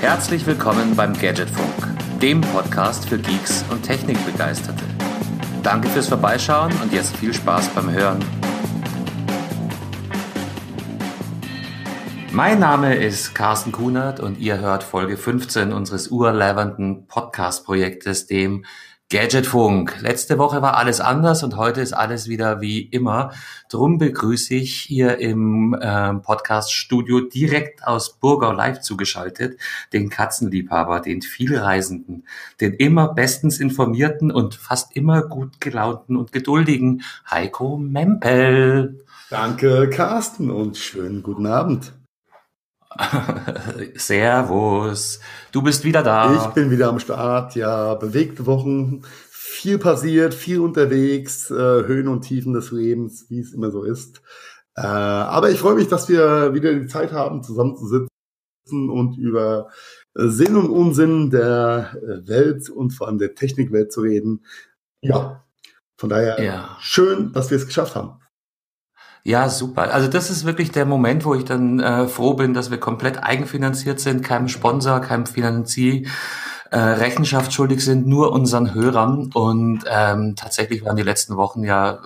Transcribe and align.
Herzlich 0.00 0.46
willkommen 0.46 0.96
beim 0.96 1.12
Gadgetfunk, 1.12 2.20
dem 2.22 2.40
Podcast 2.40 3.06
für 3.06 3.18
Geeks 3.18 3.66
und 3.70 3.82
Technikbegeisterte. 3.82 4.82
Danke 5.62 5.88
fürs 5.90 6.08
Vorbeischauen 6.08 6.72
und 6.82 6.90
jetzt 6.90 7.14
viel 7.18 7.34
Spaß 7.34 7.68
beim 7.74 7.90
Hören. 7.90 8.24
Mein 12.32 12.60
Name 12.60 12.94
ist 12.94 13.34
Carsten 13.34 13.72
Kunert 13.72 14.20
und 14.20 14.38
ihr 14.38 14.58
hört 14.58 14.84
Folge 14.84 15.18
15 15.18 15.70
unseres 15.70 16.08
urlevernden 16.08 17.06
Podcast-Projektes, 17.06 18.26
dem 18.26 18.64
Gadgetfunk. 19.10 20.00
Letzte 20.02 20.38
Woche 20.38 20.62
war 20.62 20.76
alles 20.76 21.00
anders 21.00 21.42
und 21.42 21.56
heute 21.56 21.80
ist 21.80 21.92
alles 21.92 22.28
wieder 22.28 22.60
wie 22.60 22.80
immer. 22.80 23.32
Drum 23.68 23.98
begrüße 23.98 24.54
ich 24.54 24.76
hier 24.76 25.18
im 25.18 25.74
äh, 25.74 26.14
Podcast-Studio 26.14 27.22
direkt 27.22 27.84
aus 27.84 28.12
Burgau 28.18 28.52
live 28.52 28.80
zugeschaltet 28.82 29.58
den 29.92 30.10
Katzenliebhaber, 30.10 31.00
den 31.00 31.22
vielreisenden, 31.22 32.24
den 32.60 32.72
immer 32.74 33.12
bestens 33.12 33.58
informierten 33.58 34.30
und 34.30 34.54
fast 34.54 34.94
immer 34.94 35.22
gut 35.22 35.60
gelaunten 35.60 36.16
und 36.16 36.30
geduldigen 36.30 37.02
Heiko 37.28 37.78
Mempel. 37.78 39.04
Danke, 39.28 39.90
Carsten, 39.90 40.52
und 40.52 40.76
schönen 40.76 41.24
guten 41.24 41.46
Abend. 41.46 41.92
Servus. 43.94 45.20
Du 45.52 45.62
bist 45.62 45.84
wieder 45.84 46.02
da. 46.02 46.34
Ich 46.34 46.54
bin 46.54 46.70
wieder 46.70 46.88
am 46.88 46.98
Start. 46.98 47.54
Ja, 47.54 47.94
bewegte 47.94 48.46
Wochen. 48.46 49.02
Viel 49.30 49.78
passiert, 49.78 50.34
viel 50.34 50.60
unterwegs, 50.60 51.50
äh, 51.50 51.54
Höhen 51.54 52.08
und 52.08 52.22
Tiefen 52.22 52.52
des 52.52 52.70
Lebens, 52.70 53.26
wie 53.28 53.40
es 53.40 53.52
immer 53.52 53.70
so 53.70 53.84
ist. 53.84 54.22
Äh, 54.76 54.82
aber 54.82 55.50
ich 55.50 55.60
freue 55.60 55.74
mich, 55.74 55.88
dass 55.88 56.08
wir 56.08 56.54
wieder 56.54 56.72
die 56.72 56.86
Zeit 56.86 57.12
haben, 57.12 57.42
zusammenzusitzen 57.42 58.08
und 58.70 59.18
über 59.18 59.68
Sinn 60.14 60.56
und 60.56 60.70
Unsinn 60.70 61.30
der 61.30 61.96
äh, 61.96 62.28
Welt 62.28 62.70
und 62.70 62.90
vor 62.90 63.08
allem 63.08 63.18
der 63.18 63.34
Technikwelt 63.34 63.92
zu 63.92 64.00
reden. 64.00 64.44
Ja, 65.00 65.44
von 65.96 66.08
daher 66.08 66.42
ja. 66.42 66.76
schön, 66.80 67.32
dass 67.32 67.50
wir 67.50 67.56
es 67.56 67.66
geschafft 67.66 67.94
haben. 67.94 68.19
Ja, 69.22 69.48
super. 69.48 69.92
Also 69.92 70.08
das 70.08 70.30
ist 70.30 70.44
wirklich 70.44 70.70
der 70.72 70.86
Moment, 70.86 71.24
wo 71.24 71.34
ich 71.34 71.44
dann 71.44 71.78
äh, 71.78 72.08
froh 72.08 72.34
bin, 72.34 72.54
dass 72.54 72.70
wir 72.70 72.78
komplett 72.78 73.22
eigenfinanziert 73.22 74.00
sind, 74.00 74.22
keinem 74.22 74.48
Sponsor, 74.48 75.00
keinem 75.00 75.26
Finanzier. 75.26 76.06
Äh, 76.70 76.78
Rechenschaft 76.78 77.52
schuldig 77.52 77.84
sind, 77.84 78.06
nur 78.06 78.32
unseren 78.32 78.74
Hörern. 78.74 79.30
Und 79.34 79.84
ähm, 79.90 80.36
tatsächlich 80.36 80.84
waren 80.84 80.96
die 80.96 81.02
letzten 81.02 81.36
Wochen 81.36 81.64
ja 81.64 81.94
äh, 81.94 81.98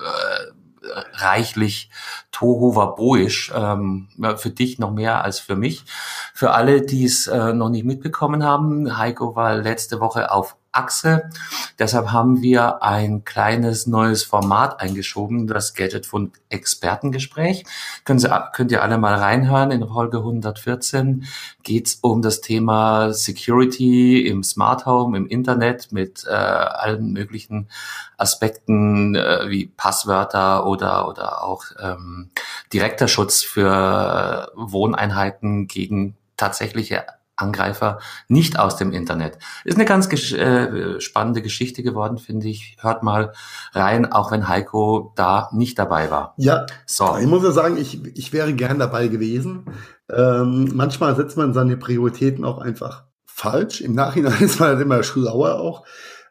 reichlich 1.12 1.90
Tohu 2.32 2.74
Waboisch, 2.74 3.52
ähm, 3.54 4.08
für 4.36 4.50
dich 4.50 4.78
noch 4.78 4.90
mehr 4.90 5.22
als 5.22 5.38
für 5.38 5.54
mich. 5.54 5.84
Für 6.32 6.52
alle, 6.52 6.82
die 6.82 7.04
es 7.04 7.26
äh, 7.26 7.52
noch 7.52 7.68
nicht 7.68 7.84
mitbekommen 7.84 8.42
haben, 8.42 8.96
Heiko 8.96 9.36
war 9.36 9.56
letzte 9.56 10.00
Woche 10.00 10.30
auf 10.30 10.56
Achse. 10.74 11.30
Deshalb 11.78 12.12
haben 12.12 12.42
wir 12.42 12.82
ein 12.82 13.24
kleines 13.24 13.86
neues 13.86 14.24
Format 14.24 14.80
eingeschoben, 14.80 15.46
das 15.46 15.74
Gadget 15.74 16.06
von 16.06 16.32
Expertengespräch. 16.48 17.64
Können 18.04 18.18
Sie, 18.18 18.28
könnt 18.52 18.72
ihr 18.72 18.82
alle 18.82 18.98
mal 18.98 19.14
reinhören. 19.14 19.70
In 19.70 19.86
Folge 19.86 20.18
114 20.18 21.26
geht 21.62 21.86
es 21.86 21.94
um 22.02 22.22
das 22.22 22.40
Thema 22.40 23.12
Security 23.12 24.26
im 24.26 24.42
Smart 24.42 24.86
Home, 24.86 25.16
im 25.16 25.26
Internet 25.26 25.92
mit 25.92 26.24
äh, 26.26 26.30
allen 26.30 27.12
möglichen 27.12 27.68
Aspekten 28.16 29.14
äh, 29.14 29.48
wie 29.48 29.66
Passwörter 29.66 30.66
oder, 30.66 31.08
oder 31.08 31.44
auch 31.44 31.64
ähm, 31.80 32.30
direkter 32.72 33.08
Schutz 33.08 33.42
für 33.42 34.50
Wohneinheiten 34.54 35.66
gegen 35.66 36.16
tatsächliche 36.36 37.04
Angreifer 37.36 37.98
nicht 38.28 38.58
aus 38.58 38.76
dem 38.76 38.92
Internet. 38.92 39.38
Ist 39.64 39.76
eine 39.76 39.84
ganz 39.84 40.08
gesch 40.08 40.32
äh, 40.32 41.00
spannende 41.00 41.42
Geschichte 41.42 41.82
geworden, 41.82 42.18
finde 42.18 42.48
ich. 42.48 42.76
Hört 42.80 43.02
mal 43.02 43.32
rein, 43.72 44.10
auch 44.10 44.30
wenn 44.30 44.48
Heiko 44.48 45.12
da 45.16 45.48
nicht 45.52 45.78
dabei 45.78 46.10
war. 46.10 46.34
Ja, 46.36 46.66
so. 46.86 47.16
ich 47.20 47.26
muss 47.26 47.42
ja 47.42 47.50
sagen, 47.50 47.76
ich, 47.76 48.04
ich 48.16 48.32
wäre 48.32 48.52
gern 48.54 48.78
dabei 48.78 49.08
gewesen. 49.08 49.64
Ähm, 50.10 50.70
manchmal 50.74 51.16
setzt 51.16 51.36
man 51.36 51.54
seine 51.54 51.76
Prioritäten 51.76 52.44
auch 52.44 52.58
einfach 52.58 53.04
falsch. 53.24 53.80
Im 53.80 53.94
Nachhinein 53.94 54.36
ist 54.40 54.60
man 54.60 54.70
halt 54.70 54.80
immer 54.80 55.02
schlauer 55.02 55.58
auch. 55.58 55.84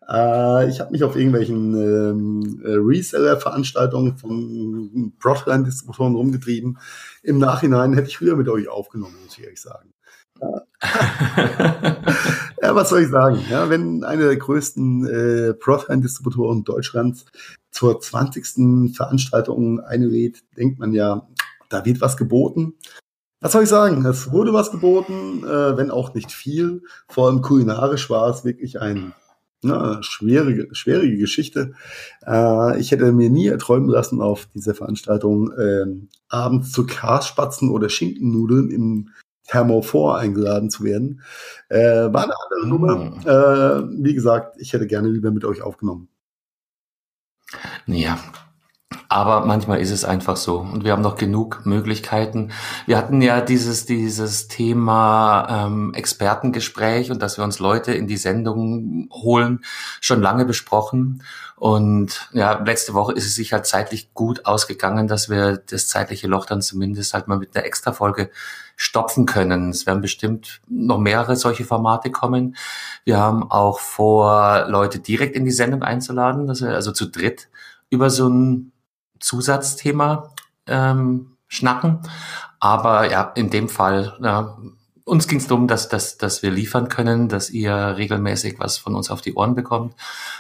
Äh, 0.10 0.70
ich 0.70 0.80
habe 0.80 0.92
mich 0.92 1.04
auf 1.04 1.16
irgendwelchen 1.16 1.76
ähm, 1.76 2.62
äh, 2.64 2.76
Reseller-Veranstaltungen 2.76 4.18
von 4.18 5.14
Broadline-Distributoren 5.20 6.16
rumgetrieben. 6.16 6.78
Im 7.22 7.38
Nachhinein 7.38 7.94
hätte 7.94 8.08
ich 8.08 8.18
früher 8.18 8.36
mit 8.36 8.50
euch 8.50 8.68
aufgenommen, 8.68 9.16
muss 9.24 9.38
ich 9.38 9.44
ehrlich 9.44 9.62
sagen. 9.62 9.94
Ja, 12.62 12.76
was 12.76 12.90
soll 12.90 13.02
ich 13.02 13.10
sagen? 13.10 13.40
Ja, 13.50 13.70
wenn 13.70 14.04
eine 14.04 14.24
der 14.24 14.38
größten 14.38 15.06
äh, 15.06 15.54
Broadline-Distributoren 15.54 16.64
Deutschlands 16.64 17.26
zur 17.72 18.00
20. 18.00 18.96
Veranstaltung 18.96 19.80
einlädt, 19.80 20.44
denkt 20.58 20.80
man 20.80 20.94
ja, 20.94 21.28
da 21.70 21.86
wird 21.86 22.02
was 22.02 22.18
geboten. 22.18 22.76
Was 23.42 23.52
soll 23.52 23.64
ich 23.64 23.70
sagen? 23.70 24.06
Es 24.06 24.32
wurde 24.32 24.54
was 24.54 24.72
geboten, 24.72 25.44
äh, 25.44 25.76
wenn 25.78 25.92
auch 25.92 26.14
nicht 26.14 26.32
viel. 26.32 26.84
Vor 27.10 27.28
allem 27.28 27.42
kulinarisch 27.42 28.10
war 28.10 28.30
es 28.30 28.46
wirklich 28.46 28.80
ein 28.80 29.14
na, 29.64 30.04
schwierige, 30.04 30.74
schwierige 30.74 31.18
Geschichte. 31.18 31.74
Äh, 32.26 32.80
ich 32.80 32.92
hätte 32.92 33.12
mir 33.12 33.30
nie 33.30 33.48
erträumen 33.48 33.90
lassen, 33.90 34.22
auf 34.22 34.48
dieser 34.54 34.76
Veranstaltung 34.76 35.52
äh, 35.54 35.86
abends 36.30 36.72
zu 36.72 36.86
Kasspatzen 36.86 37.70
oder 37.70 37.90
Schinkennudeln 37.90 38.70
im 38.70 39.10
Thermophor 39.48 40.18
eingeladen 40.18 40.70
zu 40.70 40.84
werden. 40.84 41.22
Äh, 41.70 41.80
war 41.80 42.24
eine 42.24 42.34
andere 42.46 42.68
Nummer. 42.68 42.96
Mhm. 42.96 43.22
Äh, 43.22 44.04
wie 44.04 44.14
gesagt, 44.14 44.56
ich 44.60 44.74
hätte 44.74 44.88
gerne 44.88 45.10
lieber 45.10 45.32
mit 45.32 45.46
euch 45.46 45.62
aufgenommen. 45.62 46.10
Ja, 47.86 48.18
aber 49.10 49.46
manchmal 49.46 49.80
ist 49.80 49.92
es 49.92 50.06
einfach 50.06 50.38
so. 50.38 50.60
Und 50.60 50.84
wir 50.84 50.92
haben 50.92 51.04
noch 51.04 51.18
genug 51.18 51.66
Möglichkeiten. 51.66 52.52
Wir 52.88 52.98
hatten 52.98 53.22
ja 53.22 53.42
dieses, 53.42 53.86
dieses 53.86 54.48
Thema 54.48 55.66
ähm, 55.68 55.94
Expertengespräch 55.94 57.12
und 57.12 57.22
dass 57.22 57.38
wir 57.38 57.44
uns 57.44 57.60
Leute 57.60 57.94
in 57.94 58.08
die 58.08 58.18
Sendung 58.18 59.10
holen, 59.12 59.60
schon 60.02 60.22
lange 60.22 60.46
besprochen. 60.46 61.22
Und 61.64 62.28
ja, 62.34 62.62
letzte 62.62 62.94
Woche 62.94 63.14
ist 63.14 63.26
es 63.26 63.36
sich 63.36 63.54
halt 63.54 63.66
zeitlich 63.66 64.14
gut 64.14 64.46
ausgegangen, 64.46 65.08
dass 65.08 65.30
wir 65.30 65.56
das 65.56 65.88
zeitliche 65.88 66.28
Loch 66.28 66.46
dann 66.46 66.62
zumindest 66.62 67.14
halt 67.14 67.30
mal 67.30 67.38
mit 67.38 67.56
einer 67.56 67.66
Extra-Folge 67.66 68.32
stopfen 68.76 69.26
können. 69.26 69.70
Es 69.70 69.86
werden 69.86 70.02
bestimmt 70.02 70.60
noch 70.68 70.98
mehrere 70.98 71.38
solche 71.38 71.64
Formate 71.64 72.12
kommen. 72.12 72.58
Wir 73.06 73.18
haben 73.18 73.50
auch 73.50 73.80
vor, 73.80 74.66
Leute 74.68 75.00
direkt 75.00 75.38
in 75.38 75.46
die 75.46 75.52
Sendung 75.52 75.84
einzuladen, 75.84 76.48
dass 76.48 76.62
wir 76.62 76.72
also 76.72 76.92
zu 76.92 77.06
dritt 77.06 77.48
über 77.90 78.10
so 78.10 78.28
ein 78.28 78.74
Zusatzthema 79.22 80.34
ähm, 80.68 81.38
schnacken. 81.48 82.00
Aber 82.60 83.10
ja, 83.10 83.32
in 83.36 83.50
dem 83.50 83.70
Fall, 83.70 84.18
ja, 84.22 84.58
uns 85.06 85.28
ging 85.28 85.40
es 85.40 85.48
darum, 85.48 85.68
dass, 85.68 85.90
dass, 85.90 86.18
dass 86.18 86.44
wir 86.44 86.52
liefern 86.52 86.88
können, 86.88 87.28
dass 87.28 87.50
ihr 87.50 87.74
regelmäßig 87.74 88.56
was 88.60 88.78
von 88.78 88.96
uns 88.96 89.12
auf 89.12 89.22
die 89.22 89.34
Ohren 89.34 89.56
bekommt. 89.56 89.96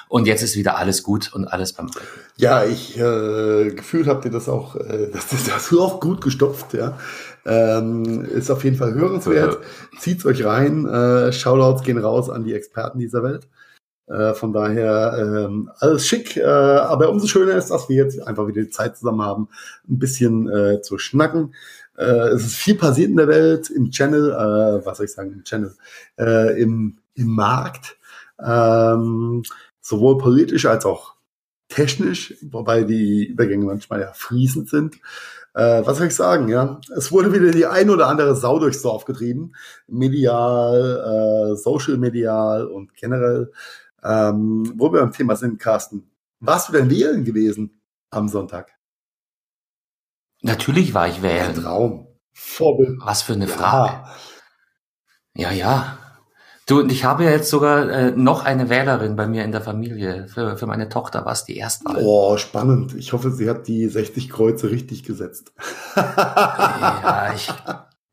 Und 0.07 0.25
jetzt 0.25 0.41
ist 0.41 0.55
wieder 0.55 0.77
alles 0.77 1.03
gut 1.03 1.33
und 1.33 1.47
alles 1.47 1.73
beim 1.73 1.87
Alten. 1.87 2.07
Ja, 2.37 2.63
ich 2.63 2.97
äh, 2.97 3.71
gefühlt 3.71 4.07
habt 4.07 4.25
ihr 4.25 4.31
das 4.31 4.47
auch, 4.47 4.75
äh, 4.75 5.09
das, 5.13 5.29
das 5.29 5.69
du 5.69 5.81
auch 5.81 5.99
gut 5.99 6.21
gestopft, 6.21 6.73
ja. 6.73 6.97
Ähm, 7.45 8.23
ist 8.23 8.49
auf 8.49 8.63
jeden 8.63 8.77
Fall 8.77 8.93
hörenswert. 8.93 9.57
Zieht's 9.99 10.25
euch 10.25 10.45
rein. 10.45 10.85
Äh, 10.85 11.33
Shoutouts 11.33 11.83
gehen 11.83 11.97
raus 11.97 12.29
an 12.29 12.45
die 12.45 12.53
Experten 12.53 12.99
dieser 12.99 13.21
Welt. 13.21 13.47
Äh, 14.07 14.33
von 14.33 14.51
daher 14.51 15.15
ähm, 15.17 15.71
alles 15.79 16.05
schick, 16.05 16.35
äh, 16.35 16.43
aber 16.43 17.09
umso 17.09 17.25
schöner 17.25 17.55
ist, 17.55 17.69
dass 17.69 17.87
wir 17.87 17.95
jetzt 17.95 18.21
einfach 18.27 18.47
wieder 18.47 18.61
die 18.61 18.69
Zeit 18.69 18.97
zusammen 18.97 19.21
haben, 19.21 19.47
ein 19.89 19.97
bisschen 19.97 20.49
äh, 20.49 20.81
zu 20.81 20.97
schnacken. 20.97 21.53
Äh, 21.97 22.29
es 22.29 22.45
ist 22.45 22.55
viel 22.55 22.75
passiert 22.75 23.09
in 23.09 23.17
der 23.17 23.27
Welt, 23.27 23.69
im 23.69 23.91
Channel, 23.91 24.31
äh, 24.31 24.85
was 24.85 24.97
soll 24.97 25.05
ich 25.05 25.13
sagen, 25.13 25.33
im 25.33 25.43
Channel, 25.43 25.75
äh, 26.17 26.61
im, 26.61 26.97
im 27.15 27.27
Markt, 27.27 27.97
ähm, 28.43 29.43
sowohl 29.81 30.17
politisch 30.17 30.65
als 30.65 30.85
auch 30.85 31.15
technisch, 31.69 32.35
wobei 32.41 32.83
die 32.83 33.25
Übergänge 33.25 33.65
manchmal 33.65 34.01
ja 34.01 34.11
fließend 34.13 34.69
sind. 34.69 34.95
Äh, 35.53 35.85
was 35.85 35.97
soll 35.97 36.07
ich 36.07 36.15
sagen, 36.15 36.49
ja? 36.49 36.79
Es 36.95 37.11
wurde 37.11 37.31
wieder 37.31 37.51
die 37.51 37.65
ein 37.65 37.89
oder 37.89 38.07
andere 38.07 38.35
Sau 38.35 38.59
durchs 38.59 38.81
Dorf 38.81 39.05
getrieben. 39.05 39.53
Medial, 39.87 41.51
äh, 41.53 41.55
social 41.55 41.97
medial 41.97 42.65
und 42.65 42.93
generell. 42.95 43.51
Ähm, 44.03 44.73
wo 44.75 44.91
wir 44.91 45.01
beim 45.01 45.11
Thema 45.11 45.35
sind, 45.35 45.59
Carsten. 45.59 46.09
Warst 46.39 46.69
du 46.69 46.73
denn 46.73 46.89
wählen 46.89 47.23
gewesen 47.23 47.79
am 48.09 48.27
Sonntag? 48.27 48.71
Natürlich 50.43 50.93
war 50.93 51.07
ich 51.07 51.21
wählen. 51.21 51.55
Ein 51.55 51.63
Traum. 51.63 52.07
Vorbild. 52.33 52.99
Was 53.01 53.21
für 53.21 53.33
eine 53.33 53.47
Frage. 53.47 54.03
Ja, 55.35 55.51
ja. 55.51 55.51
ja. 55.51 55.97
Du, 56.65 56.79
und 56.79 56.91
ich 56.91 57.03
habe 57.03 57.25
ja 57.25 57.31
jetzt 57.31 57.49
sogar 57.49 57.89
äh, 57.89 58.11
noch 58.11 58.45
eine 58.45 58.69
Wählerin 58.69 59.17
bei 59.17 59.27
mir 59.27 59.43
in 59.43 59.51
der 59.51 59.61
Familie. 59.61 60.27
Für, 60.27 60.57
für 60.57 60.65
meine 60.65 60.87
Tochter 60.87 61.25
war 61.25 61.33
es 61.33 61.43
die 61.43 61.57
Erstwahl. 61.57 61.97
Oh, 61.99 62.37
spannend. 62.37 62.93
Ich 62.95 63.11
hoffe, 63.11 63.31
sie 63.31 63.49
hat 63.49 63.67
die 63.67 63.87
60 63.87 64.29
Kreuze 64.29 64.69
richtig 64.69 65.03
gesetzt. 65.03 65.51
ja, 65.95 67.33
ich 67.35 67.51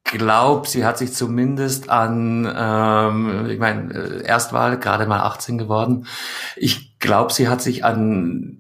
glaube, 0.05 0.69
sie 0.69 0.85
hat 0.85 0.99
sich 0.99 1.13
zumindest 1.13 1.91
an, 1.91 2.53
ähm, 2.53 3.47
ich 3.49 3.59
meine, 3.61 3.95
äh, 3.95 4.23
Erstwahl, 4.25 4.79
gerade 4.79 5.07
mal 5.07 5.21
18 5.21 5.57
geworden. 5.57 6.07
Ich 6.57 6.99
glaube, 6.99 7.33
sie 7.33 7.49
hat 7.49 7.63
sich 7.63 7.85
an 7.85 8.60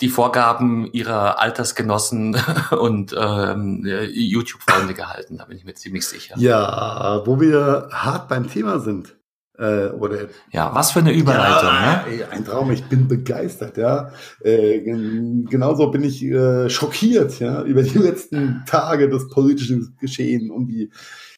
die 0.00 0.08
Vorgaben 0.08 0.90
ihrer 0.92 1.40
Altersgenossen 1.40 2.36
und 2.80 3.14
ähm, 3.18 3.84
YouTube-Freunde 4.12 4.94
gehalten, 4.94 5.38
da 5.38 5.44
bin 5.44 5.56
ich 5.56 5.64
mir 5.64 5.74
ziemlich 5.74 6.06
sicher. 6.06 6.34
Ja, 6.38 7.22
wo 7.26 7.40
wir 7.40 7.88
hart 7.92 8.28
beim 8.28 8.48
Thema 8.48 8.80
sind. 8.80 9.16
Äh, 9.60 9.90
oder, 9.90 10.28
ja, 10.52 10.74
was 10.74 10.92
für 10.92 11.00
eine 11.00 11.12
Überleitung. 11.12 11.68
Ja, 11.68 12.04
ne? 12.08 12.28
ein 12.30 12.46
Traum, 12.46 12.70
ich 12.70 12.84
bin 12.84 13.08
begeistert. 13.08 13.76
Ja, 13.76 14.10
äh, 14.42 14.80
genauso 14.80 15.90
bin 15.90 16.02
ich 16.02 16.22
äh, 16.22 16.70
schockiert 16.70 17.38
ja, 17.40 17.62
über 17.64 17.82
die 17.82 17.98
letzten 17.98 18.62
Tage 18.66 19.10
des 19.10 19.28
politischen 19.28 19.96
Geschehen 20.00 20.50
und 20.50 20.68
die, 20.68 20.90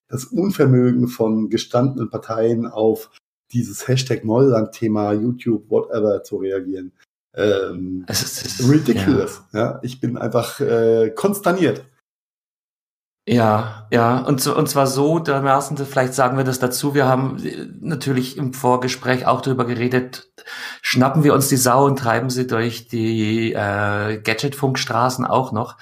das 0.07 0.27
Unvermögen 0.27 1.09
von 1.09 1.51
gestandenen 1.51 2.11
Parteien 2.11 2.67
auf 2.67 3.11
dieses 3.53 3.89
Hashtag 3.89 4.25
Neuland-Thema, 4.25 5.15
YouTube, 5.15 5.69
whatever 5.69 6.23
zu 6.23 6.37
reagieren. 6.37 6.93
Ähm, 7.35 8.05
es 8.09 8.23
ist, 8.23 8.45
es 8.45 8.61
ist 8.61 8.71
ridiculous. 8.71 9.43
Ja. 9.53 9.61
ja. 9.61 9.79
ich 9.83 10.01
bin 10.01 10.19
einfach 10.19 10.61
äh, 10.61 11.11
konsterniert. 11.11 11.85
Ja, 13.29 13.87
ja, 13.93 14.19
und, 14.19 14.45
und 14.49 14.69
zwar 14.69 14.89
so, 14.89 15.21
dermaßen, 15.21 15.77
vielleicht 15.77 16.13
sagen 16.13 16.37
wir 16.37 16.43
das 16.43 16.59
dazu, 16.59 16.93
wir 16.93 17.07
haben 17.07 17.39
äh, 17.45 17.69
natürlich 17.81 18.37
im 18.37 18.53
Vorgespräch 18.53 19.27
auch 19.27 19.43
darüber 19.43 19.65
geredet, 19.65 20.33
schnappen 20.81 21.23
wir 21.23 21.33
uns 21.33 21.49
die 21.49 21.57
Sau 21.57 21.87
und 21.87 22.01
treiben 22.01 22.31
sie 22.31 22.49
durch 22.49 22.89
die 22.89 23.53
äh, 23.53 24.19
Gadget-Funkstraßen 24.19 25.25
auch 25.25 25.53
noch. 25.53 25.77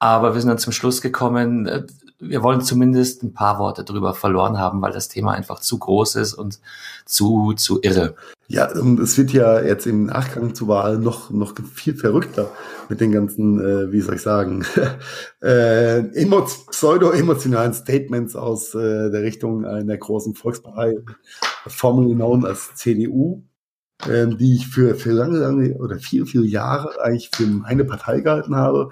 Aber 0.00 0.34
wir 0.34 0.40
sind 0.40 0.48
dann 0.48 0.58
zum 0.58 0.72
Schluss 0.72 1.00
gekommen, 1.00 1.66
äh, 1.66 1.86
wir 2.18 2.42
wollen 2.42 2.62
zumindest 2.62 3.22
ein 3.22 3.32
paar 3.32 3.60
Worte 3.60 3.84
drüber 3.84 4.12
verloren 4.12 4.58
haben, 4.58 4.82
weil 4.82 4.92
das 4.92 5.08
Thema 5.08 5.32
einfach 5.32 5.60
zu 5.60 5.78
groß 5.78 6.16
ist 6.16 6.34
und 6.34 6.58
zu, 7.04 7.52
zu 7.52 7.80
irre. 7.82 8.16
Ja, 8.52 8.70
und 8.70 9.00
es 9.00 9.16
wird 9.16 9.32
ja 9.32 9.62
jetzt 9.62 9.86
im 9.86 10.04
Nachgang 10.04 10.54
zur 10.54 10.68
Wahl 10.68 10.98
noch, 10.98 11.30
noch 11.30 11.54
viel 11.74 11.96
verrückter 11.96 12.50
mit 12.90 13.00
den 13.00 13.10
ganzen, 13.10 13.58
äh, 13.58 13.90
wie 13.92 14.02
soll 14.02 14.16
ich 14.16 14.20
sagen, 14.20 14.62
äh, 15.40 16.02
pseudo-emotionalen 16.70 17.72
Statements 17.72 18.36
aus 18.36 18.74
äh, 18.74 19.10
der 19.10 19.22
Richtung 19.22 19.64
einer 19.64 19.96
großen 19.96 20.34
Volkspartei, 20.34 20.98
formerly 21.66 22.14
known 22.14 22.44
als 22.44 22.74
CDU, 22.74 23.42
äh, 24.06 24.26
die 24.26 24.56
ich 24.56 24.68
für, 24.68 24.96
für 24.96 25.12
lange, 25.12 25.38
lange 25.38 25.78
oder 25.78 25.96
viele, 25.96 26.26
viele 26.26 26.44
Jahre 26.44 27.02
eigentlich 27.02 27.30
für 27.34 27.46
meine 27.46 27.86
Partei 27.86 28.20
gehalten 28.20 28.54
habe 28.54 28.90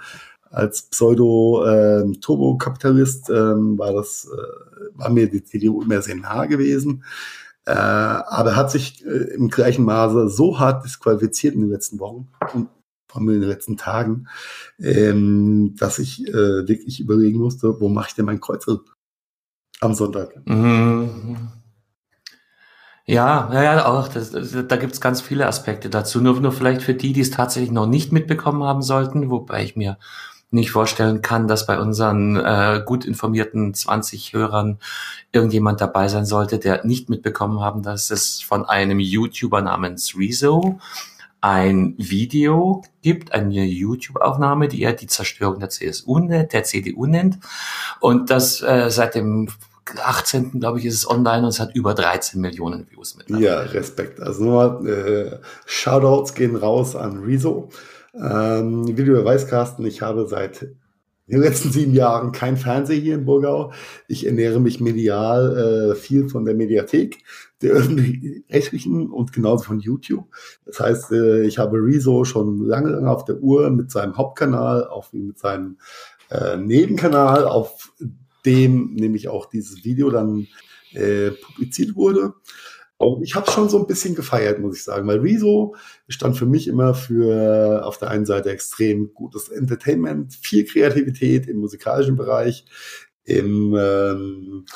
als 0.50 0.82
Pseudo-Turbokapitalist 0.82 3.30
ähm, 3.30 3.78
war 3.78 3.92
das, 3.92 4.26
äh, 4.26 4.98
war 4.98 5.10
mir 5.10 5.30
die 5.30 5.44
CDU 5.44 5.82
immer 5.82 6.02
sehr 6.02 6.16
nah 6.16 6.46
gewesen. 6.46 7.04
Äh, 7.70 7.72
aber 7.72 8.56
hat 8.56 8.72
sich 8.72 9.04
äh, 9.06 9.34
im 9.34 9.48
gleichen 9.48 9.84
Maße 9.84 10.28
so 10.28 10.58
hart 10.58 10.84
disqualifiziert 10.84 11.54
in 11.54 11.60
den 11.60 11.70
letzten 11.70 12.00
Wochen 12.00 12.28
und 12.52 12.68
vor 13.06 13.20
allem 13.20 13.30
in 13.30 13.40
den 13.40 13.48
letzten 13.48 13.76
Tagen, 13.76 14.26
ähm, 14.80 15.76
dass 15.78 16.00
ich 16.00 16.26
äh, 16.26 16.66
wirklich 16.66 16.98
überlegen 16.98 17.38
musste, 17.38 17.80
wo 17.80 17.88
mache 17.88 18.08
ich 18.08 18.14
denn 18.16 18.24
mein 18.24 18.40
Kreuzel 18.40 18.80
am 19.80 19.94
Sonntag? 19.94 20.34
Mhm. 20.46 21.52
Ja, 23.06 23.50
ja, 23.52 23.62
ja, 23.62 23.86
auch. 23.86 24.08
Das, 24.08 24.32
da 24.32 24.76
gibt's 24.76 25.00
ganz 25.00 25.20
viele 25.20 25.46
Aspekte 25.46 25.90
dazu. 25.90 26.20
Nur, 26.20 26.40
nur 26.40 26.52
vielleicht 26.52 26.82
für 26.82 26.94
die, 26.94 27.12
die 27.12 27.20
es 27.20 27.30
tatsächlich 27.30 27.70
noch 27.70 27.86
nicht 27.86 28.10
mitbekommen 28.10 28.64
haben 28.64 28.82
sollten, 28.82 29.30
wobei 29.30 29.62
ich 29.62 29.76
mir 29.76 29.96
nicht 30.50 30.70
vorstellen 30.70 31.22
kann, 31.22 31.46
dass 31.46 31.66
bei 31.66 31.78
unseren 31.78 32.36
äh, 32.36 32.82
gut 32.84 33.04
informierten 33.04 33.72
20 33.72 34.32
Hörern 34.32 34.78
irgendjemand 35.32 35.80
dabei 35.80 36.08
sein 36.08 36.26
sollte, 36.26 36.58
der 36.58 36.84
nicht 36.84 37.08
mitbekommen 37.08 37.60
haben, 37.60 37.82
dass 37.82 38.10
es 38.10 38.40
von 38.40 38.64
einem 38.64 38.98
YouTuber 38.98 39.62
namens 39.62 40.16
Rezo 40.16 40.80
ein 41.40 41.94
Video 41.96 42.82
gibt, 43.00 43.32
eine 43.32 43.64
YouTube-Aufnahme, 43.64 44.68
die 44.68 44.82
er 44.82 44.92
die 44.92 45.06
Zerstörung 45.06 45.58
der 45.58 45.70
CSU, 45.70 46.20
der 46.20 46.64
CDU 46.64 47.06
nennt. 47.06 47.38
Und 48.00 48.30
das 48.30 48.60
äh, 48.60 48.90
seit 48.90 49.14
dem 49.14 49.48
18. 49.98 50.60
glaube 50.60 50.78
ich 50.78 50.84
ist 50.84 50.94
es 50.94 51.08
online 51.08 51.42
und 51.42 51.48
es 51.48 51.60
hat 51.60 51.74
über 51.74 51.94
13 51.94 52.40
Millionen 52.40 52.86
Views 52.90 53.16
mit. 53.16 53.30
Ja, 53.30 53.60
Respekt. 53.60 54.20
Also 54.20 54.44
nur 54.44 54.86
äh, 54.86 55.38
Shoutouts 55.66 56.34
gehen 56.34 56.56
raus 56.56 56.94
an 56.94 57.18
Rezo. 57.24 57.70
Ähm, 58.14 58.96
wie 58.96 59.04
du 59.04 59.24
weißt, 59.24 59.48
Carsten, 59.48 59.84
ich 59.86 60.02
habe 60.02 60.26
seit 60.26 60.66
den 61.30 61.40
letzten 61.40 61.70
sieben 61.70 61.94
Jahren 61.94 62.32
kein 62.32 62.56
Fernseher 62.56 62.98
hier 62.98 63.14
in 63.14 63.24
Burgau. 63.24 63.72
Ich 64.08 64.26
ernähre 64.26 64.60
mich 64.60 64.80
medial 64.80 65.92
äh, 65.92 65.94
viel 65.94 66.28
von 66.28 66.44
der 66.44 66.54
Mediathek, 66.54 67.22
der 67.62 67.72
öffentlich-rechtlichen 67.72 69.10
und 69.10 69.32
genauso 69.32 69.64
von 69.64 69.80
YouTube. 69.80 70.26
Das 70.66 70.80
heißt, 70.80 71.12
äh, 71.12 71.44
ich 71.44 71.58
habe 71.58 71.78
Rezo 71.78 72.24
schon 72.24 72.64
lange, 72.64 72.90
lange 72.90 73.10
auf 73.10 73.24
der 73.24 73.38
Uhr 73.38 73.70
mit 73.70 73.90
seinem 73.90 74.16
Hauptkanal, 74.16 74.88
auch 74.88 75.12
wie 75.12 75.20
mit 75.20 75.38
seinem 75.38 75.78
äh, 76.30 76.56
Nebenkanal, 76.56 77.44
auf 77.44 77.92
dem 78.44 78.94
nämlich 78.94 79.28
auch 79.28 79.46
dieses 79.46 79.84
Video 79.84 80.10
dann 80.10 80.48
äh, 80.92 81.30
publiziert 81.30 81.94
wurde. 81.94 82.34
Und 83.00 83.22
ich 83.22 83.34
habe 83.34 83.50
schon 83.50 83.70
so 83.70 83.78
ein 83.78 83.86
bisschen 83.86 84.14
gefeiert, 84.14 84.58
muss 84.58 84.76
ich 84.76 84.84
sagen, 84.84 85.08
weil 85.08 85.20
Rezo 85.20 85.74
stand 86.06 86.36
für 86.36 86.44
mich 86.44 86.68
immer 86.68 86.92
für 86.92 87.82
auf 87.86 87.96
der 87.96 88.10
einen 88.10 88.26
Seite 88.26 88.50
extrem 88.50 89.14
gutes 89.14 89.48
Entertainment, 89.48 90.34
viel 90.34 90.66
Kreativität 90.66 91.46
im 91.46 91.60
musikalischen 91.60 92.16
Bereich, 92.16 92.66
im 93.24 93.74
ähm, 93.74 94.66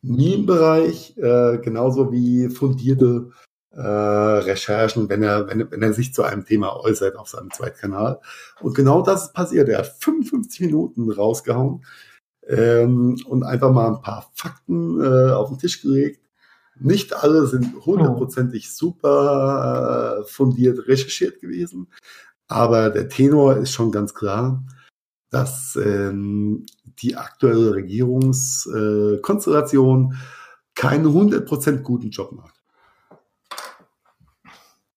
Meme-Bereich, 0.00 1.18
äh, 1.18 1.58
genauso 1.58 2.10
wie 2.10 2.48
fundierte 2.48 3.32
äh, 3.72 3.82
Recherchen, 3.82 5.10
wenn 5.10 5.22
er, 5.22 5.46
wenn, 5.48 5.70
wenn 5.70 5.82
er 5.82 5.92
sich 5.92 6.14
zu 6.14 6.22
einem 6.22 6.46
Thema 6.46 6.80
äußert 6.80 7.16
auf 7.16 7.28
seinem 7.28 7.50
Zweitkanal. 7.50 8.18
Und 8.62 8.74
genau 8.74 9.02
das 9.02 9.24
ist 9.24 9.34
passiert. 9.34 9.68
Er 9.68 9.80
hat 9.80 9.94
55 10.00 10.60
Minuten 10.60 11.10
rausgehauen 11.10 11.84
ähm, 12.46 13.18
und 13.26 13.42
einfach 13.42 13.72
mal 13.72 13.88
ein 13.88 14.00
paar 14.00 14.30
Fakten 14.32 15.02
äh, 15.02 15.32
auf 15.32 15.50
den 15.50 15.58
Tisch 15.58 15.82
gelegt 15.82 16.23
nicht 16.78 17.14
alle 17.14 17.46
sind 17.46 17.86
hundertprozentig 17.86 18.74
super 18.74 20.18
äh, 20.20 20.24
fundiert 20.28 20.86
recherchiert 20.88 21.40
gewesen, 21.40 21.86
aber 22.48 22.90
der 22.90 23.08
Tenor 23.08 23.56
ist 23.56 23.72
schon 23.72 23.92
ganz 23.92 24.14
klar, 24.14 24.62
dass 25.30 25.76
ähm, 25.76 26.66
die 27.00 27.16
aktuelle 27.16 27.74
Regierungskonstellation 27.74 30.12
äh, 30.12 30.16
keinen 30.74 31.06
100% 31.06 31.82
guten 31.82 32.10
Job 32.10 32.32
macht. 32.32 32.54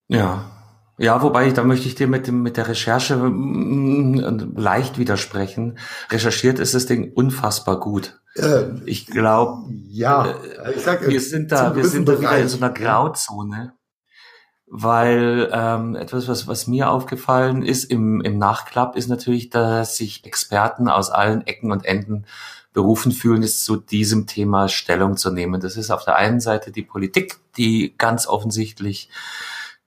Ja, 0.08 0.57
ja, 0.98 1.22
wobei, 1.22 1.52
da 1.52 1.64
möchte 1.64 1.88
ich 1.88 1.96
dir 1.96 2.08
mit 2.08 2.28
dem, 2.28 2.42
mit 2.42 2.58
der 2.58 2.68
Recherche 2.68 3.18
mm, 3.18 4.54
leicht 4.56 4.98
widersprechen. 4.98 5.78
Recherchiert 6.10 6.58
ist 6.58 6.74
das 6.74 6.88
Ding 6.88 7.12
unfassbar 7.14 7.80
gut. 7.80 8.20
Äh, 8.36 8.64
ich 8.86 9.06
glaube, 9.06 9.70
ja, 9.90 10.26
äh, 10.66 10.74
ich 10.76 10.82
sag, 10.82 11.08
wir 11.08 11.22
sind 11.22 11.52
da, 11.52 11.76
wir 11.76 11.86
sind 11.86 12.08
da 12.08 12.20
wieder 12.20 12.38
in 12.40 12.48
so 12.48 12.58
einer 12.58 12.72
Grauzone. 12.72 13.74
Weil 14.70 15.50
ähm, 15.54 15.96
etwas, 15.96 16.28
was, 16.28 16.46
was 16.48 16.68
mir 16.68 16.90
aufgefallen 16.90 17.64
ist 17.64 17.86
im, 17.86 18.20
im 18.20 18.38
Nachklapp, 18.38 18.98
ist 18.98 19.08
natürlich, 19.08 19.50
dass 19.50 19.96
sich 19.96 20.26
Experten 20.26 20.90
aus 20.90 21.10
allen 21.10 21.48
Ecken 21.48 21.72
und 21.72 21.86
Enden 21.86 22.26
berufen 22.74 23.14
fühlen, 23.14 23.44
ist 23.44 23.64
zu 23.64 23.78
diesem 23.78 24.28
Thema 24.28 24.68
Stellung 24.68 25.16
zu 25.16 25.32
nehmen. 25.32 25.62
Das 25.62 25.78
ist 25.78 25.90
auf 25.90 26.04
der 26.04 26.18
einen 26.18 26.42
Seite 26.42 26.72
die 26.72 26.82
Politik, 26.82 27.38
die 27.56 27.96
ganz 27.98 28.28
offensichtlich 28.28 29.10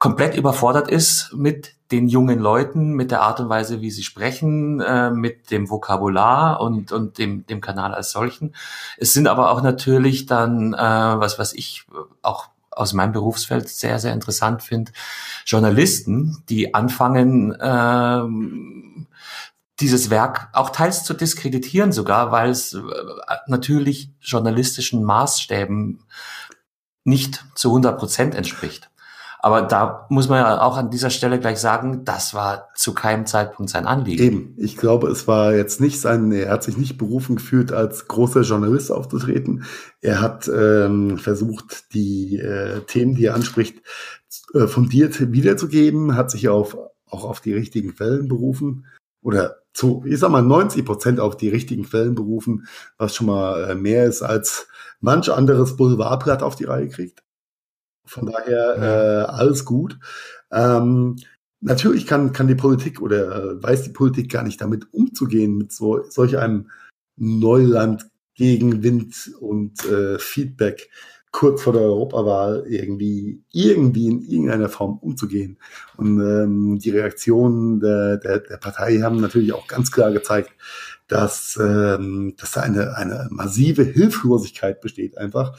komplett 0.00 0.34
überfordert 0.34 0.88
ist 0.88 1.32
mit 1.34 1.74
den 1.92 2.08
jungen 2.08 2.38
Leuten, 2.38 2.94
mit 2.94 3.10
der 3.10 3.20
Art 3.20 3.38
und 3.38 3.50
Weise, 3.50 3.82
wie 3.82 3.90
sie 3.90 4.02
sprechen, 4.02 4.80
äh, 4.80 5.10
mit 5.10 5.50
dem 5.50 5.68
Vokabular 5.68 6.60
und, 6.60 6.90
und 6.90 7.18
dem, 7.18 7.46
dem 7.46 7.60
Kanal 7.60 7.94
als 7.94 8.10
solchen. 8.10 8.54
Es 8.96 9.12
sind 9.12 9.28
aber 9.28 9.50
auch 9.52 9.62
natürlich 9.62 10.24
dann, 10.24 10.72
äh, 10.72 10.78
was, 10.78 11.38
was 11.38 11.52
ich 11.52 11.84
auch 12.22 12.48
aus 12.70 12.94
meinem 12.94 13.12
Berufsfeld 13.12 13.68
sehr, 13.68 13.98
sehr 13.98 14.14
interessant 14.14 14.62
finde, 14.62 14.92
Journalisten, 15.44 16.42
die 16.48 16.74
anfangen, 16.74 17.52
äh, 17.52 18.22
dieses 19.80 20.08
Werk 20.08 20.48
auch 20.54 20.70
teils 20.70 21.04
zu 21.04 21.12
diskreditieren 21.12 21.92
sogar, 21.92 22.32
weil 22.32 22.50
es 22.50 22.72
äh, 22.72 22.80
natürlich 23.48 24.12
journalistischen 24.22 25.04
Maßstäben 25.04 26.04
nicht 27.04 27.44
zu 27.54 27.68
100 27.68 27.98
Prozent 27.98 28.34
entspricht. 28.34 28.89
Aber 29.42 29.62
da 29.62 30.06
muss 30.10 30.28
man 30.28 30.38
ja 30.38 30.60
auch 30.60 30.76
an 30.76 30.90
dieser 30.90 31.08
Stelle 31.08 31.40
gleich 31.40 31.58
sagen, 31.58 32.04
das 32.04 32.34
war 32.34 32.68
zu 32.74 32.92
keinem 32.92 33.24
Zeitpunkt 33.24 33.70
sein 33.70 33.86
Anliegen. 33.86 34.22
Eben, 34.22 34.54
ich 34.58 34.76
glaube, 34.76 35.08
es 35.08 35.26
war 35.26 35.54
jetzt 35.54 35.80
nicht 35.80 36.00
sein, 36.00 36.30
er 36.30 36.50
hat 36.50 36.62
sich 36.62 36.76
nicht 36.76 36.98
berufen 36.98 37.36
gefühlt, 37.36 37.72
als 37.72 38.06
großer 38.06 38.42
Journalist 38.42 38.92
aufzutreten. 38.92 39.64
Er 40.02 40.20
hat 40.20 40.48
ähm, 40.48 41.16
versucht, 41.16 41.94
die 41.94 42.36
äh, 42.36 42.80
Themen, 42.82 43.14
die 43.14 43.26
er 43.26 43.34
anspricht, 43.34 43.80
äh, 44.52 44.66
fundiert 44.66 45.32
wiederzugeben, 45.32 46.16
hat 46.16 46.30
sich 46.30 46.48
auf, 46.48 46.76
auch 47.06 47.24
auf 47.24 47.40
die 47.40 47.54
richtigen 47.54 47.94
Quellen 47.94 48.28
berufen 48.28 48.86
oder 49.22 49.56
zu, 49.72 50.02
ich 50.06 50.18
sag 50.18 50.30
mal, 50.30 50.42
90 50.42 50.84
Prozent 50.84 51.20
auf 51.20 51.36
die 51.36 51.48
richtigen 51.48 51.84
Quellen 51.84 52.14
berufen, 52.14 52.66
was 52.98 53.14
schon 53.14 53.28
mal 53.28 53.70
äh, 53.70 53.74
mehr 53.74 54.04
ist, 54.04 54.22
als 54.22 54.66
manch 55.00 55.32
anderes 55.32 55.76
Boulevardblatt 55.76 56.42
auf 56.42 56.56
die 56.56 56.64
Reihe 56.64 56.88
kriegt. 56.88 57.22
Von 58.10 58.26
daher 58.26 58.76
äh, 58.76 59.30
alles 59.30 59.64
gut. 59.64 59.98
Ähm, 60.50 61.16
natürlich 61.60 62.06
kann, 62.06 62.32
kann 62.32 62.48
die 62.48 62.54
Politik 62.54 63.00
oder 63.00 63.44
äh, 63.44 63.62
weiß 63.62 63.82
die 63.82 63.90
Politik 63.90 64.30
gar 64.30 64.42
nicht 64.42 64.60
damit 64.60 64.92
umzugehen, 64.92 65.56
mit 65.56 65.72
so 65.72 66.02
solch 66.08 66.36
einem 66.36 66.70
Neuland 67.16 68.06
Gegenwind 68.34 69.32
und 69.38 69.84
äh, 69.84 70.18
Feedback 70.18 70.88
kurz 71.32 71.62
vor 71.62 71.72
der 71.72 71.82
Europawahl 71.82 72.64
irgendwie, 72.66 73.44
irgendwie 73.52 74.08
in 74.08 74.22
irgendeiner 74.22 74.68
Form 74.68 74.98
umzugehen. 74.98 75.58
Und 75.96 76.20
ähm, 76.20 76.78
die 76.80 76.90
Reaktionen 76.90 77.80
der, 77.80 78.16
der, 78.16 78.40
der 78.40 78.56
Partei 78.56 78.98
haben 78.98 79.20
natürlich 79.20 79.52
auch 79.52 79.68
ganz 79.68 79.92
klar 79.92 80.10
gezeigt, 80.10 80.50
dass, 81.10 81.58
ähm, 81.60 82.34
dass 82.38 82.52
da 82.52 82.60
eine, 82.60 82.96
eine 82.96 83.26
massive 83.30 83.82
Hilflosigkeit 83.82 84.80
besteht, 84.80 85.18
einfach 85.18 85.58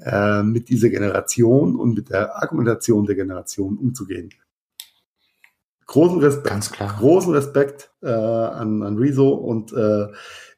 äh, 0.00 0.42
mit 0.42 0.68
dieser 0.68 0.90
Generation 0.90 1.76
und 1.76 1.94
mit 1.94 2.10
der 2.10 2.40
Argumentation 2.40 3.04
der 3.04 3.16
Generation 3.16 3.76
umzugehen. 3.76 4.30
Großen 5.86 6.20
Respekt, 6.20 6.46
Ganz 6.48 6.70
klar. 6.70 6.96
großen 6.98 7.32
Respekt 7.32 7.90
äh, 8.00 8.08
an, 8.08 8.82
an 8.82 8.96
Rezo 8.96 9.30
und 9.30 9.72
äh, 9.72 10.06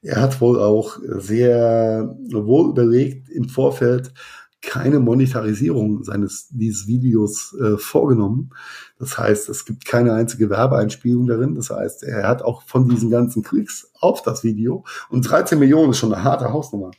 er 0.02 0.20
hat 0.20 0.40
wohl 0.40 0.60
auch 0.60 0.98
sehr 1.02 2.14
wohl 2.30 2.70
überlegt 2.70 3.30
im 3.30 3.48
Vorfeld 3.48 4.12
keine 4.60 4.98
Monetarisierung 4.98 6.04
seines 6.04 6.48
dieses 6.48 6.86
Videos 6.86 7.54
äh, 7.60 7.76
vorgenommen. 7.76 8.50
Das 8.98 9.18
heißt, 9.18 9.48
es 9.48 9.64
gibt 9.64 9.84
keine 9.84 10.14
einzige 10.14 10.48
Werbeeinspielung 10.48 11.26
darin. 11.26 11.54
Das 11.54 11.70
heißt, 11.70 12.02
er 12.02 12.26
hat 12.26 12.42
auch 12.42 12.62
von 12.62 12.88
diesen 12.88 13.10
ganzen 13.10 13.42
Klicks 13.42 13.90
auf 14.04 14.22
das 14.22 14.44
Video 14.44 14.84
und 15.08 15.28
13 15.28 15.58
Millionen 15.58 15.90
ist 15.90 15.98
schon 15.98 16.14
eine 16.14 16.24
harte 16.24 16.52
Hausnummer. 16.52 16.90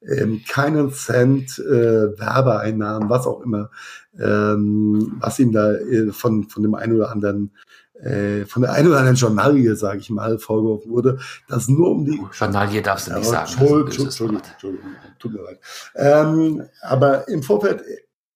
Ähm, 0.00 0.42
keinen 0.48 0.92
Cent 0.92 1.58
äh, 1.58 2.18
Werbeeinnahmen, 2.18 3.08
was 3.08 3.26
auch 3.26 3.40
immer, 3.40 3.70
ähm, 4.18 5.16
was 5.18 5.38
ihm 5.38 5.52
da 5.52 5.72
äh, 5.72 6.12
von 6.12 6.48
von 6.48 6.62
dem 6.62 6.74
einen 6.74 6.94
oder 6.96 7.10
anderen 7.10 7.52
äh, 8.00 8.46
von 8.46 8.62
der 8.62 8.72
einen 8.72 8.88
oder 8.88 8.98
anderen 8.98 9.16
Journalie, 9.16 9.74
sage 9.74 9.98
ich 9.98 10.10
mal, 10.10 10.38
vorgeworfen 10.38 10.90
wurde, 10.90 11.18
dass 11.48 11.68
nur 11.68 11.90
um 11.90 12.04
die... 12.04 12.20
Oh, 12.22 12.28
Journalie 12.32 12.80
darfst 12.80 13.08
du 13.08 13.14
nicht 13.14 13.24
sagen. 13.24 13.50
Entschuldigung, 13.50 14.04
Entschuldigung. 14.04 14.42
Entschuldigung, 14.52 14.90
tut 15.18 15.32
mir 15.32 15.42
leid. 15.42 15.60
Ähm, 15.96 16.62
aber 16.82 17.26
im 17.28 17.42
Vorfeld, 17.42 17.82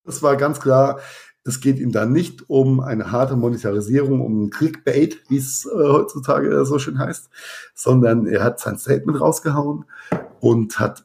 es 0.05 0.23
war 0.23 0.37
ganz 0.37 0.61
klar, 0.61 0.99
es 1.45 1.61
geht 1.61 1.79
ihm 1.79 1.93
da 1.93 2.07
nicht 2.07 2.49
um 2.49 2.81
eine 2.81 3.11
harte 3.11 3.37
Monetarisierung, 3.37 4.21
um 4.21 4.51
Clickbait, 4.51 5.23
wie 5.29 5.39
es 5.39 5.67
äh, 5.67 5.71
heutzutage 5.75 6.65
so 6.65 6.79
schön 6.79 6.99
heißt, 6.99 7.31
sondern 7.75 8.27
er 8.27 8.45
hat 8.45 8.61
sein 8.61 8.79
Statement 8.79 9.21
rausgehauen 9.21 9.85
und 10.41 10.79
hat 10.79 11.05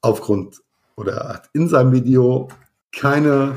aufgrund 0.00 0.62
oder 0.96 1.28
hat 1.28 1.50
in 1.52 1.68
seinem 1.68 1.92
Video 1.92 2.48
keine, 2.92 3.56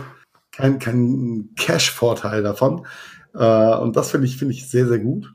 kein, 0.52 0.80
kein 0.80 1.50
Cash-Vorteil 1.58 2.44
davon. 2.44 2.86
Äh, 3.34 3.76
und 3.76 3.96
das 3.96 4.12
finde 4.12 4.28
ich, 4.28 4.38
finde 4.38 4.54
ich 4.54 4.70
sehr, 4.70 4.88
sehr 4.88 5.00
gut. 5.00 5.34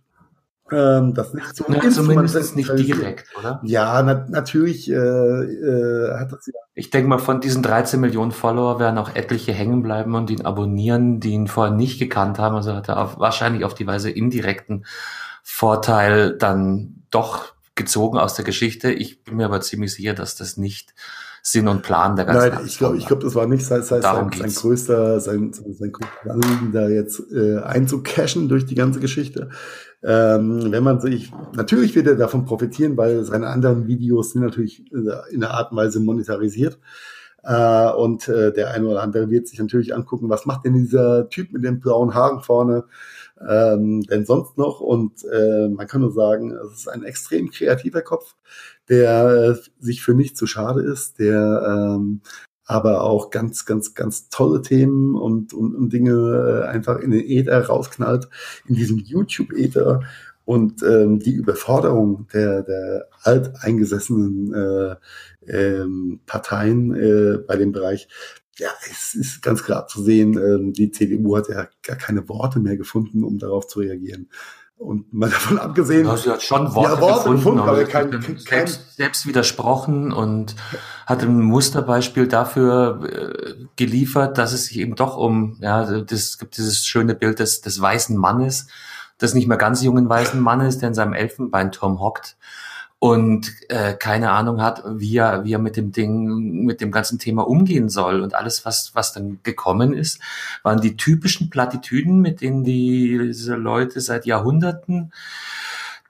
Ähm, 0.72 1.14
das 1.14 1.32
nicht 1.32 1.54
so 1.54 1.64
Ja, 1.68 1.88
zumindest 1.90 2.56
nicht 2.56 2.76
direkt, 2.76 3.26
oder? 3.38 3.60
Ja, 3.62 4.02
na, 4.02 4.26
natürlich 4.28 4.90
äh, 4.90 4.94
äh, 4.94 6.18
hat 6.18 6.32
das 6.32 6.46
ja. 6.46 6.54
Ich 6.74 6.90
denke 6.90 7.08
mal, 7.08 7.18
von 7.18 7.40
diesen 7.40 7.62
13 7.62 8.00
Millionen 8.00 8.32
Follower 8.32 8.80
werden 8.80 8.98
auch 8.98 9.14
etliche 9.14 9.52
hängen 9.52 9.82
bleiben 9.82 10.14
und 10.14 10.28
ihn 10.28 10.44
abonnieren, 10.44 11.20
die 11.20 11.30
ihn 11.30 11.46
vorher 11.46 11.74
nicht 11.74 11.98
gekannt 11.98 12.38
haben. 12.38 12.56
Also 12.56 12.74
hat 12.74 12.88
er 12.88 13.00
auf, 13.00 13.18
wahrscheinlich 13.18 13.64
auf 13.64 13.74
die 13.74 13.86
Weise 13.86 14.10
indirekten 14.10 14.84
Vorteil 15.42 16.36
dann 16.36 17.04
doch 17.10 17.54
gezogen 17.76 18.18
aus 18.18 18.34
der 18.34 18.44
Geschichte. 18.44 18.90
Ich 18.90 19.22
bin 19.22 19.36
mir 19.36 19.44
aber 19.44 19.60
ziemlich 19.60 19.94
sicher, 19.94 20.14
dass 20.14 20.34
das 20.34 20.56
nicht 20.56 20.94
Sinn 21.48 21.68
und 21.68 21.82
Plan 21.82 22.16
der 22.16 22.24
ganzen 22.24 22.48
Nein, 22.48 22.66
ich 22.66 22.76
glaube, 22.76 22.96
ich 22.96 23.06
glaube, 23.06 23.22
das 23.22 23.36
war 23.36 23.46
nicht 23.46 23.64
sein, 23.64 23.80
sein, 23.84 24.00
Darum 24.00 24.32
sein, 24.32 24.50
sein 24.50 24.62
größter, 24.62 25.20
sein, 25.20 25.52
sein, 25.52 25.74
sein 25.74 25.92
größter 25.92 26.32
Anliegen, 26.32 26.72
da 26.72 26.88
jetzt 26.88 27.22
äh, 27.30 27.58
einzucashen 27.58 28.48
durch 28.48 28.66
die 28.66 28.74
ganze 28.74 28.98
Geschichte. 28.98 29.50
Ähm, 30.02 30.72
wenn 30.72 30.82
man 30.82 31.00
sich, 31.00 31.32
natürlich 31.54 31.94
wird 31.94 32.08
er 32.08 32.16
davon 32.16 32.46
profitieren, 32.46 32.96
weil 32.96 33.22
seine 33.22 33.46
anderen 33.46 33.86
Videos 33.86 34.32
sind 34.32 34.42
natürlich 34.42 34.90
äh, 34.92 35.32
in 35.32 35.44
einer 35.44 35.54
Art 35.54 35.70
und 35.70 35.76
Weise 35.76 36.00
monetarisiert. 36.00 36.80
Äh, 37.44 37.92
und 37.92 38.26
äh, 38.26 38.52
der 38.52 38.72
eine 38.72 38.88
oder 38.88 39.04
andere 39.04 39.30
wird 39.30 39.46
sich 39.46 39.60
natürlich 39.60 39.94
angucken, 39.94 40.28
was 40.28 40.46
macht 40.46 40.64
denn 40.64 40.74
dieser 40.74 41.28
Typ 41.28 41.52
mit 41.52 41.62
den 41.62 41.78
blauen 41.78 42.12
Haaren 42.12 42.40
vorne 42.40 42.86
ähm, 43.48 44.02
denn 44.02 44.26
sonst 44.26 44.58
noch? 44.58 44.80
Und 44.80 45.24
äh, 45.32 45.68
man 45.68 45.86
kann 45.86 46.00
nur 46.00 46.12
sagen, 46.12 46.50
es 46.50 46.80
ist 46.80 46.88
ein 46.88 47.04
extrem 47.04 47.50
kreativer 47.50 48.02
Kopf, 48.02 48.34
der 48.88 49.56
äh, 49.56 49.84
sich 49.84 50.02
für 50.02 50.14
nichts 50.14 50.38
zu 50.38 50.46
schade 50.46 50.82
ist, 50.82 51.18
der 51.18 51.96
ähm, 51.96 52.20
aber 52.66 53.02
auch 53.04 53.30
ganz, 53.30 53.64
ganz, 53.64 53.94
ganz 53.94 54.28
tolle 54.28 54.60
Themen 54.60 55.14
und, 55.14 55.54
und, 55.54 55.74
und 55.74 55.92
Dinge 55.92 56.64
äh, 56.64 56.68
einfach 56.68 56.98
in 56.98 57.12
den 57.12 57.24
Äther 57.24 57.64
rausknallt, 57.64 58.28
in 58.66 58.74
diesem 58.74 58.98
YouTube-Äther. 58.98 60.02
Und 60.44 60.82
ähm, 60.82 61.18
die 61.18 61.34
Überforderung 61.34 62.26
der, 62.32 62.62
der 62.62 63.08
alteingesessenen 63.22 64.52
äh, 64.54 64.96
ähm, 65.46 66.20
Parteien 66.26 66.94
äh, 66.94 67.38
bei 67.38 67.56
dem 67.56 67.72
Bereich, 67.72 68.08
ja, 68.58 68.68
es 68.90 69.14
ist 69.14 69.42
ganz 69.42 69.62
klar 69.62 69.86
zu 69.86 70.02
sehen, 70.02 70.38
ähm, 70.38 70.72
die 70.72 70.90
CDU 70.90 71.36
hat 71.36 71.48
ja 71.48 71.68
gar 71.82 71.96
keine 71.96 72.28
Worte 72.28 72.58
mehr 72.58 72.76
gefunden, 72.76 73.22
um 73.22 73.38
darauf 73.38 73.66
zu 73.66 73.80
reagieren. 73.80 74.28
Und 74.78 75.10
mal 75.12 75.30
davon 75.30 75.58
abgesehen, 75.58 76.06
Ja, 76.06 76.16
sie 76.16 76.30
hat 76.30 76.42
schon 76.42 76.74
Worte, 76.74 76.94
Ja, 76.96 77.00
Worte 77.00 77.30
gefunden, 77.30 77.60
aber 77.60 77.84
kein- 77.84 78.10
kein- 78.10 78.38
selbst, 78.38 78.96
selbst 78.96 79.26
widersprochen 79.26 80.12
und 80.12 80.54
hat 81.06 81.22
ein 81.22 81.40
Musterbeispiel 81.40 82.28
dafür 82.28 83.00
äh, 83.08 83.54
geliefert, 83.76 84.36
dass 84.38 84.52
es 84.52 84.66
sich 84.66 84.78
eben 84.78 84.94
doch 84.94 85.16
um, 85.16 85.56
ja, 85.60 85.84
das 86.02 86.12
es 86.12 86.38
gibt 86.38 86.58
dieses 86.58 86.84
schöne 86.86 87.14
Bild 87.14 87.38
des, 87.38 87.62
des 87.62 87.80
weißen 87.80 88.16
Mannes, 88.18 88.66
des 89.20 89.32
nicht 89.32 89.48
mehr 89.48 89.56
ganz 89.56 89.82
jungen 89.82 90.08
weißen 90.10 90.38
Mannes, 90.40 90.78
der 90.78 90.88
in 90.90 90.94
seinem 90.94 91.14
Elfenbeinturm 91.14 91.98
hockt 92.00 92.36
und 92.98 93.52
äh, 93.68 93.94
keine 93.94 94.30
Ahnung 94.30 94.62
hat, 94.62 94.82
wie 94.86 95.18
er, 95.18 95.44
wie 95.44 95.52
er 95.52 95.58
mit 95.58 95.76
dem 95.76 95.92
Ding, 95.92 96.64
mit 96.64 96.80
dem 96.80 96.90
ganzen 96.90 97.18
Thema 97.18 97.46
umgehen 97.46 97.88
soll. 97.88 98.22
Und 98.22 98.34
alles, 98.34 98.64
was, 98.64 98.94
was 98.94 99.12
dann 99.12 99.38
gekommen 99.42 99.92
ist, 99.92 100.20
waren 100.62 100.80
die 100.80 100.96
typischen 100.96 101.50
Plattitüden, 101.50 102.20
mit 102.20 102.40
denen 102.40 102.64
die, 102.64 103.18
diese 103.18 103.54
Leute 103.54 104.00
seit 104.00 104.24
Jahrhunderten 104.24 105.12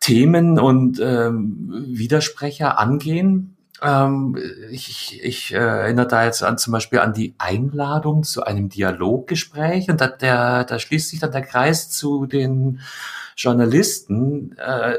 Themen 0.00 0.60
und 0.60 1.00
ähm, 1.00 1.84
Widersprecher 1.88 2.78
angehen. 2.78 3.56
Ähm, 3.82 4.38
ich 4.70 5.20
ich 5.22 5.52
äh, 5.52 5.56
erinnere 5.56 6.06
da 6.06 6.24
jetzt 6.24 6.44
an 6.44 6.58
zum 6.58 6.72
Beispiel 6.72 7.00
an 7.00 7.12
die 7.12 7.34
Einladung 7.38 8.22
zu 8.22 8.44
einem 8.44 8.68
Dialoggespräch 8.68 9.90
und 9.90 10.00
da, 10.00 10.06
der, 10.06 10.64
da 10.64 10.78
schließt 10.78 11.10
sich 11.10 11.18
dann 11.18 11.32
der 11.32 11.42
Kreis 11.42 11.90
zu 11.90 12.26
den 12.26 12.80
Journalisten. 13.36 14.56
Äh, 14.56 14.94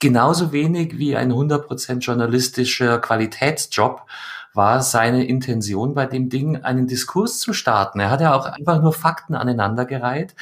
genauso 0.00 0.52
wenig 0.52 0.98
wie 0.98 1.16
ein 1.16 1.32
100% 1.32 1.98
journalistischer 2.00 2.98
Qualitätsjob 2.98 4.06
war 4.52 4.82
seine 4.82 5.26
Intention 5.26 5.94
bei 5.94 6.06
dem 6.06 6.28
Ding, 6.28 6.56
einen 6.64 6.88
Diskurs 6.88 7.38
zu 7.38 7.52
starten. 7.52 8.00
Er 8.00 8.10
hat 8.10 8.20
ja 8.20 8.34
auch 8.34 8.46
einfach 8.46 8.82
nur 8.82 8.92
Fakten 8.92 9.36
aneinandergereiht 9.36 10.34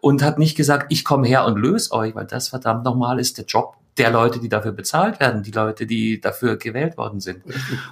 und 0.00 0.22
hat 0.22 0.38
nicht 0.38 0.56
gesagt, 0.56 0.86
ich 0.90 1.04
komme 1.04 1.26
her 1.26 1.44
und 1.46 1.56
löse 1.56 1.92
euch, 1.92 2.14
weil 2.14 2.26
das 2.26 2.48
verdammt 2.48 2.84
nochmal 2.84 3.18
ist 3.18 3.38
der 3.38 3.44
Job 3.44 3.76
der 3.98 4.10
Leute, 4.10 4.38
die 4.38 4.48
dafür 4.48 4.72
bezahlt 4.72 5.18
werden, 5.18 5.42
die 5.42 5.50
Leute, 5.50 5.86
die 5.86 6.20
dafür 6.20 6.56
gewählt 6.56 6.96
worden 6.96 7.18
sind. 7.20 7.42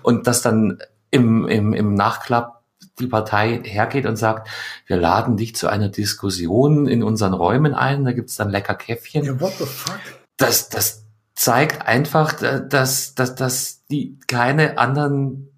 Und 0.02 0.26
dass 0.26 0.42
dann 0.42 0.78
im, 1.10 1.48
im, 1.48 1.72
im 1.72 1.94
Nachklapp 1.94 2.62
die 3.00 3.06
Partei 3.06 3.60
hergeht 3.64 4.06
und 4.06 4.16
sagt, 4.16 4.48
wir 4.86 4.98
laden 4.98 5.36
dich 5.36 5.56
zu 5.56 5.66
einer 5.68 5.88
Diskussion 5.88 6.86
in 6.86 7.02
unseren 7.02 7.32
Räumen 7.32 7.74
ein, 7.74 8.04
da 8.04 8.12
gibt's 8.12 8.36
dann 8.36 8.50
lecker 8.50 8.74
Käffchen 8.74 9.24
ja, 9.24 9.40
what 9.40 9.54
the 9.58 9.64
fuck? 9.64 9.98
das, 10.36 10.68
das 10.68 11.03
zeigt 11.34 11.86
einfach, 11.86 12.32
dass, 12.32 13.14
dass, 13.14 13.34
dass 13.34 13.84
die 13.86 14.18
keine 14.26 14.78
anderen 14.78 15.48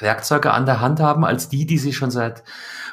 Werkzeuge 0.00 0.52
an 0.52 0.66
der 0.66 0.80
Hand 0.80 1.00
haben 1.00 1.24
als 1.24 1.48
die, 1.48 1.66
die 1.66 1.78
sie 1.78 1.92
schon 1.92 2.10
seit 2.10 2.42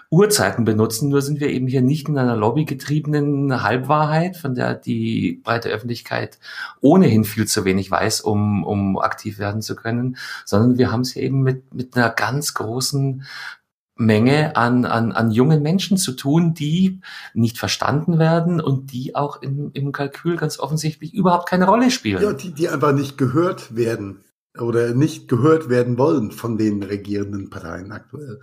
Urzeiten 0.09 0.65
benutzen. 0.65 1.09
Nur 1.09 1.21
sind 1.21 1.39
wir 1.39 1.49
eben 1.49 1.67
hier 1.67 1.81
nicht 1.81 2.09
in 2.09 2.17
einer 2.17 2.35
lobbygetriebenen 2.35 3.63
Halbwahrheit, 3.63 4.35
von 4.35 4.55
der 4.55 4.75
die 4.75 5.41
breite 5.43 5.69
Öffentlichkeit 5.69 6.37
ohnehin 6.81 7.23
viel 7.23 7.47
zu 7.47 7.63
wenig 7.63 7.89
weiß, 7.89 8.21
um, 8.21 8.63
um 8.65 8.99
aktiv 8.99 9.39
werden 9.39 9.61
zu 9.61 9.75
können, 9.75 10.17
sondern 10.45 10.77
wir 10.77 10.91
haben 10.91 11.01
es 11.01 11.13
hier 11.13 11.23
eben 11.23 11.41
mit, 11.41 11.73
mit 11.73 11.95
einer 11.95 12.09
ganz 12.09 12.53
großen 12.53 13.23
Menge 14.05 14.55
an, 14.55 14.85
an, 14.85 15.11
an 15.11 15.31
jungen 15.31 15.61
Menschen 15.61 15.97
zu 15.97 16.13
tun, 16.13 16.53
die 16.53 16.99
nicht 17.33 17.57
verstanden 17.57 18.19
werden 18.19 18.59
und 18.59 18.91
die 18.91 19.15
auch 19.15 19.41
im, 19.41 19.71
im 19.73 19.91
Kalkül 19.91 20.35
ganz 20.35 20.59
offensichtlich 20.59 21.13
überhaupt 21.13 21.47
keine 21.47 21.65
Rolle 21.65 21.91
spielen. 21.91 22.21
Ja, 22.21 22.33
die, 22.33 22.51
die 22.53 22.69
einfach 22.69 22.93
nicht 22.93 23.17
gehört 23.17 23.75
werden. 23.75 24.23
Oder 24.59 24.93
nicht 24.93 25.27
gehört 25.27 25.69
werden 25.69 25.97
wollen 25.97 26.31
von 26.31 26.57
den 26.57 26.83
regierenden 26.83 27.49
Parteien 27.49 27.91
aktuell. 27.91 28.39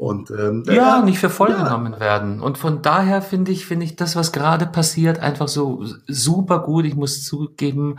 Und 0.00 0.30
ähm, 0.30 0.64
ja, 0.66 0.72
ja, 0.72 1.02
nicht 1.02 1.18
für 1.18 1.28
voll 1.28 1.50
ja. 1.50 1.62
genommen 1.62 2.00
werden. 2.00 2.40
Und 2.40 2.56
von 2.56 2.80
daher 2.80 3.20
finde 3.20 3.52
ich, 3.52 3.66
finde 3.66 3.84
ich 3.84 3.96
das, 3.96 4.16
was 4.16 4.32
gerade 4.32 4.64
passiert, 4.64 5.18
einfach 5.18 5.46
so 5.46 5.84
super 6.06 6.60
gut. 6.60 6.86
Ich 6.86 6.94
muss 6.96 7.22
zugeben, 7.22 7.96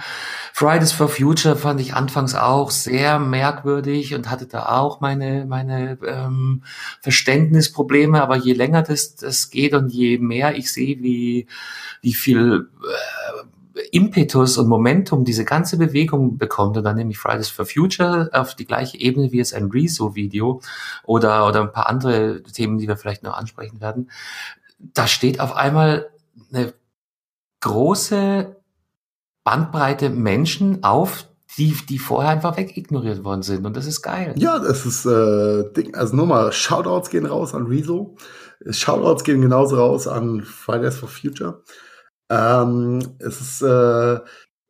Fridays 0.51 0.93
for 0.93 1.09
Future 1.09 1.55
fand 1.55 1.79
ich 1.79 1.93
anfangs 1.93 2.33
auch 2.33 2.71
sehr 2.71 3.19
merkwürdig 3.19 4.15
und 4.15 4.31
hatte 4.31 4.47
da 4.47 4.69
auch 4.69 4.99
meine 4.99 5.45
meine 5.45 5.99
ähm, 6.03 6.63
Verständnisprobleme. 7.01 8.19
Aber 8.19 8.35
je 8.35 8.53
länger 8.53 8.81
das 8.81 9.15
das 9.15 9.51
geht 9.51 9.75
und 9.75 9.93
je 9.93 10.17
mehr 10.17 10.57
ich 10.57 10.73
sehe, 10.73 10.97
wie 11.03 11.45
wie 12.01 12.13
viel 12.13 12.67
äh, 12.83 13.43
Impetus 13.91 14.57
und 14.57 14.67
Momentum 14.67 15.23
diese 15.23 15.45
ganze 15.45 15.77
Bewegung 15.77 16.37
bekommt 16.37 16.77
und 16.77 16.83
dann 16.83 16.97
nämlich 16.97 17.17
Fridays 17.17 17.49
for 17.49 17.65
Future 17.65 18.29
auf 18.33 18.55
die 18.55 18.65
gleiche 18.65 18.99
Ebene 18.99 19.31
wie 19.31 19.37
jetzt 19.37 19.53
ein 19.53 19.69
Rezo-Video 19.71 20.61
oder, 21.03 21.47
oder 21.47 21.61
ein 21.61 21.71
paar 21.71 21.87
andere 21.87 22.43
Themen, 22.43 22.77
die 22.77 22.87
wir 22.87 22.97
vielleicht 22.97 23.23
noch 23.23 23.37
ansprechen 23.37 23.79
werden, 23.79 24.09
da 24.77 25.07
steht 25.07 25.39
auf 25.39 25.55
einmal 25.55 26.09
eine 26.51 26.73
große 27.61 28.55
Bandbreite 29.43 30.09
Menschen 30.09 30.83
auf, 30.83 31.27
die, 31.57 31.75
die 31.89 31.99
vorher 31.99 32.31
einfach 32.31 32.57
wegignoriert 32.57 33.23
worden 33.23 33.43
sind. 33.43 33.65
Und 33.65 33.75
das 33.75 33.85
ist 33.85 34.01
geil. 34.01 34.33
Ja, 34.37 34.59
das 34.59 34.85
ist 34.85 35.05
äh, 35.05 35.71
Ding. 35.73 35.95
Also 35.95 36.15
nochmal, 36.15 36.51
Shoutouts 36.51 37.09
gehen 37.09 37.25
raus 37.25 37.53
an 37.53 37.65
Rezo. 37.65 38.15
Shoutouts 38.69 39.23
gehen 39.23 39.41
genauso 39.41 39.75
raus 39.77 40.07
an 40.07 40.41
Fridays 40.41 40.97
for 40.97 41.09
Future. 41.09 41.61
Ähm, 42.31 42.99
es 43.19 43.41
ist 43.41 43.61
äh, 43.61 44.19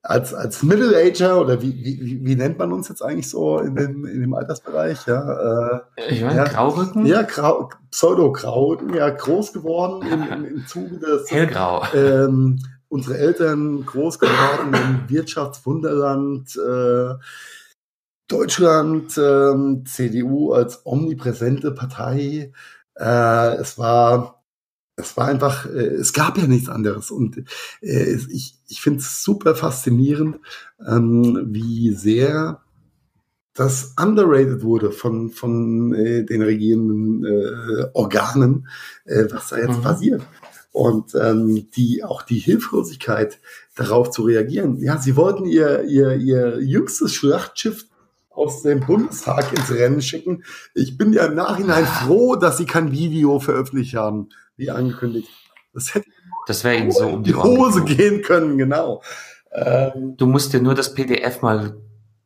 als, 0.03 0.34
als 0.34 0.63
Middle-Ager 0.63 1.39
oder 1.39 1.62
wie, 1.62 1.74
wie, 1.84 2.25
wie 2.25 2.36
nennt 2.36 2.58
man 2.58 2.74
uns 2.74 2.89
jetzt 2.89 3.03
eigentlich 3.03 3.30
so 3.30 3.60
in 3.60 3.75
dem, 3.75 4.06
in 4.06 4.22
dem 4.22 4.34
Altersbereich? 4.34 5.06
Ja, 5.06 5.75
äh, 5.96 6.24
meine, 6.24 6.38
ja, 6.38 6.44
Graurücken? 6.46 7.06
Ja, 7.06 7.22
Grau, 7.22 7.70
Pseudo-Graurücken, 7.91 8.96
ja, 8.96 9.10
groß 9.12 9.53
geworden 9.53 10.01
im, 10.08 10.24
im, 10.24 10.46
im 10.46 10.65
Zuge 10.68 10.98
des. 10.98 11.30
Hellgrau. 11.30 11.84
Ähm, 11.94 12.60
unsere 12.89 13.18
Eltern 13.18 13.86
groß 13.86 14.18
geworden 14.18 14.74
im 14.74 15.10
Wirtschaftswunderland. 15.10 16.56
Äh, 16.56 17.13
Deutschland, 18.27 19.18
ähm, 19.18 19.84
CDU 19.86 20.53
als 20.53 20.82
omnipräsente 20.86 21.72
Partei. 21.72 22.53
Äh, 22.96 23.56
es 23.56 23.77
war 23.77 24.40
es 24.95 25.17
war 25.17 25.27
einfach, 25.27 25.65
äh, 25.65 25.95
es 25.95 26.13
gab 26.13 26.38
ja 26.38 26.48
nichts 26.48 26.69
anderes. 26.69 27.12
Und 27.12 27.43
äh, 27.81 28.17
ich, 28.29 28.55
ich 28.67 28.81
finde 28.81 29.00
es 29.00 29.24
super 29.24 29.55
faszinierend, 29.55 30.39
ähm, 30.86 31.48
wie 31.50 31.93
sehr 31.93 32.62
das 33.53 33.95
underrated 34.01 34.63
wurde 34.63 34.91
von, 34.91 35.29
von 35.29 35.93
äh, 35.93 36.24
den 36.24 36.41
regierenden 36.41 37.25
äh, 37.25 37.86
Organen, 37.93 38.67
äh, 39.05 39.25
was 39.29 39.50
da 39.50 39.57
jetzt 39.57 39.77
mhm. 39.77 39.81
passiert. 39.81 40.21
Und 40.71 41.15
ähm, 41.15 41.69
die 41.71 42.01
auch 42.03 42.21
die 42.21 42.39
Hilflosigkeit 42.39 43.39
darauf 43.75 44.10
zu 44.10 44.24
reagieren. 44.24 44.77
Ja, 44.77 44.98
sie 44.98 45.17
wollten 45.17 45.45
ihr, 45.45 45.83
ihr, 45.83 46.15
ihr 46.15 46.62
jüngstes 46.62 47.13
Schlachtschiff 47.13 47.88
aus 48.29 48.62
dem 48.62 48.79
Bundestag 48.79 49.51
ins 49.51 49.69
Rennen 49.69 50.01
schicken. 50.01 50.45
Ich 50.74 50.98
bin 50.98 51.12
ja 51.12 51.25
im 51.25 51.36
Nachhinein 51.36 51.86
froh, 51.86 52.38
dass 52.38 52.57
sie 52.57 52.65
kein 52.65 52.93
Video 52.93 53.41
veröffentlicht 53.41 53.95
haben 53.95 54.29
wie 54.62 54.72
angekündigt. 54.72 55.30
Das 55.74 55.94
hätte 55.94 56.08
das 56.48 56.63
wäre 56.63 56.77
ihnen 56.77 56.91
so 56.91 57.08
um 57.08 57.24
die, 57.24 57.36
Hose 57.36 57.84
gehen 57.84 58.22
können, 58.22 58.58
genau. 58.58 59.01
Ähm, 59.51 60.15
du 60.18 60.25
musst 60.25 60.53
dir 60.53 60.62
nur 60.62 60.75
das 60.75 60.94
PDF 60.94 61.41
mal 61.41 61.75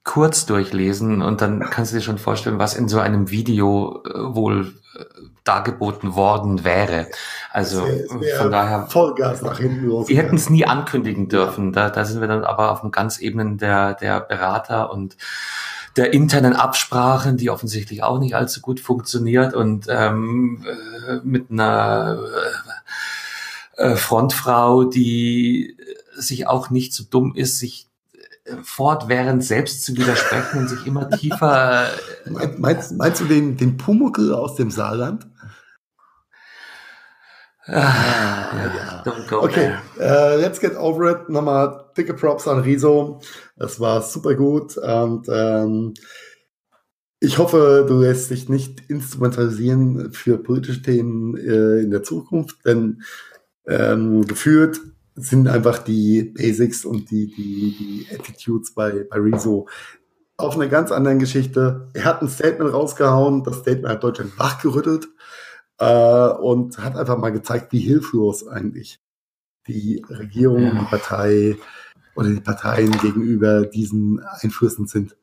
kurz 0.04 0.46
durchlesen 0.46 1.22
und 1.22 1.42
dann 1.42 1.60
kannst 1.60 1.92
du 1.92 1.98
dir 1.98 2.04
schon 2.04 2.18
vorstellen, 2.18 2.60
was 2.60 2.75
in 2.75 2.88
so 2.88 3.00
einem 3.00 3.32
Video 3.32 4.04
äh, 4.06 4.36
wohl 4.36 4.74
äh, 4.98 5.04
dargeboten 5.44 6.15
worden 6.15 6.63
wäre. 6.63 7.08
Also 7.51 7.86
von 8.38 8.51
daher 8.51 8.88
Vollgas 8.88 9.42
nach 9.42 9.58
hinten 9.60 9.86
los. 9.86 10.08
Wir 10.08 10.18
hätten 10.18 10.36
es 10.36 10.50
nie 10.50 10.65
ankündigen 10.65 11.27
dürfen. 11.27 11.72
Da, 11.72 11.89
da 11.89 12.06
sind 12.06 12.22
wir 12.22 12.27
dann 12.27 12.44
aber 12.44 12.72
auf 12.72 12.82
dem 12.82 12.92
ganz 12.92 13.20
Ebenen 13.20 13.58
der 13.58 13.96
der 13.96 14.22
Berater 14.22 14.92
und 14.92 15.18
der 15.96 16.14
internen 16.14 16.54
Absprachen, 16.54 17.38
die 17.38 17.50
offensichtlich 17.50 18.04
auch 18.04 18.20
nicht 18.20 18.36
allzu 18.36 18.62
gut 18.62 18.80
funktioniert 18.80 19.54
und 19.54 19.88
ähm, 19.89 20.65
äh, 21.08 21.19
mit 21.24 21.52
einer 21.52 22.19
äh, 23.78 23.91
äh, 23.91 23.96
Frontfrau, 23.96 24.84
die 24.86 25.78
sich 26.15 26.48
auch 26.48 26.69
nicht 26.69 26.93
so 26.93 27.04
dumm 27.10 27.34
ist, 27.36 27.60
sich 27.60 27.88
äh, 28.43 28.56
fortwährend 28.63 29.43
selbst 29.43 29.84
zu 29.84 29.96
widersprechen 29.96 30.60
und 30.60 30.67
sich 30.69 30.86
immer 30.86 31.10
tiefer. 31.17 31.89
meinst, 32.58 32.93
meinst 32.93 33.22
du 33.22 33.26
den, 33.26 33.58
den 33.58 33.78
Pumuckel 33.78 34.34
aus 34.34 34.56
dem 34.56 34.72
Saarland? 34.72 35.28
Ah, 37.67 37.74
ja. 37.74 39.04
Don't 39.04 39.28
go 39.28 39.41
okay, 39.41 39.74
uh, 39.98 40.39
let's 40.39 40.60
get 40.60 40.76
over 40.76 41.10
it. 41.10 41.30
Nochmal 41.30 41.85
dicke 41.97 42.13
Props 42.13 42.47
an 42.47 42.60
Riso. 42.60 43.19
Es 43.55 43.79
war 43.79 44.01
super 44.01 44.36
gut 44.36 44.77
und 44.77 45.27
ähm, 45.29 45.93
ich 47.19 47.38
hoffe, 47.38 47.86
du 47.88 48.01
lässt 48.01 48.29
dich 48.29 48.49
nicht 48.49 48.89
instrumentalisieren 48.89 50.12
für 50.13 50.38
politische 50.38 50.81
Themen 50.81 51.36
äh, 51.38 51.79
in 51.81 51.91
der 51.91 52.03
Zukunft, 52.03 52.65
denn 52.65 53.01
ähm, 53.67 54.25
geführt 54.27 54.79
sind 55.15 55.47
einfach 55.47 55.79
die 55.79 56.23
Basics 56.23 56.86
und 56.86 57.10
die, 57.10 57.34
die, 57.34 57.75
die 57.77 58.08
Attitudes 58.13 58.73
bei, 58.73 59.05
bei 59.10 59.17
Rezo 59.17 59.67
auf 60.38 60.55
einer 60.55 60.67
ganz 60.67 60.91
anderen 60.91 61.19
Geschichte. 61.19 61.89
Er 61.93 62.03
hat 62.03 62.21
ein 62.21 62.27
Statement 62.27 62.73
rausgehauen, 62.73 63.43
das 63.43 63.60
Statement 63.60 63.88
hat 63.88 64.03
Deutschland 64.03 64.38
wachgerüttelt 64.38 65.08
äh, 65.79 66.27
und 66.27 66.77
hat 66.77 66.97
einfach 66.97 67.17
mal 67.17 67.31
gezeigt, 67.31 67.71
wie 67.71 67.79
hilflos 67.79 68.45
eigentlich 68.47 68.99
die 69.67 70.03
Regierung, 70.10 70.63
ja. 70.63 70.71
die 70.71 70.86
Partei 70.86 71.58
oder 72.15 72.30
die 72.30 72.41
Parteien 72.41 72.91
gegenüber 72.99 73.65
diesen 73.65 74.19
Einflüssen 74.19 74.88
sind. 74.88 75.15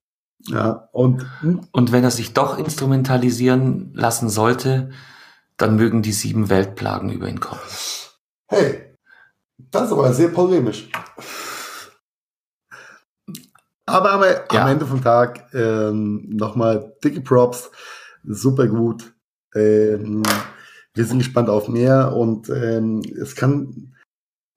Ja, 0.48 0.88
und, 0.92 1.24
und 1.70 1.92
wenn 1.92 2.04
er 2.04 2.10
sich 2.10 2.32
doch 2.32 2.58
instrumentalisieren 2.58 3.92
lassen 3.94 4.28
sollte, 4.28 4.90
dann 5.56 5.76
mögen 5.76 6.02
die 6.02 6.12
sieben 6.12 6.50
Weltplagen 6.50 7.10
über 7.10 7.28
ihn 7.28 7.38
kommen. 7.38 7.60
Hey, 8.48 8.96
das 9.56 9.86
ist 9.86 9.92
aber 9.92 10.12
sehr 10.12 10.28
polemisch. 10.28 10.90
Aber 13.86 14.12
am, 14.12 14.22
ja. 14.22 14.62
am 14.62 14.68
Ende 14.68 14.86
vom 14.86 15.02
Tag 15.02 15.48
ähm, 15.54 16.28
nochmal 16.28 16.94
dicke 17.04 17.20
Props, 17.20 17.70
super 18.24 18.66
gut. 18.66 19.14
Ähm, 19.54 20.22
wir 20.94 21.04
sind 21.04 21.18
gespannt 21.18 21.48
auf 21.48 21.68
mehr 21.68 22.14
und 22.14 22.48
ähm, 22.48 23.02
es 23.20 23.34
kann 23.34 23.91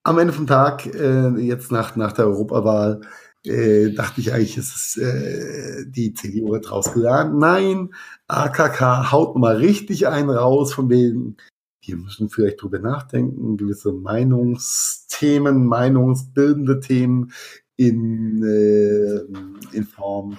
am 0.06 0.20
Ende 0.20 0.34
vom 0.34 0.46
Tag, 0.46 0.86
äh, 0.86 1.30
jetzt 1.40 1.72
nach, 1.72 1.96
nach 1.96 2.14
der 2.14 2.28
Europawahl, 2.28 3.02
äh, 3.44 3.92
dachte 3.92 4.22
ich 4.22 4.32
eigentlich, 4.32 4.56
es 4.58 4.76
ist 4.76 4.98
äh, 4.98 5.84
die 5.88 6.14
CDU 6.14 6.52
wird 6.52 6.72
rausgeladen. 6.72 7.40
Nein, 7.40 7.90
AKK 8.28 9.12
haut 9.12 9.36
mal 9.36 9.58
richtig 9.58 10.08
einen 10.08 10.30
raus, 10.30 10.74
von 10.74 10.90
wegen, 10.90 11.38
wir 11.82 11.98
müssen 11.98 12.30
vielleicht 12.30 12.62
drüber 12.62 12.80
nachdenken, 12.80 13.58
gewisse 13.58 13.94
Meinungsthemen, 13.94 15.66
meinungsbildende 15.66 16.80
Themen 16.80 17.32
in, 17.76 18.44
äh, 18.44 19.76
in 19.76 19.86
Form 19.86 20.38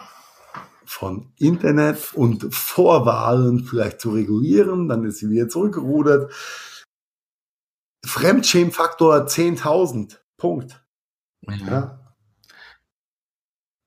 von 0.85 1.26
Internet 1.38 2.14
und 2.14 2.55
Vorwahlen 2.55 3.64
vielleicht 3.64 4.00
zu 4.00 4.11
regulieren. 4.11 4.88
Dann 4.88 5.05
ist 5.05 5.18
sie 5.18 5.29
wieder 5.29 5.48
zurückgerudert. 5.48 6.33
Fremdschämfaktor 8.04 9.26
10.000. 9.26 10.18
Punkt. 10.37 10.82
Ja. 11.42 12.00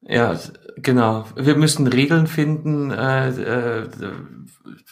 ja. 0.02 0.40
genau. 0.78 1.26
Wir 1.36 1.56
müssen 1.56 1.88
Regeln 1.88 2.28
finden, 2.28 2.92
äh, 2.92 3.30
äh, 3.30 3.90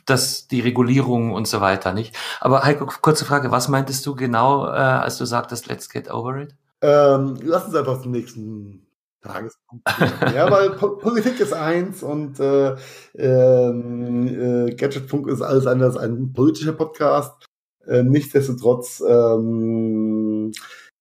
dass 0.05 0.47
die 0.47 0.61
Regulierung 0.61 1.33
und 1.33 1.47
so 1.47 1.61
weiter, 1.61 1.93
nicht? 1.93 2.15
Aber 2.39 2.63
Heiko, 2.63 2.85
kurze 2.85 3.25
Frage, 3.25 3.51
was 3.51 3.67
meintest 3.67 4.05
du 4.05 4.15
genau, 4.15 4.67
äh, 4.67 4.77
als 4.77 5.17
du 5.17 5.25
sagtest, 5.25 5.67
let's 5.67 5.89
get 5.89 6.09
over 6.11 6.37
it? 6.37 6.55
Ähm, 6.81 7.39
lass 7.43 7.65
uns 7.65 7.75
einfach 7.75 8.01
zum 8.01 8.11
nächsten 8.11 8.87
Tagespunkt. 9.21 9.83
ja, 10.35 10.49
weil 10.51 10.71
po 10.71 10.97
Politik 10.97 11.39
ist 11.39 11.53
eins 11.53 12.03
und 12.03 12.39
äh, 12.39 12.75
äh, 13.15 14.75
Gadgetfunk 14.75 15.27
ist 15.27 15.41
alles 15.41 15.65
anders 15.65 15.97
als 15.97 16.05
ein 16.05 16.33
politischer 16.33 16.73
Podcast. 16.73 17.46
Äh, 17.87 18.03
nichtsdestotrotz 18.03 19.03
ähm, 19.07 20.51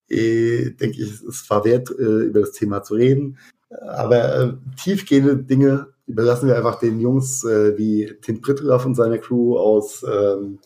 äh, 0.08 0.70
denke 0.70 1.02
ich, 1.02 1.22
es 1.22 1.48
war 1.50 1.64
wert, 1.64 1.90
äh, 1.90 2.24
über 2.26 2.40
das 2.40 2.52
Thema 2.52 2.82
zu 2.82 2.94
reden. 2.94 3.38
Aber 3.70 4.36
äh, 4.36 4.52
tiefgehende 4.76 5.36
Dinge 5.36 5.88
überlassen 6.06 6.48
wir 6.48 6.56
einfach 6.56 6.78
den 6.78 7.00
Jungs 7.00 7.44
äh, 7.44 7.76
wie 7.76 8.14
Tim 8.22 8.40
Prittlaff 8.40 8.86
und 8.86 8.94
seiner 8.94 9.18
Crew 9.18 9.58
aus 9.58 10.04
ähm, 10.08 10.58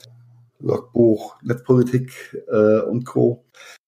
Logbuch, 0.61 1.37
Netzpolitik 1.42 2.44
äh, 2.48 2.80
und 2.80 3.04
Co. 3.06 3.44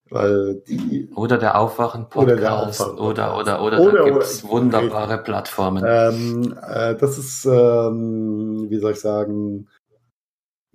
Weil 0.09 0.61
die, 0.67 1.09
oder 1.15 1.39
der 1.39 1.59
Aufwachen-Podcast 1.59 2.31
oder, 2.31 2.35
der 2.39 2.53
Aufwachen 2.55 2.99
oder, 2.99 3.37
oder, 3.37 3.63
oder, 3.63 3.79
oder, 3.79 3.97
da 3.97 4.03
gibt 4.03 4.23
es 4.23 4.47
wunderbare 4.47 5.09
richtig. 5.09 5.25
Plattformen. 5.25 5.83
Ähm, 5.87 6.55
äh, 6.67 6.95
das 6.95 7.17
ist, 7.17 7.45
ähm, 7.45 8.67
wie 8.69 8.77
soll 8.77 8.91
ich 8.91 8.99
sagen, 8.99 9.67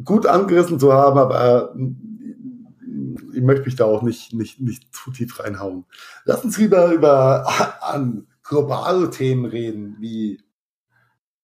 gut 0.05 0.27
angerissen 0.27 0.79
zu 0.79 0.93
haben, 0.93 1.19
aber 1.19 1.73
äh, 1.75 1.79
ich 3.35 3.43
möchte 3.43 3.65
mich 3.65 3.77
da 3.77 3.85
auch 3.85 4.03
nicht, 4.03 4.33
nicht, 4.33 4.61
nicht 4.61 4.95
zu 4.95 5.11
tief 5.11 5.39
reinhauen. 5.41 5.85
Lass 6.25 6.45
uns 6.45 6.59
lieber 6.59 6.93
über 6.93 7.47
an 7.81 8.27
globale 8.43 9.11
Themen 9.11 9.45
reden, 9.45 9.97
wie 10.01 10.41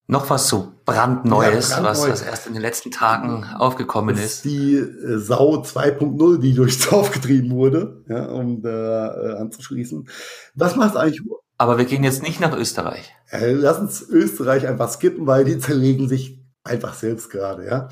noch 0.07 0.29
was 0.29 0.49
so 0.49 0.73
brandneues, 0.85 1.71
ja, 1.71 1.81
brandneu. 1.81 1.90
was, 1.90 2.09
was 2.09 2.23
erst 2.23 2.47
in 2.47 2.53
den 2.53 2.61
letzten 2.61 2.90
Tagen 2.90 3.45
aufgekommen 3.57 4.14
ist. 4.17 4.25
ist. 4.25 4.45
Die 4.45 4.75
äh, 4.75 5.19
Sau 5.19 5.62
2.0, 5.62 6.38
die 6.38 6.55
durchs 6.55 6.79
Dorf 6.90 7.11
getrieben 7.11 7.53
wurde, 7.53 8.05
ja, 8.09 8.27
um 8.27 8.61
da 8.61 9.14
äh, 9.14 9.38
anzuschließen. 9.38 10.07
Was 10.55 10.77
macht 10.77 10.97
eigentlich? 10.97 11.23
Aber 11.57 11.79
wir 11.79 11.87
gehen 11.87 12.05
jetzt 12.05 12.23
nicht 12.23 12.40
nach 12.40 12.55
Österreich. 12.55 13.14
Lass 13.31 13.79
uns 13.79 14.03
Österreich 14.03 14.67
einfach 14.67 14.90
skippen, 14.90 15.27
weil 15.27 15.45
die 15.45 15.59
zerlegen 15.59 16.09
sich 16.09 16.45
einfach 16.64 16.95
selbst 16.95 17.31
gerade, 17.31 17.67
ja. 17.67 17.88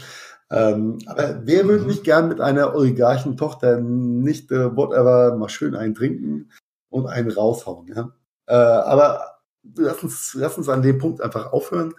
Ähm, 0.52 0.98
aber 1.06 1.40
wer 1.46 1.66
würde 1.66 1.86
nicht 1.86 2.04
gern 2.04 2.28
mit 2.28 2.40
einer 2.40 2.74
Oligarchentochter 2.74 3.80
nicht 3.80 4.52
äh, 4.52 4.76
whatever 4.76 5.34
mal 5.36 5.48
schön 5.48 5.74
eintrinken 5.74 6.52
und 6.90 7.06
einen 7.06 7.30
raushauen, 7.30 7.88
ja? 7.88 8.12
Äh, 8.46 8.54
aber 8.54 9.38
lass 9.74 10.02
uns, 10.02 10.34
lass 10.38 10.58
uns 10.58 10.68
an 10.68 10.82
dem 10.82 10.98
Punkt 10.98 11.22
einfach 11.22 11.54
aufhören, 11.54 11.94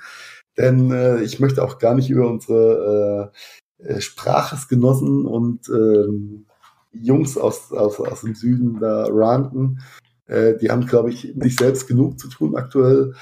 denn 0.56 0.92
äh, 0.92 1.22
ich 1.24 1.40
möchte 1.40 1.64
auch 1.64 1.80
gar 1.80 1.96
nicht 1.96 2.12
über 2.12 2.30
unsere 2.30 3.32
äh, 3.82 3.96
äh 3.96 4.02
Sprachesgenossen 4.02 5.26
und 5.26 5.68
äh, 5.70 6.08
Jungs 6.92 7.40
aus, 7.40 7.72
aus, 7.72 8.00
aus 8.00 8.22
dem 8.22 8.36
Süden 8.36 8.80
da 8.80 9.08
ranten. 9.10 9.80
Äh, 10.28 10.58
die 10.58 10.70
haben, 10.70 10.86
glaube 10.86 11.10
ich, 11.10 11.34
nicht 11.34 11.58
selbst 11.58 11.88
genug 11.88 12.20
zu 12.20 12.28
tun 12.30 12.56
aktuell. 12.56 13.16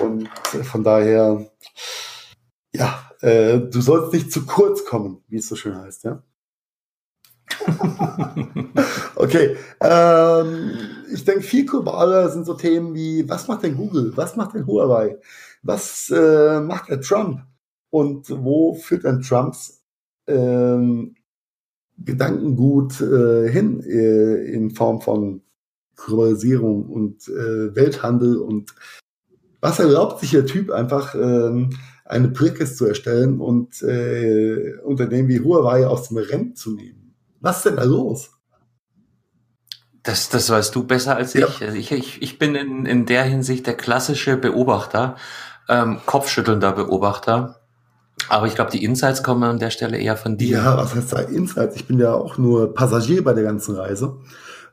Und 0.00 0.28
von 0.62 0.84
daher, 0.84 1.50
ja, 2.72 3.09
äh, 3.20 3.58
du 3.58 3.80
sollst 3.80 4.12
nicht 4.12 4.32
zu 4.32 4.46
kurz 4.46 4.84
kommen, 4.84 5.22
wie 5.28 5.38
es 5.38 5.48
so 5.48 5.56
schön 5.56 5.76
heißt, 5.76 6.04
ja. 6.04 6.22
okay. 9.16 9.56
Ähm, 9.80 10.70
ich 11.12 11.24
denke, 11.24 11.42
viel 11.42 11.66
globaler 11.66 12.28
sind 12.30 12.46
so 12.46 12.54
Themen 12.54 12.94
wie, 12.94 13.28
was 13.28 13.48
macht 13.48 13.64
denn 13.64 13.76
Google? 13.76 14.12
Was 14.16 14.36
macht 14.36 14.54
denn 14.54 14.66
Huawei? 14.66 15.18
Was 15.62 16.10
äh, 16.10 16.60
macht 16.60 16.88
der 16.88 17.00
Trump? 17.00 17.42
Und 17.90 18.30
wo 18.30 18.74
führt 18.74 19.04
denn 19.04 19.20
Trumps 19.20 19.82
ähm, 20.26 21.16
Gedankengut 21.98 23.00
äh, 23.00 23.48
hin 23.50 23.82
äh, 23.82 24.44
in 24.52 24.70
Form 24.70 25.00
von 25.00 25.42
Globalisierung 25.96 26.86
und 26.86 27.28
äh, 27.28 27.74
Welthandel 27.74 28.38
und 28.38 28.74
was 29.60 29.78
erlaubt 29.78 30.20
sich 30.20 30.30
der 30.30 30.46
Typ 30.46 30.70
einfach 30.70 31.14
ähm, 31.14 31.70
eine 32.10 32.28
Bricke 32.28 32.66
zu 32.66 32.86
erstellen 32.86 33.40
und 33.40 33.82
äh, 33.82 34.74
Unternehmen 34.84 35.28
wie 35.28 35.40
Huawei 35.40 35.86
aus 35.86 36.08
dem 36.08 36.18
Rennen 36.18 36.56
zu 36.56 36.72
nehmen? 36.72 37.14
Was 37.40 37.58
ist 37.58 37.66
denn 37.66 37.76
da 37.76 37.84
los? 37.84 38.30
Das, 40.02 40.28
das 40.28 40.50
weißt 40.50 40.74
du 40.74 40.84
besser 40.84 41.16
als 41.16 41.34
ja. 41.34 41.46
ich. 41.46 41.62
Also 41.62 41.76
ich. 41.76 41.92
Ich, 41.92 42.22
ich 42.22 42.38
bin 42.38 42.54
in, 42.54 42.86
in 42.86 43.06
der 43.06 43.22
Hinsicht 43.22 43.66
der 43.66 43.74
klassische 43.74 44.36
Beobachter, 44.36 45.16
ähm, 45.68 46.00
kopfschüttelnder 46.06 46.72
Beobachter. 46.72 47.60
Aber 48.28 48.46
ich 48.46 48.54
glaube, 48.54 48.70
die 48.70 48.84
Insights 48.84 49.22
kommen 49.22 49.42
an 49.44 49.58
der 49.58 49.70
Stelle 49.70 49.98
eher 49.98 50.16
von 50.16 50.36
dir. 50.36 50.58
Ja, 50.58 50.76
was 50.76 50.94
heißt 50.94 51.12
da 51.12 51.20
Insights? 51.20 51.76
Ich 51.76 51.86
bin 51.86 51.98
ja 51.98 52.12
auch 52.12 52.38
nur 52.38 52.74
Passagier 52.74 53.24
bei 53.24 53.34
der 53.34 53.44
ganzen 53.44 53.76
Reise. 53.76 54.18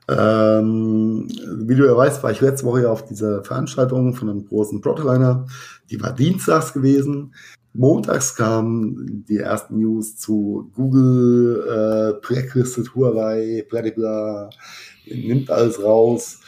Ähm, 0.09 1.27
wie 1.27 1.75
du 1.75 1.85
ja 1.85 1.95
weißt, 1.95 2.23
war 2.23 2.31
ich 2.31 2.39
letzte 2.39 2.65
Woche 2.65 2.83
ja 2.83 2.89
auf 2.89 3.05
dieser 3.05 3.43
Veranstaltung 3.43 4.13
von 4.13 4.29
einem 4.29 4.45
großen 4.45 4.79
Protoliner. 4.81 5.45
Die 5.89 6.01
war 6.01 6.13
dienstags 6.13 6.73
gewesen. 6.73 7.33
Montags 7.73 8.35
kamen 8.35 9.23
die 9.27 9.37
ersten 9.37 9.77
News 9.77 10.17
zu 10.17 10.71
Google, 10.73 12.17
äh, 12.19 12.27
blacklisted 12.27 12.95
Huawei, 12.95 13.65
bla 13.69 13.81
bla, 13.81 14.49
nimmt 15.05 15.51
alles 15.51 15.81
raus. 15.81 16.39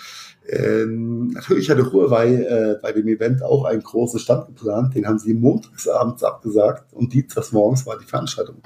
Ähm, 0.47 1.27
natürlich 1.27 1.69
hatte 1.69 1.91
Huawei 1.91 2.33
äh, 2.33 2.79
bei 2.81 2.91
dem 2.91 3.07
Event 3.07 3.43
auch 3.43 3.65
einen 3.65 3.83
großen 3.83 4.19
Stand 4.19 4.47
geplant, 4.47 4.95
den 4.95 5.05
haben 5.05 5.19
sie 5.19 5.35
montagsabends 5.35 6.23
abgesagt 6.23 6.91
und 6.93 7.13
dienstags 7.13 7.51
morgens 7.51 7.85
war 7.85 7.99
die 7.99 8.05
Veranstaltung. 8.05 8.57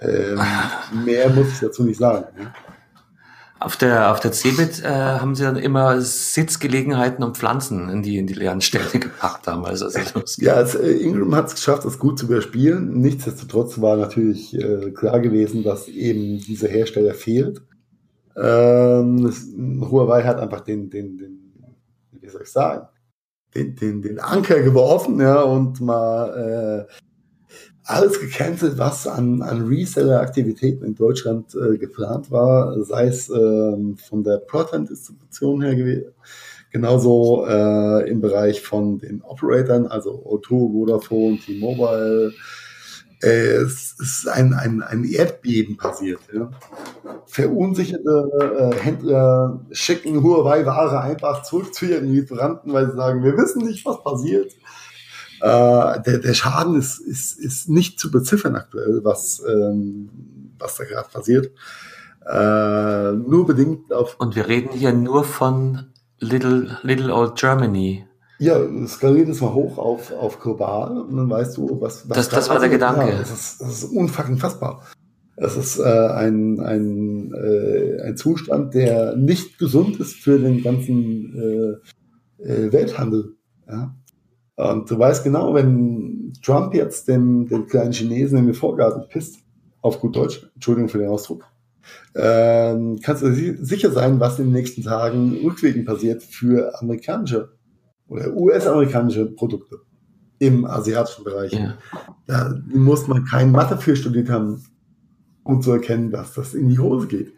Ähm, 0.00 0.38
mehr 1.06 1.30
muss 1.30 1.48
ich 1.48 1.60
dazu 1.60 1.84
nicht 1.84 1.98
sagen. 1.98 2.26
Ne? 2.38 2.52
Auf 3.60 3.76
der, 3.76 4.12
auf 4.12 4.20
der 4.20 4.30
CeBIT 4.30 4.84
äh, 4.84 4.88
haben 4.88 5.34
sie 5.34 5.42
dann 5.42 5.56
immer 5.56 6.00
Sitzgelegenheiten 6.00 7.24
und 7.24 7.36
Pflanzen 7.36 7.88
in 7.88 8.02
die, 8.02 8.18
in 8.18 8.28
die 8.28 8.34
leeren 8.34 8.60
Stellen 8.60 8.86
gepackt 9.00 9.46
damals. 9.48 9.82
Also 9.82 9.98
ja, 10.38 10.54
also, 10.54 10.78
äh, 10.78 10.92
Ingram 10.92 11.34
hat 11.34 11.48
es 11.48 11.56
geschafft, 11.56 11.84
das 11.84 11.98
gut 11.98 12.20
zu 12.20 12.26
überspielen. 12.26 13.00
Nichtsdestotrotz 13.00 13.80
war 13.80 13.96
natürlich 13.96 14.54
äh, 14.54 14.92
klar 14.92 15.18
gewesen, 15.18 15.64
dass 15.64 15.88
eben 15.88 16.38
dieser 16.38 16.68
Hersteller 16.68 17.14
fehlt. 17.14 17.62
Ähm, 18.36 19.24
das, 19.24 19.46
Huawei 19.90 20.22
hat 20.22 20.38
einfach 20.38 20.60
den, 20.60 20.88
den, 20.88 21.16
den, 21.16 21.52
wie 22.12 22.28
soll 22.28 22.42
ich 22.42 22.52
sagen, 22.52 22.86
den, 23.56 23.74
den, 23.74 24.02
den 24.02 24.20
Anker 24.20 24.60
geworfen, 24.62 25.20
ja, 25.20 25.42
und 25.42 25.80
mal 25.80 26.86
äh, 26.88 26.92
alles 27.88 28.20
gecancelt, 28.20 28.76
was 28.78 29.06
an, 29.06 29.40
an 29.40 29.66
Reseller-Aktivitäten 29.66 30.84
in 30.84 30.94
Deutschland 30.94 31.54
äh, 31.54 31.78
geplant 31.78 32.30
war, 32.30 32.82
sei 32.84 33.06
es 33.06 33.30
ähm, 33.30 33.96
von 33.96 34.22
der 34.22 34.42
Broadband-Distribution 34.46 35.62
her 35.62 35.74
gewesen, 35.74 36.12
genauso 36.70 37.46
äh, 37.46 38.08
im 38.10 38.20
Bereich 38.20 38.60
von 38.60 38.98
den 38.98 39.22
Operatoren, 39.22 39.86
also 39.86 40.22
O2, 40.22 40.72
Vodafone, 40.72 41.38
T-Mobile. 41.38 42.34
Äh, 43.22 43.62
es 43.62 43.96
ist 43.98 44.28
ein, 44.28 44.52
ein, 44.52 44.82
ein 44.82 45.04
Erdbeben 45.04 45.78
passiert. 45.78 46.20
Ja. 46.32 46.50
Verunsicherte 47.26 48.70
äh, 48.70 48.76
Händler 48.84 49.60
schicken 49.72 50.22
Huawei-Ware 50.22 51.00
einfach 51.00 51.42
zurück 51.42 51.74
zu 51.74 51.86
ihren 51.86 52.12
Lieferanten, 52.12 52.72
weil 52.72 52.90
sie 52.90 52.96
sagen, 52.96 53.24
wir 53.24 53.36
wissen 53.36 53.64
nicht, 53.64 53.84
was 53.86 54.04
passiert. 54.04 54.52
Äh, 55.40 56.02
der, 56.02 56.18
der 56.18 56.34
Schaden 56.34 56.76
ist, 56.76 56.98
ist, 56.98 57.38
ist 57.38 57.68
nicht 57.68 58.00
zu 58.00 58.10
beziffern 58.10 58.56
aktuell, 58.56 59.00
was, 59.04 59.42
ähm, 59.48 60.08
was 60.58 60.76
da 60.76 60.84
gerade 60.84 61.08
passiert. 61.08 61.50
Äh, 62.26 63.12
nur 63.12 63.46
bedingt 63.46 63.92
auf. 63.92 64.16
Und 64.18 64.36
wir 64.36 64.48
reden 64.48 64.70
hier 64.72 64.92
nur 64.92 65.24
von 65.24 65.86
Little, 66.18 66.78
Little 66.82 67.14
Old 67.14 67.36
Germany. 67.36 68.04
Ja, 68.40 68.60
skalieren 68.86 69.30
es 69.30 69.40
mal 69.40 69.52
hoch 69.52 69.78
auf, 69.78 70.12
auf 70.12 70.38
global 70.38 70.98
und 70.98 71.16
dann 71.16 71.28
weißt 71.28 71.56
du, 71.56 71.80
was. 71.80 72.08
was 72.08 72.16
das, 72.16 72.28
das 72.28 72.48
war 72.48 72.60
der 72.60 72.68
Gedanke. 72.68 73.10
Ja, 73.10 73.18
das, 73.18 73.30
ist, 73.30 73.60
das 73.60 73.82
ist 73.82 73.84
unfucking 73.84 74.36
fassbar. 74.36 74.82
Es 75.36 75.56
ist 75.56 75.78
äh, 75.78 75.82
ein, 75.82 76.60
ein, 76.60 77.32
äh, 77.32 78.02
ein 78.02 78.16
Zustand, 78.16 78.74
der 78.74 79.16
nicht 79.16 79.58
gesund 79.58 80.00
ist 80.00 80.16
für 80.16 80.38
den 80.38 80.62
ganzen 80.62 81.80
äh, 82.40 82.42
äh, 82.42 82.72
Welthandel. 82.72 83.36
Ja? 83.68 83.94
Und 84.58 84.90
du 84.90 84.98
weißt 84.98 85.22
genau, 85.22 85.54
wenn 85.54 86.32
Trump 86.42 86.74
jetzt 86.74 87.06
den, 87.06 87.46
den 87.46 87.68
kleinen 87.68 87.92
Chinesen 87.92 88.38
in 88.38 88.46
den 88.46 88.54
Vorgarten 88.54 89.08
pisst, 89.08 89.38
auf 89.82 90.00
gut 90.00 90.16
Deutsch, 90.16 90.50
Entschuldigung 90.54 90.88
für 90.88 90.98
den 90.98 91.08
Ausdruck, 91.08 91.44
ähm, 92.16 92.98
kannst 93.00 93.22
du 93.22 93.32
sicher 93.32 93.92
sein, 93.92 94.18
was 94.18 94.40
in 94.40 94.46
den 94.46 94.54
nächsten 94.54 94.82
Tagen 94.82 95.38
rückwärts 95.44 95.84
passiert 95.84 96.22
für 96.24 96.76
amerikanische 96.80 97.50
oder 98.08 98.34
US-amerikanische 98.34 99.26
Produkte 99.26 99.76
im 100.40 100.64
asiatischen 100.64 101.22
Bereich. 101.22 101.52
Ja. 101.52 101.78
Da 102.26 102.60
muss 102.66 103.06
man 103.06 103.24
kein 103.26 103.52
Mathe 103.52 103.76
für 103.76 103.94
studiert 103.94 104.28
haben, 104.28 104.64
um 105.44 105.62
zu 105.62 105.70
erkennen, 105.70 106.10
dass 106.10 106.34
das 106.34 106.54
in 106.54 106.68
die 106.68 106.80
Hose 106.80 107.06
geht. 107.06 107.32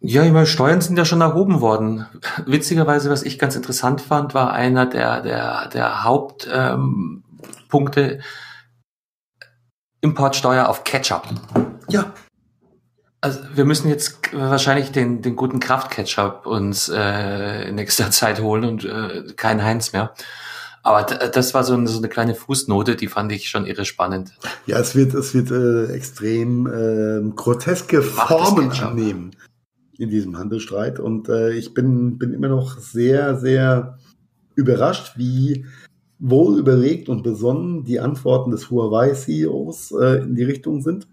Ja, 0.00 0.22
ich 0.24 0.32
meine, 0.32 0.46
Steuern 0.46 0.80
sind 0.80 0.96
ja 0.96 1.04
schon 1.04 1.20
erhoben 1.20 1.60
worden. 1.60 2.06
Witzigerweise, 2.46 3.10
was 3.10 3.22
ich 3.22 3.38
ganz 3.38 3.56
interessant 3.56 4.00
fand, 4.02 4.34
war 4.34 4.52
einer 4.52 4.86
der, 4.86 5.20
der, 5.20 5.68
der 5.68 6.04
Hauptpunkte 6.04 8.00
ähm, 8.00 8.20
Importsteuer 10.00 10.68
auf 10.68 10.84
Ketchup. 10.84 11.26
Ja. 11.88 12.12
Also 13.22 13.40
wir 13.54 13.64
müssen 13.64 13.88
jetzt 13.88 14.32
wahrscheinlich 14.32 14.92
den, 14.92 15.22
den 15.22 15.34
guten 15.34 15.58
Kraft-Ketchup 15.58 16.46
uns 16.46 16.88
äh, 16.88 17.68
in 17.68 17.74
nächster 17.74 18.10
Zeit 18.12 18.40
holen 18.40 18.64
und 18.64 18.84
äh, 18.84 19.32
kein 19.34 19.64
Heinz 19.64 19.92
mehr. 19.92 20.12
Aber 20.82 21.02
das 21.02 21.52
war 21.52 21.64
so 21.64 21.74
eine, 21.74 21.88
so 21.88 21.98
eine 21.98 22.08
kleine 22.08 22.36
Fußnote, 22.36 22.94
die 22.94 23.08
fand 23.08 23.32
ich 23.32 23.48
schon 23.48 23.66
irre 23.66 23.84
spannend. 23.84 24.34
Ja, 24.66 24.78
es 24.78 24.94
wird, 24.94 25.14
es 25.14 25.34
wird 25.34 25.50
äh, 25.50 25.92
extrem 25.92 26.68
äh, 26.68 27.28
groteske 27.34 28.02
Formen 28.02 28.70
annehmen 28.70 29.34
in 29.98 30.10
diesem 30.10 30.38
Handelsstreit. 30.38 30.98
Und 30.98 31.28
äh, 31.28 31.52
ich 31.52 31.74
bin, 31.74 32.18
bin 32.18 32.32
immer 32.32 32.48
noch 32.48 32.78
sehr, 32.78 33.36
sehr 33.38 33.98
überrascht, 34.54 35.14
wie 35.16 35.66
wohl 36.18 36.58
überlegt 36.58 37.08
und 37.08 37.22
besonnen 37.22 37.84
die 37.84 38.00
Antworten 38.00 38.50
des 38.50 38.70
Huawei-CEOs 38.70 39.92
äh, 39.92 40.22
in 40.22 40.34
die 40.34 40.44
Richtung 40.44 40.80
sind. 40.80 41.06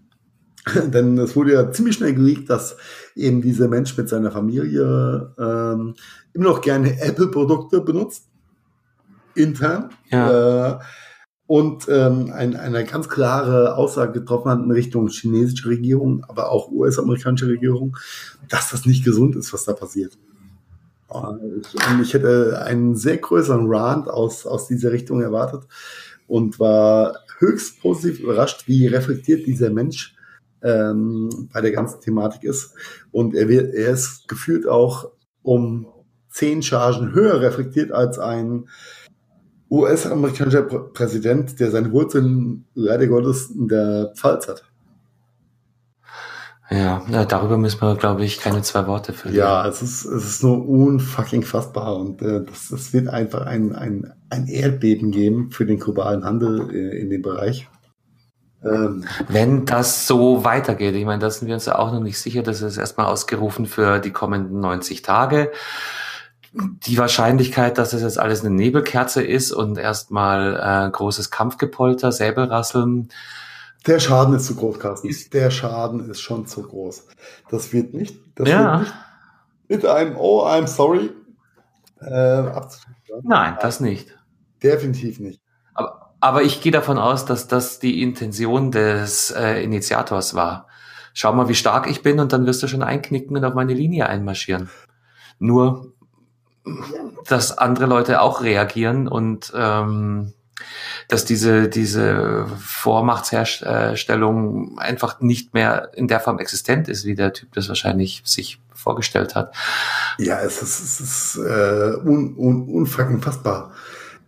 Denn 0.86 1.18
es 1.18 1.36
wurde 1.36 1.52
ja 1.52 1.70
ziemlich 1.70 1.96
schnell 1.96 2.14
geleakt, 2.14 2.48
dass 2.48 2.76
eben 3.14 3.42
dieser 3.42 3.68
Mensch 3.68 3.96
mit 3.96 4.08
seiner 4.08 4.30
Familie 4.30 5.32
ähm, 5.38 5.94
immer 6.32 6.44
noch 6.44 6.60
gerne 6.62 7.00
Apple-Produkte 7.00 7.82
benutzt, 7.82 8.28
intern. 9.34 9.90
Ja. 10.10 10.76
Äh, 10.76 10.78
und 11.46 11.88
ähm, 11.88 12.32
ein, 12.32 12.56
eine 12.56 12.84
ganz 12.84 13.08
klare 13.08 13.76
Aussage 13.76 14.20
getroffen 14.20 14.50
hat 14.50 14.60
in 14.60 14.70
Richtung 14.70 15.08
chinesische 15.08 15.68
Regierung, 15.68 16.24
aber 16.26 16.50
auch 16.50 16.70
US-amerikanische 16.70 17.48
Regierung, 17.48 17.96
dass 18.48 18.70
das 18.70 18.86
nicht 18.86 19.04
gesund 19.04 19.36
ist, 19.36 19.52
was 19.52 19.64
da 19.64 19.74
passiert. 19.74 20.16
Und 21.08 21.66
ich 22.02 22.14
hätte 22.14 22.62
einen 22.64 22.96
sehr 22.96 23.18
größeren 23.18 23.66
Rand 23.72 24.08
aus, 24.08 24.46
aus 24.46 24.66
dieser 24.66 24.90
Richtung 24.90 25.20
erwartet 25.20 25.62
und 26.26 26.58
war 26.58 27.18
höchst 27.38 27.80
positiv 27.80 28.20
überrascht, 28.20 28.66
wie 28.66 28.86
reflektiert 28.86 29.46
dieser 29.46 29.70
Mensch 29.70 30.16
ähm, 30.62 31.50
bei 31.52 31.60
der 31.60 31.72
ganzen 31.72 32.00
Thematik 32.00 32.42
ist. 32.42 32.74
Und 33.12 33.34
er, 33.34 33.48
wird, 33.48 33.74
er 33.74 33.92
ist 33.92 34.26
gefühlt 34.28 34.66
auch 34.66 35.10
um 35.42 35.86
zehn 36.30 36.62
Chargen 36.62 37.12
höher 37.12 37.40
reflektiert 37.40 37.92
als 37.92 38.18
ein 38.18 38.68
US-amerikanischer 39.74 40.62
Präsident, 40.62 41.58
der 41.58 41.70
seine 41.70 41.90
Wurzeln 41.92 42.66
leider 42.74 43.06
Gottes 43.06 43.50
in 43.50 43.68
der 43.68 44.12
Pfalz 44.16 44.48
hat. 44.48 44.64
Ja, 46.70 47.02
darüber 47.28 47.58
müssen 47.58 47.82
wir, 47.82 47.94
glaube 47.94 48.24
ich, 48.24 48.40
keine 48.40 48.62
zwei 48.62 48.86
Worte 48.86 49.12
verlieren. 49.12 49.46
Ja, 49.46 49.68
es 49.68 49.82
ist, 49.82 50.06
es 50.06 50.24
ist 50.24 50.42
nur 50.42 50.66
unfucking 50.66 51.42
fassbar 51.42 51.96
und 51.96 52.22
äh, 52.22 52.42
das, 52.42 52.68
das 52.70 52.92
wird 52.92 53.08
einfach 53.08 53.42
ein, 53.46 53.74
ein, 53.74 54.12
ein 54.30 54.46
Erdbeben 54.46 55.10
geben 55.10 55.50
für 55.50 55.66
den 55.66 55.78
globalen 55.78 56.24
Handel 56.24 56.70
äh, 56.74 56.98
in 56.98 57.10
dem 57.10 57.20
Bereich. 57.20 57.68
Ähm, 58.64 59.04
Wenn 59.28 59.66
das 59.66 60.06
so 60.06 60.44
weitergeht, 60.44 60.94
ich 60.94 61.04
meine, 61.04 61.20
da 61.20 61.28
sind 61.28 61.48
wir 61.48 61.54
uns 61.54 61.66
ja 61.66 61.78
auch 61.78 61.92
noch 61.92 62.00
nicht 62.00 62.18
sicher, 62.18 62.42
das 62.42 62.62
ist 62.62 62.78
erstmal 62.78 63.06
ausgerufen 63.06 63.66
für 63.66 63.98
die 63.98 64.10
kommenden 64.10 64.60
90 64.60 65.02
Tage 65.02 65.52
die 66.54 66.98
Wahrscheinlichkeit, 66.98 67.78
dass 67.78 67.90
das 67.90 68.02
jetzt 68.02 68.18
alles 68.18 68.40
eine 68.40 68.54
Nebelkerze 68.54 69.22
ist 69.22 69.52
und 69.52 69.76
erstmal 69.76 70.86
äh, 70.86 70.90
großes 70.90 71.30
Kampfgepolter, 71.30 72.12
Säbelrasseln. 72.12 73.08
Der 73.86 73.98
Schaden 73.98 74.34
ist 74.34 74.46
zu 74.46 74.54
groß, 74.54 74.78
Carsten. 74.78 75.14
Der 75.32 75.50
Schaden 75.50 76.08
ist 76.08 76.20
schon 76.20 76.46
zu 76.46 76.62
groß. 76.62 77.06
Das 77.50 77.72
wird 77.72 77.92
nicht, 77.92 78.16
das 78.36 78.48
ja. 78.48 78.72
wird 78.72 78.80
nicht 78.80 78.94
mit 79.68 79.86
einem 79.86 80.16
Oh, 80.16 80.44
I'm 80.46 80.66
sorry 80.66 81.10
äh, 82.00 82.42
Nein, 83.22 83.56
das 83.60 83.80
nicht. 83.80 84.14
Definitiv 84.62 85.20
nicht. 85.20 85.40
Aber, 85.72 86.14
aber 86.20 86.42
ich 86.42 86.60
gehe 86.60 86.72
davon 86.72 86.98
aus, 86.98 87.24
dass 87.24 87.48
das 87.48 87.78
die 87.78 88.02
Intention 88.02 88.70
des 88.70 89.30
äh, 89.30 89.62
Initiators 89.62 90.34
war. 90.34 90.66
Schau 91.12 91.32
mal, 91.32 91.48
wie 91.48 91.54
stark 91.54 91.88
ich 91.88 92.02
bin 92.02 92.18
und 92.18 92.32
dann 92.32 92.46
wirst 92.46 92.62
du 92.62 92.66
schon 92.66 92.82
einknicken 92.82 93.36
und 93.36 93.44
auf 93.44 93.54
meine 93.54 93.72
Linie 93.72 94.08
einmarschieren. 94.08 94.68
Nur 95.38 95.93
dass 97.26 97.56
andere 97.56 97.86
Leute 97.86 98.20
auch 98.20 98.42
reagieren 98.42 99.08
und 99.08 99.52
ähm, 99.54 100.34
dass 101.08 101.24
diese, 101.24 101.68
diese 101.68 102.46
Vormachtsherstellung 102.58 104.78
einfach 104.78 105.20
nicht 105.20 105.54
mehr 105.54 105.90
in 105.94 106.08
der 106.08 106.20
Form 106.20 106.38
existent 106.38 106.88
ist, 106.88 107.04
wie 107.04 107.14
der 107.14 107.32
Typ 107.32 107.52
das 107.52 107.68
wahrscheinlich 107.68 108.22
sich 108.24 108.60
vorgestellt 108.72 109.34
hat. 109.34 109.54
Ja, 110.18 110.40
es 110.40 110.62
ist, 110.62 110.80
es 110.80 111.00
ist 111.00 111.36
äh, 111.36 111.96
un, 112.04 112.34
un, 112.36 112.68
unfucking 112.68 113.20
fassbar. 113.20 113.72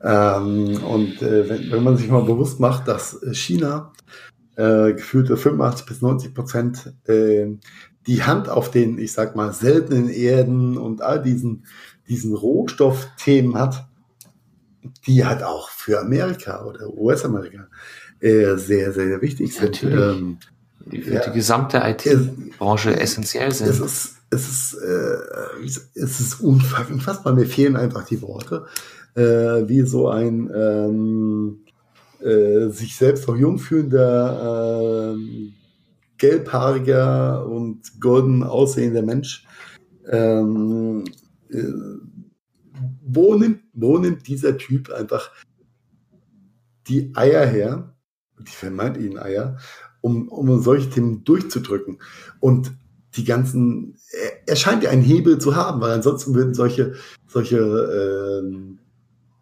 Ähm, 0.03 0.83
und 0.85 1.23
äh, 1.23 1.49
wenn, 1.49 1.71
wenn 1.71 1.83
man 1.83 1.97
sich 1.97 2.09
mal 2.09 2.25
bewusst 2.25 2.61
macht, 2.61 2.87
dass 2.89 3.19
China 3.33 3.93
äh, 4.57 4.93
gefühlte 4.93 5.37
85 5.37 5.87
bis 5.87 6.03
90 6.03 6.35
Prozent 6.35 6.93
äh, 7.07 7.47
die 8.07 8.23
Hand 8.23 8.49
auf 8.49 8.71
den, 8.71 8.99
ich 8.99 9.13
sag 9.13 9.37
mal, 9.37 9.53
seltenen 9.53 10.09
Erden 10.09 10.79
und 10.79 11.03
all 11.03 11.21
diesen 11.21 11.67
diesen 12.09 12.35
Rohstoffthemen 12.35 13.57
hat, 13.57 13.87
die 15.07 15.25
halt 15.25 15.43
auch 15.43 15.69
für 15.71 16.01
Amerika 16.01 16.65
oder 16.65 16.89
US-Amerika 16.95 17.69
äh, 18.21 18.57
sehr, 18.57 18.93
sehr 18.93 19.21
wichtig 19.21 19.55
sind. 19.55 19.83
Ähm, 19.83 20.39
die 20.87 21.03
für 21.03 21.15
ja, 21.15 21.21
die 21.21 21.33
gesamte 21.33 21.79
IT-Branche 21.79 22.99
essentiell 22.99 23.53
sind. 23.53 23.69
Es 23.69 23.81
ist, 23.81 24.17
es 24.31 24.49
ist, 24.49 24.75
äh, 24.75 25.65
es 25.95 26.21
ist 26.21 26.41
unfassbar. 26.41 27.35
Mir 27.35 27.47
fehlen 27.47 27.77
einfach 27.77 28.05
die 28.05 28.23
Worte, 28.23 28.67
äh, 29.15 29.69
wie 29.69 29.83
so 29.83 30.09
ein 30.09 30.51
ähm, 30.55 31.59
äh, 32.21 32.69
sich 32.69 32.97
selbst 32.97 33.27
noch 33.27 33.37
jung 33.37 33.59
fühlender, 33.59 35.15
äh, 35.17 35.53
gelbhaariger 36.19 37.47
und 37.47 38.01
golden 38.01 38.43
aussehender 38.43 39.03
Mensch 39.03 39.45
ähm, 40.09 41.05
äh, 41.51 41.73
wo, 43.03 43.35
nimmt, 43.35 43.61
wo 43.73 43.99
nimmt 43.99 44.27
dieser 44.27 44.57
Typ 44.59 44.91
einfach 44.91 45.31
die 46.87 47.13
Eier 47.15 47.47
her, 47.47 47.97
die 48.39 48.51
vermeintlichen 48.51 49.19
Eier, 49.19 49.59
um, 50.01 50.29
um 50.29 50.61
solche 50.63 50.91
Themen 50.91 51.25
durchzudrücken? 51.25 51.99
Und 52.41 52.73
die 53.15 53.25
ganzen, 53.25 53.97
er, 54.13 54.49
er 54.49 54.57
scheint 54.57 54.83
ja 54.83 54.91
einen 54.91 55.03
Hebel 55.03 55.39
zu 55.39 55.57
haben, 55.57 55.81
weil 55.81 55.93
ansonsten 55.93 56.35
würden 56.35 56.55
solche, 56.55 56.95
solche 57.27 57.59
äh, 57.59 58.77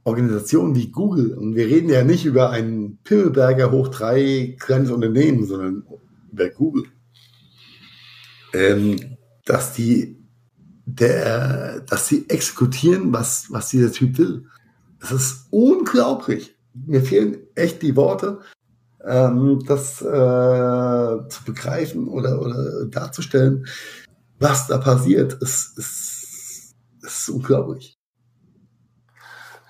Organisationen 0.05 0.75
wie 0.75 0.91
Google, 0.91 1.35
und 1.35 1.57
wir 1.57 1.67
reden 1.67 1.89
ja 1.89 2.05
nicht 2.05 2.25
über 2.25 2.51
ein 2.51 2.99
Pimmelberger 3.05 3.73
hoch 3.73 3.89
drei 3.89 4.57
kleines 4.61 4.91
Unternehmen, 4.91 5.45
sondern 5.47 5.85
über 6.31 6.51
Google, 6.51 6.85
ähm, 8.53 9.17
dass 9.45 9.73
die 9.73 10.24
der, 10.87 11.81
dass 11.81 12.09
sie 12.09 12.29
exekutieren, 12.29 13.13
was, 13.13 13.47
was 13.51 13.69
dieser 13.71 13.93
Typ 13.93 14.19
will. 14.19 14.47
Das 15.01 15.13
ist 15.13 15.47
unglaublich. 15.51 16.57
Mir 16.75 17.03
fehlen 17.03 17.39
echt 17.55 17.83
die 17.83 17.97
Worte, 17.97 18.41
ähm, 19.05 19.63
das 19.67 20.01
äh, 20.03 21.29
zu 21.29 21.45
begreifen 21.45 22.09
oder, 22.09 22.41
oder 22.41 22.87
darzustellen, 22.87 23.67
was 24.39 24.67
da 24.67 24.79
passiert. 24.79 25.41
Es 25.43 25.73
ist, 25.77 26.75
ist 27.03 27.29
unglaublich. 27.29 27.99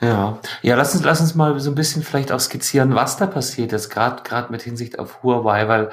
Ja, 0.01 0.39
ja, 0.63 0.77
lass 0.77 0.95
uns, 0.95 1.05
lass 1.05 1.21
uns 1.21 1.35
mal 1.35 1.59
so 1.61 1.71
ein 1.71 1.75
bisschen 1.75 2.03
vielleicht 2.03 2.33
auch 2.33 2.41
skizzieren, 2.41 2.95
was 2.95 3.17
da 3.17 3.27
passiert 3.27 3.73
ist, 3.73 3.89
gerade 3.89 4.23
gerade 4.23 4.53
mit 4.53 4.63
Hinsicht 4.63 4.99
auf 4.99 5.23
Huawei, 5.23 5.69
weil 5.69 5.91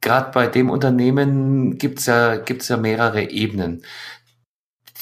gerade 0.00 0.30
bei 0.32 0.46
dem 0.46 0.70
Unternehmen 0.70 1.78
gibt's 1.78 2.06
ja, 2.06 2.36
gibt's 2.36 2.68
ja 2.68 2.76
mehrere 2.76 3.30
Ebenen. 3.30 3.82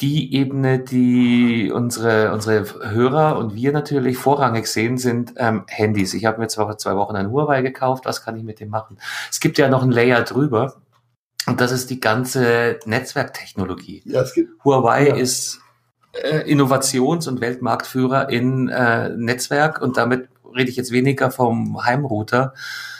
Die 0.00 0.32
Ebene, 0.34 0.78
die 0.78 1.72
unsere, 1.74 2.32
unsere 2.32 2.92
Hörer 2.92 3.36
und 3.36 3.56
wir 3.56 3.72
natürlich 3.72 4.16
vorrangig 4.16 4.68
sehen, 4.68 4.96
sind 4.96 5.34
ähm, 5.38 5.64
Handys. 5.66 6.14
Ich 6.14 6.24
habe 6.24 6.38
mir 6.40 6.48
vor 6.48 6.78
zwei 6.78 6.94
Wochen 6.94 7.16
ein 7.16 7.30
Huawei 7.30 7.62
gekauft, 7.62 8.04
was 8.04 8.22
kann 8.22 8.36
ich 8.36 8.44
mit 8.44 8.60
dem 8.60 8.68
machen? 8.68 8.98
Es 9.28 9.40
gibt 9.40 9.58
ja 9.58 9.68
noch 9.68 9.82
ein 9.82 9.90
Layer 9.90 10.22
drüber 10.22 10.76
und 11.46 11.60
das 11.60 11.72
ist 11.72 11.90
die 11.90 11.98
ganze 11.98 12.78
Netzwerktechnologie. 12.84 14.02
Ja, 14.04 14.22
es 14.22 14.34
gibt, 14.34 14.62
Huawei 14.64 15.08
ja. 15.08 15.16
ist 15.16 15.60
äh, 16.12 16.48
Innovations- 16.48 17.26
und 17.26 17.40
Weltmarktführer 17.40 18.28
in 18.28 18.68
äh, 18.68 19.08
Netzwerk 19.10 19.82
und 19.82 19.96
damit 19.96 20.28
rede 20.54 20.70
ich 20.70 20.76
jetzt 20.76 20.92
weniger 20.92 21.32
vom 21.32 21.84
Heimrouter, 21.84 22.54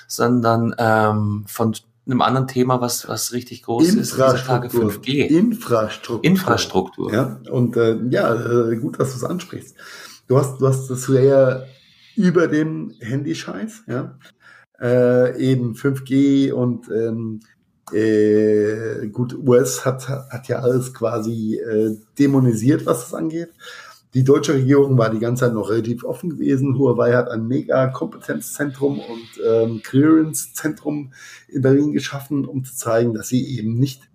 sondern 0.08 0.74
ähm, 0.78 1.44
von 1.46 1.74
einem 2.08 2.22
anderen 2.22 2.46
Thema, 2.46 2.80
was, 2.80 3.08
was 3.08 3.32
richtig 3.32 3.62
groß 3.62 3.94
ist, 3.94 4.12
dieser 4.14 4.36
Tage 4.36 4.68
5G. 4.68 5.26
Infrastruktur. 5.26 6.24
Infrastruktur. 6.24 7.12
Ja, 7.12 7.40
und 7.50 7.76
äh, 7.76 7.98
ja, 8.10 8.34
äh, 8.34 8.76
gut, 8.76 8.98
dass 8.98 9.10
du 9.10 9.16
es 9.16 9.24
ansprichst. 9.24 9.76
Du 10.26 10.38
hast, 10.38 10.60
du 10.60 10.66
hast 10.66 10.88
das 10.88 11.08
Layer 11.08 11.66
über 12.16 12.48
dem 12.48 12.94
Handyscheiß, 13.00 13.84
ja. 13.86 14.18
Äh, 14.80 15.40
eben 15.40 15.74
5G 15.74 16.52
und 16.52 16.88
ähm, 16.88 17.40
äh, 17.92 19.08
gut, 19.08 19.34
US 19.34 19.84
hat, 19.84 20.08
hat 20.08 20.48
ja 20.48 20.58
alles 20.60 20.94
quasi 20.94 21.56
äh, 21.56 21.96
dämonisiert, 22.18 22.86
was 22.86 23.00
das 23.00 23.14
angeht. 23.14 23.50
Die 24.18 24.24
deutsche 24.24 24.54
Regierung 24.54 24.98
war 24.98 25.10
die 25.10 25.20
ganze 25.20 25.44
Zeit 25.44 25.54
noch 25.54 25.70
relativ 25.70 26.02
offen 26.02 26.30
gewesen. 26.30 26.76
Huawei 26.76 27.12
hat 27.12 27.30
ein 27.30 27.46
mega 27.46 27.86
Kompetenzzentrum 27.86 28.98
und 28.98 29.28
ähm, 29.48 29.80
Clearance-Zentrum 29.84 31.12
in 31.46 31.62
Berlin 31.62 31.92
geschaffen, 31.92 32.44
um 32.44 32.64
zu 32.64 32.74
zeigen, 32.74 33.14
dass 33.14 33.28
sie 33.28 33.46
eben 33.56 33.78
nicht 33.78 34.10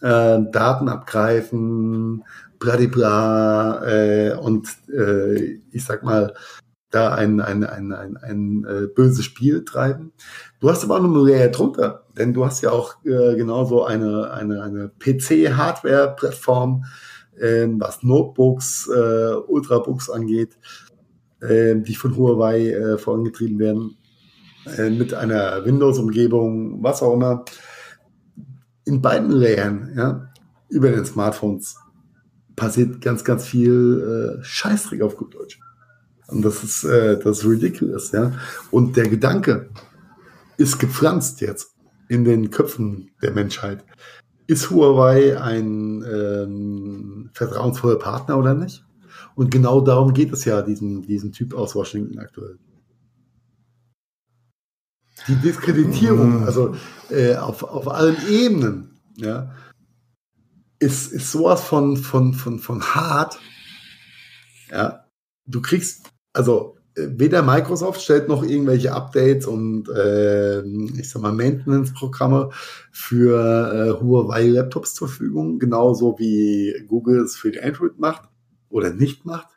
äh, 0.00 0.40
Daten 0.50 0.88
abgreifen, 0.88 2.24
bladibla 2.58 3.84
äh, 3.86 4.36
und 4.36 4.66
äh, 4.92 5.60
ich 5.70 5.84
sag 5.84 6.02
mal, 6.02 6.34
da 6.90 7.14
ein, 7.14 7.40
ein, 7.40 7.62
ein, 7.62 7.92
ein, 7.92 8.16
ein 8.16 8.64
äh, 8.64 8.88
böses 8.88 9.24
Spiel 9.24 9.64
treiben. 9.64 10.10
Du 10.58 10.70
hast 10.70 10.82
aber 10.82 10.98
auch 10.98 11.04
eine 11.04 11.18
Layer 11.18 11.50
drunter, 11.50 12.04
denn 12.18 12.34
du 12.34 12.44
hast 12.44 12.62
ja 12.62 12.72
auch 12.72 12.96
äh, 13.04 13.36
genauso 13.36 13.84
eine, 13.84 14.32
eine, 14.32 14.60
eine 14.64 14.90
PC-Hardware-Plattform, 14.98 16.84
ähm, 17.40 17.80
was 17.80 18.02
Notebooks, 18.02 18.88
äh, 18.88 19.34
Ultrabooks 19.48 20.10
angeht, 20.10 20.58
äh, 21.40 21.76
die 21.76 21.94
von 21.94 22.16
Huawei 22.16 22.70
äh, 22.70 22.98
vorangetrieben 22.98 23.58
werden. 23.58 23.96
äh, 24.66 24.90
mit 24.90 25.14
einer 25.14 25.64
Windows-Umgebung, 25.64 26.82
was 26.82 27.02
auch 27.02 27.14
immer, 27.14 27.44
in 28.84 29.00
beiden 29.02 29.30
Layern, 29.30 29.92
ja, 29.96 30.28
über 30.68 30.90
den 30.90 31.04
Smartphones 31.04 31.76
passiert 32.54 33.00
ganz, 33.00 33.24
ganz 33.24 33.44
viel 33.44 34.38
äh, 34.40 34.44
Scheißdreck 34.44 35.02
auf 35.02 35.16
gut 35.16 35.34
Deutsch. 35.34 35.60
Und 36.28 36.42
das 36.44 36.64
ist, 36.64 36.84
äh, 36.84 37.18
das 37.18 37.38
ist 37.38 37.44
ridiculous, 37.44 38.12
ja. 38.12 38.32
Und 38.70 38.96
der 38.96 39.08
Gedanke 39.08 39.70
ist 40.56 40.78
gepflanzt 40.78 41.40
jetzt 41.40 41.74
in 42.08 42.24
den 42.24 42.50
Köpfen 42.50 43.10
der 43.22 43.32
Menschheit. 43.32 43.84
Ist 44.46 44.70
Huawei 44.70 45.40
ein 45.40 46.04
ähm, 46.04 47.30
vertrauensvoller 47.32 47.98
Partner 47.98 48.38
oder 48.38 48.54
nicht? 48.54 48.84
Und 49.34 49.50
genau 49.50 49.80
darum 49.80 50.14
geht 50.14 50.32
es 50.32 50.44
ja, 50.44 50.62
diesem, 50.62 51.02
diesem 51.02 51.32
Typ 51.32 51.54
aus 51.54 51.74
Washington 51.74 52.18
aktuell. 52.18 52.58
Die 55.28 55.36
Diskreditierung, 55.36 56.40
mhm. 56.40 56.44
also 56.44 56.74
äh, 57.10 57.34
auf, 57.36 57.62
auf 57.64 57.88
allen 57.88 58.16
Ebenen, 58.28 59.00
ja, 59.16 59.54
ist, 60.78 61.12
ist 61.12 61.32
sowas 61.32 61.62
von, 61.62 61.96
von, 61.96 62.32
von, 62.34 62.58
von 62.58 62.82
hart. 62.82 63.38
Ja, 64.70 65.06
du 65.46 65.60
kriegst, 65.60 66.10
also 66.32 66.75
weder 66.96 67.42
Microsoft 67.42 68.00
stellt 68.00 68.28
noch 68.28 68.42
irgendwelche 68.42 68.92
Updates 68.92 69.46
und 69.46 69.88
äh, 69.88 70.62
ich 70.62 71.10
sag 71.10 71.22
mal 71.22 71.32
Maintenance-Programme 71.32 72.50
für 72.90 73.98
äh, 73.98 74.02
Huawei-Laptops 74.02 74.94
zur 74.94 75.08
Verfügung, 75.08 75.58
genauso 75.58 76.18
wie 76.18 76.74
Google 76.88 77.20
es 77.20 77.36
für 77.36 77.50
die 77.50 77.60
Android 77.60 77.98
macht 77.98 78.28
oder 78.70 78.92
nicht 78.92 79.26
macht. 79.26 79.48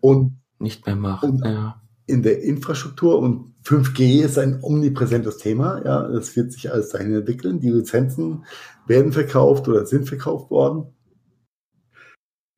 Und 0.00 0.38
nicht 0.58 0.86
mehr 0.86 0.96
macht, 0.96 1.24
und 1.24 1.44
ja. 1.44 1.80
In 2.08 2.22
der 2.22 2.42
Infrastruktur 2.42 3.18
und 3.18 3.54
5G 3.64 4.22
ist 4.22 4.38
ein 4.38 4.62
omnipräsentes 4.62 5.38
Thema. 5.38 5.82
Ja, 5.84 6.06
es 6.10 6.36
wird 6.36 6.52
sich 6.52 6.70
alles 6.70 6.90
dahin 6.90 7.12
entwickeln. 7.12 7.58
Die 7.58 7.70
Lizenzen 7.70 8.44
werden 8.86 9.10
verkauft 9.10 9.66
oder 9.66 9.86
sind 9.86 10.06
verkauft 10.06 10.48
worden. 10.50 10.94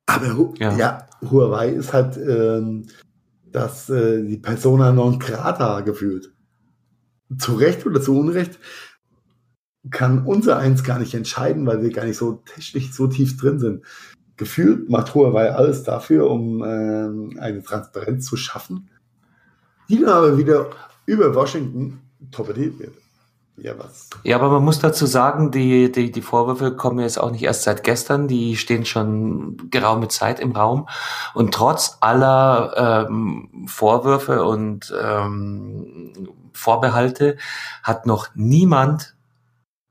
Aber 0.05 0.53
ja, 0.59 0.77
ja 0.77 1.07
Huawei 1.31 1.69
ist 1.69 1.93
halt 1.93 2.15
ähm, 2.17 2.85
dass 3.51 3.89
äh, 3.89 4.23
die 4.23 4.37
Persona 4.37 4.91
non 4.91 5.19
grata 5.19 5.81
gefühlt. 5.81 6.33
Zu 7.37 7.55
Recht 7.55 7.85
oder 7.85 8.01
zu 8.01 8.17
Unrecht 8.17 8.59
kann 9.91 10.25
unser 10.25 10.57
eins 10.57 10.83
gar 10.83 10.99
nicht 10.99 11.13
entscheiden, 11.13 11.65
weil 11.65 11.81
wir 11.81 11.91
gar 11.91 12.05
nicht 12.05 12.17
so 12.17 12.43
technisch 12.45 12.91
so 12.91 13.07
tief 13.07 13.37
drin 13.37 13.59
sind. 13.59 13.85
Gefühlt 14.37 14.89
macht 14.89 15.15
Huawei 15.15 15.51
alles 15.51 15.83
dafür, 15.83 16.29
um 16.29 16.63
äh, 16.63 17.39
eine 17.39 17.63
Transparenz 17.63 18.25
zu 18.25 18.37
schaffen, 18.37 18.89
die 19.89 19.99
dann 19.99 20.09
aber 20.09 20.37
wieder 20.37 20.69
über 21.05 21.33
Washington 21.35 21.99
torpediert 22.31 22.79
wird. 22.79 22.93
Ja, 23.61 23.77
was? 23.77 24.09
Ja, 24.23 24.37
aber 24.37 24.49
man 24.49 24.63
muss 24.63 24.79
dazu 24.79 25.05
sagen, 25.05 25.51
die, 25.51 25.91
die, 25.91 26.11
die 26.11 26.21
Vorwürfe 26.21 26.75
kommen 26.75 26.99
jetzt 26.99 27.19
auch 27.19 27.31
nicht 27.31 27.43
erst 27.43 27.63
seit 27.63 27.83
gestern, 27.83 28.27
die 28.27 28.55
stehen 28.55 28.85
schon 28.85 29.69
geraume 29.69 30.07
Zeit 30.07 30.39
im 30.39 30.51
Raum. 30.53 30.87
Und 31.33 31.53
trotz 31.53 31.97
aller 31.99 33.07
ähm, 33.07 33.65
Vorwürfe 33.67 34.43
und 34.45 34.93
ähm, 35.01 36.29
Vorbehalte 36.53 37.37
hat 37.83 38.05
noch 38.05 38.29
niemand 38.35 39.15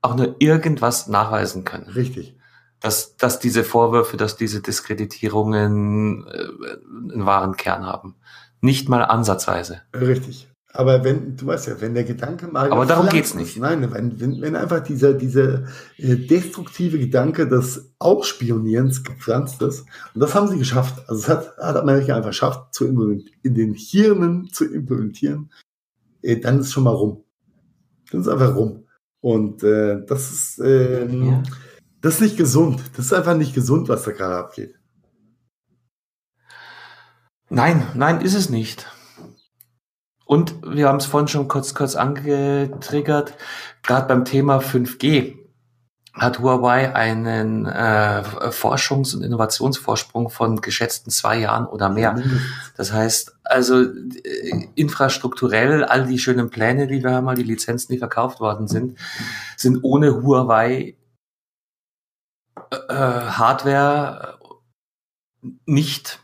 auch 0.01 0.15
nur 0.15 0.35
irgendwas 0.39 1.07
nachweisen 1.07 1.63
können. 1.63 1.89
Richtig. 1.89 2.37
Dass, 2.79 3.17
dass 3.17 3.39
diese 3.39 3.63
Vorwürfe, 3.63 4.15
dass 4.17 4.37
diese 4.37 4.61
Diskreditierungen 4.61 6.25
äh, 6.27 7.13
einen 7.13 7.25
wahren 7.25 7.57
Kern 7.57 7.85
haben. 7.85 8.15
Nicht 8.61 8.89
mal 8.89 9.03
ansatzweise. 9.03 9.81
Richtig. 9.93 10.48
Aber 10.71 11.03
wenn, 11.03 11.35
du 11.35 11.47
weißt 11.47 11.67
ja, 11.67 11.81
wenn 11.81 11.95
der 11.95 12.03
Gedanke 12.03 12.47
mal. 12.47 12.71
Aber 12.71 12.85
darum 12.85 13.09
geht's 13.09 13.33
nicht. 13.33 13.57
Nein, 13.57 13.91
wenn, 13.91 14.19
wenn, 14.19 14.39
wenn 14.39 14.55
einfach 14.55 14.81
dieser, 14.81 15.13
dieser 15.13 15.63
äh, 15.97 16.15
destruktive 16.15 16.99
Gedanke 16.99 17.47
des 17.47 17.91
Ausspionierens 17.97 19.03
gepflanzt 19.03 19.61
ist, 19.63 19.85
und 20.13 20.21
das 20.21 20.35
haben 20.35 20.47
sie 20.47 20.59
geschafft. 20.59 21.09
Also 21.09 21.21
es 21.21 21.27
hat, 21.27 21.57
hat 21.57 21.75
Amerika 21.75 22.15
einfach 22.15 22.29
geschafft, 22.29 22.75
zu 22.75 22.85
in 22.85 23.55
den 23.55 23.73
Hirnen 23.73 24.49
zu 24.51 24.71
implementieren, 24.71 25.51
äh, 26.21 26.37
dann 26.37 26.59
ist 26.59 26.67
es 26.67 26.73
schon 26.73 26.83
mal 26.83 26.91
rum. 26.91 27.23
Dann 28.11 28.21
ist 28.21 28.27
es 28.27 28.33
einfach 28.33 28.55
rum. 28.55 28.85
Und 29.21 29.63
äh, 29.63 30.05
das 30.05 30.31
ist, 30.31 30.59
äh, 30.59 31.07
ja. 31.07 31.43
das 31.99 32.15
ist 32.15 32.21
nicht 32.21 32.37
gesund. 32.37 32.79
Das 32.95 33.07
ist 33.07 33.13
einfach 33.13 33.35
nicht 33.35 33.55
gesund, 33.55 33.89
was 33.89 34.03
da 34.03 34.11
gerade 34.11 34.37
abgeht. 34.37 34.75
Nein, 37.49 37.87
nein, 37.95 38.21
ist 38.21 38.35
es 38.35 38.51
nicht. 38.51 38.85
Und 40.29 40.61
wir 40.61 40.87
haben 40.87 40.97
es 40.97 41.07
vorhin 41.07 41.27
schon 41.27 41.47
kurz, 41.47 41.73
kurz 41.73 41.95
angetriggert, 41.95 43.33
gerade 43.81 44.07
beim 44.07 44.25
Thema 44.25 44.59
5G 44.59 45.39
hat 46.13 46.37
Huawei 46.37 46.93
einen 46.93 47.65
äh, 47.65 48.21
Forschungs- 48.51 49.15
und 49.15 49.23
Innovationsvorsprung 49.23 50.29
von 50.29 50.61
geschätzten 50.61 51.09
zwei 51.09 51.39
Jahren 51.39 51.65
oder 51.65 51.89
mehr. 51.89 52.21
Das 52.77 52.93
heißt, 52.93 53.39
also 53.43 53.81
äh, 53.81 54.67
infrastrukturell, 54.75 55.83
all 55.83 56.05
die 56.05 56.19
schönen 56.19 56.51
Pläne, 56.51 56.85
die 56.85 57.03
wir 57.03 57.11
haben, 57.11 57.27
all 57.27 57.33
die 57.33 57.41
Lizenzen, 57.41 57.91
die 57.91 57.97
verkauft 57.97 58.39
worden 58.39 58.67
sind, 58.67 58.99
sind 59.57 59.79
ohne 59.81 60.21
Huawei 60.21 60.95
äh, 62.69 62.93
Hardware 62.93 64.37
nicht 65.65 66.19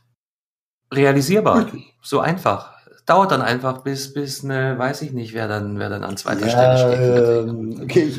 realisierbar. 0.93 1.71
So 2.03 2.19
einfach 2.19 2.74
dauert 3.05 3.31
dann 3.31 3.41
einfach 3.41 3.81
bis, 3.81 4.13
bis 4.13 4.43
eine, 4.43 4.77
weiß 4.77 5.01
ich 5.03 5.11
nicht, 5.11 5.33
wer 5.33 5.47
dann, 5.47 5.77
wer 5.77 5.89
dann 5.89 6.03
an 6.03 6.17
zweiter 6.17 6.47
ja, 6.47 6.77
Stelle 6.77 6.95
steht. 6.95 7.49
Ähm, 7.49 7.81
okay. 7.83 8.13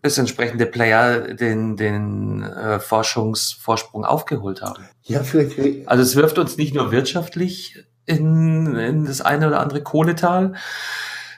Bis 0.00 0.18
entsprechende 0.18 0.66
Player 0.66 1.34
den, 1.34 1.76
den 1.76 2.42
äh, 2.42 2.80
Forschungsvorsprung 2.80 4.04
aufgeholt 4.04 4.62
haben. 4.62 4.84
Ja, 5.04 5.22
vielleicht. 5.22 5.88
Also 5.88 6.02
es 6.02 6.16
wirft 6.16 6.38
uns 6.38 6.56
nicht 6.56 6.74
nur 6.74 6.90
wirtschaftlich 6.90 7.84
in, 8.06 8.74
in 8.76 9.04
das 9.04 9.20
eine 9.20 9.48
oder 9.48 9.60
andere 9.60 9.82
Kohletal, 9.82 10.54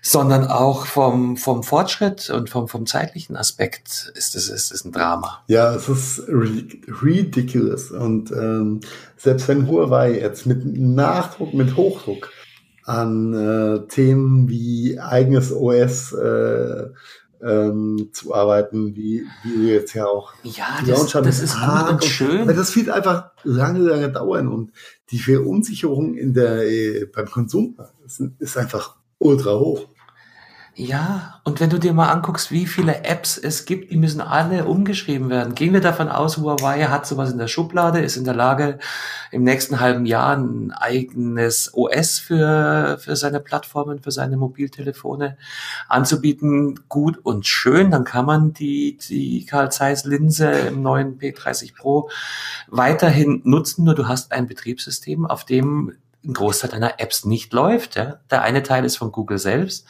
sondern 0.09 0.47
auch 0.47 0.87
vom, 0.87 1.37
vom 1.37 1.63
Fortschritt 1.63 2.31
und 2.31 2.49
vom, 2.49 2.67
vom 2.67 2.87
zeitlichen 2.87 3.37
Aspekt 3.37 4.11
ist 4.15 4.35
es 4.35 4.49
ist, 4.49 4.73
ist 4.73 4.87
ein 4.87 4.93
Drama. 4.93 5.45
Ja, 5.49 5.75
es 5.75 5.89
ist 5.89 6.23
ridiculous. 6.29 7.91
Und 7.91 8.31
ähm, 8.31 8.81
selbst 9.19 9.49
wenn 9.49 9.69
Huawei 9.69 10.19
jetzt 10.19 10.47
mit 10.47 10.65
Nachdruck, 10.65 11.53
mit 11.53 11.77
Hochdruck 11.77 12.31
an 12.85 13.35
äh, 13.35 13.87
Themen 13.89 14.49
wie 14.49 14.99
eigenes 14.99 15.53
OS 15.53 16.13
äh, 16.13 16.87
ähm, 17.43 18.09
zu 18.13 18.35
arbeiten, 18.35 18.97
wie, 18.97 19.27
wie 19.45 19.67
wir 19.67 19.75
jetzt 19.75 19.93
ja 19.93 20.07
auch. 20.07 20.33
Ja, 20.43 20.79
das, 20.87 21.13
das 21.13 21.41
ist 21.41 21.55
gut 21.55 21.91
und 21.91 22.05
schön. 22.05 22.49
Und, 22.49 22.57
das 22.57 22.75
wird 22.75 22.89
einfach 22.89 23.33
lange, 23.45 23.81
lange 23.81 24.11
dauern 24.11 24.49
und 24.49 24.73
die 25.11 25.19
Verunsicherung 25.19 26.15
in 26.15 26.33
der, 26.33 26.67
äh, 26.67 27.05
beim 27.05 27.27
Konsum 27.27 27.77
ist, 28.07 28.23
ist 28.39 28.57
einfach 28.57 28.97
ultra 29.19 29.59
hoch. 29.59 29.87
Ja, 30.81 31.41
und 31.43 31.59
wenn 31.59 31.71
du 31.71 31.79
dir 31.79 31.93
mal 31.93 32.13
anguckst, 32.13 32.53
wie 32.53 32.65
viele 32.65 33.03
Apps 33.05 33.37
es 33.37 33.65
gibt, 33.65 33.91
die 33.91 33.97
müssen 33.97 34.21
alle 34.21 34.65
umgeschrieben 34.65 35.29
werden. 35.29 35.57
Gehen 35.57 35.73
wir 35.73 35.81
davon 35.81 36.09
aus, 36.09 36.37
Huawei 36.37 36.85
hat 36.85 37.05
sowas 37.05 37.33
in 37.33 37.39
der 37.39 37.49
Schublade, 37.49 37.99
ist 37.99 38.17
in 38.17 38.23
der 38.23 38.37
Lage, 38.37 38.79
im 39.33 39.43
nächsten 39.43 39.81
halben 39.81 40.07
Jahr 40.07 40.37
ein 40.37 40.71
eigenes 40.71 41.75
OS 41.75 42.21
für, 42.21 42.97
für 43.01 43.17
seine 43.17 43.41
Plattformen, 43.41 43.99
für 43.99 44.13
seine 44.13 44.37
Mobiltelefone 44.37 45.37
anzubieten. 45.89 46.79
Gut 46.89 47.19
und 47.25 47.45
schön, 47.45 47.91
dann 47.91 48.05
kann 48.05 48.25
man 48.25 48.53
die, 48.53 48.99
die 48.99 49.47
Carl 49.47 49.73
Zeiss 49.73 50.05
Linse 50.05 50.49
im 50.49 50.81
neuen 50.81 51.19
P30 51.19 51.75
Pro 51.75 52.09
weiterhin 52.69 53.41
nutzen, 53.43 53.85
nur 53.85 53.97
du 53.97 54.07
hast 54.07 54.31
ein 54.31 54.47
Betriebssystem, 54.47 55.27
auf 55.27 55.45
dem 55.45 55.95
ein 56.29 56.35
Großteil 56.35 56.71
deiner 56.71 57.01
Apps 57.01 57.25
nicht 57.25 57.53
läuft. 57.53 57.97
Ja? 57.97 58.21
Der 58.31 58.43
eine 58.43 58.63
Teil 58.63 58.85
ist 58.85 58.97
von 58.97 59.11
Google 59.11 59.39
selbst 59.39 59.87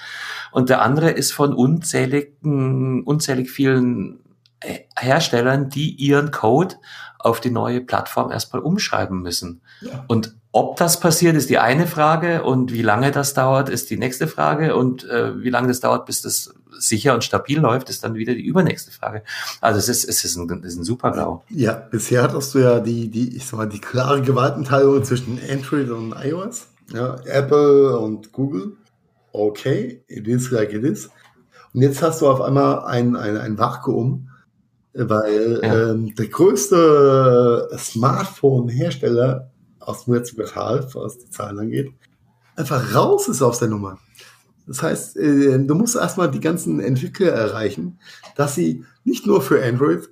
und 0.52 0.70
der 0.70 0.80
andere 0.82 1.10
ist 1.10 1.32
von 1.32 1.52
unzähligen, 1.52 3.02
unzählig 3.02 3.50
vielen 3.50 4.20
äh, 4.60 4.80
Herstellern, 4.96 5.68
die 5.68 5.90
ihren 5.90 6.30
Code 6.30 6.76
auf 7.18 7.40
die 7.40 7.50
neue 7.50 7.80
Plattform 7.80 8.30
erstmal 8.30 8.62
umschreiben 8.62 9.20
müssen. 9.20 9.60
Ja. 9.80 10.04
Und 10.06 10.36
ob 10.52 10.76
das 10.76 11.00
passiert, 11.00 11.36
ist 11.36 11.50
die 11.50 11.58
eine 11.58 11.86
Frage 11.86 12.42
und 12.42 12.72
wie 12.72 12.82
lange 12.82 13.10
das 13.10 13.34
dauert, 13.34 13.68
ist 13.68 13.90
die 13.90 13.98
nächste 13.98 14.28
Frage 14.28 14.76
und 14.76 15.04
äh, 15.04 15.42
wie 15.42 15.50
lange 15.50 15.68
das 15.68 15.80
dauert, 15.80 16.06
bis 16.06 16.22
das 16.22 16.54
sicher 16.78 17.14
und 17.14 17.24
stabil 17.24 17.58
läuft, 17.58 17.90
ist 17.90 18.04
dann 18.04 18.14
wieder 18.14 18.34
die 18.34 18.44
übernächste 18.44 18.90
Frage. 18.90 19.22
Also 19.60 19.78
es 19.78 19.88
ist, 19.88 20.08
es 20.08 20.24
ist 20.24 20.36
ein, 20.36 20.50
es 20.62 20.74
ist 20.74 20.78
ein 20.80 20.84
super 20.84 21.12
GAU. 21.12 21.42
Ja, 21.50 21.72
bisher 21.72 22.22
hattest 22.22 22.54
du 22.54 22.60
ja 22.60 22.80
die, 22.80 23.08
die, 23.08 23.36
ich 23.36 23.46
sag 23.46 23.58
mal, 23.58 23.68
die 23.68 23.80
klare 23.80 24.22
Gewaltenteilung 24.22 25.04
zwischen 25.04 25.38
Android 25.50 25.90
und 25.90 26.14
iOS. 26.24 26.68
Ja, 26.92 27.16
Apple 27.24 27.98
und 27.98 28.32
Google. 28.32 28.72
Okay, 29.32 30.02
it 30.08 30.26
is 30.26 30.50
like 30.50 30.72
it 30.72 30.84
is. 30.84 31.10
Und 31.74 31.82
jetzt 31.82 32.02
hast 32.02 32.22
du 32.22 32.28
auf 32.28 32.40
einmal 32.40 32.84
ein, 32.86 33.14
ein, 33.14 33.36
ein 33.36 33.58
Vakuum, 33.58 34.30
weil 34.94 35.60
ja. 35.62 35.90
ähm, 35.90 36.14
der 36.14 36.26
größte 36.28 37.68
Smartphone-Hersteller 37.76 39.50
aus 39.80 40.04
dem 40.04 40.14
Netzwerk 40.14 40.94
was 40.94 41.18
die 41.18 41.30
Zahlen 41.30 41.58
angeht, 41.58 41.92
einfach 42.56 42.94
raus 42.94 43.28
ist 43.28 43.42
aus 43.42 43.58
der 43.58 43.68
Nummer. 43.68 43.98
Das 44.68 44.82
heißt, 44.82 45.16
äh, 45.16 45.58
du 45.58 45.74
musst 45.74 45.96
erstmal 45.96 46.30
die 46.30 46.40
ganzen 46.40 46.78
Entwickler 46.78 47.32
erreichen, 47.32 47.98
dass 48.36 48.54
sie 48.54 48.84
nicht 49.02 49.26
nur 49.26 49.40
für 49.40 49.64
Android 49.64 50.08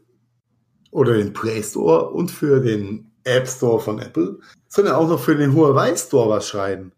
oder 0.90 1.14
den 1.14 1.32
Play 1.32 1.62
Store 1.62 2.10
und 2.10 2.30
für 2.30 2.60
den 2.60 3.12
App 3.24 3.46
Store 3.46 3.80
von 3.80 3.98
Apple, 3.98 4.38
sondern 4.68 4.94
auch 4.94 5.08
noch 5.08 5.20
für 5.20 5.36
den 5.36 5.54
Huawei 5.54 5.94
Store 5.94 6.30
was 6.30 6.48
schreiben. 6.48 6.92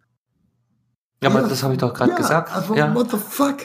Ja, 1.23 1.31
aber 1.31 1.43
das 1.43 1.63
habe 1.65 1.75
ich 1.75 1.81
doch 1.81 1.93
gerade 1.93 2.13
ja, 2.13 2.17
gesagt. 2.17 2.55
Aber 2.55 2.77
ja. 2.77 2.95
what 2.95 3.11
the 3.11 3.17
fuck? 3.17 3.57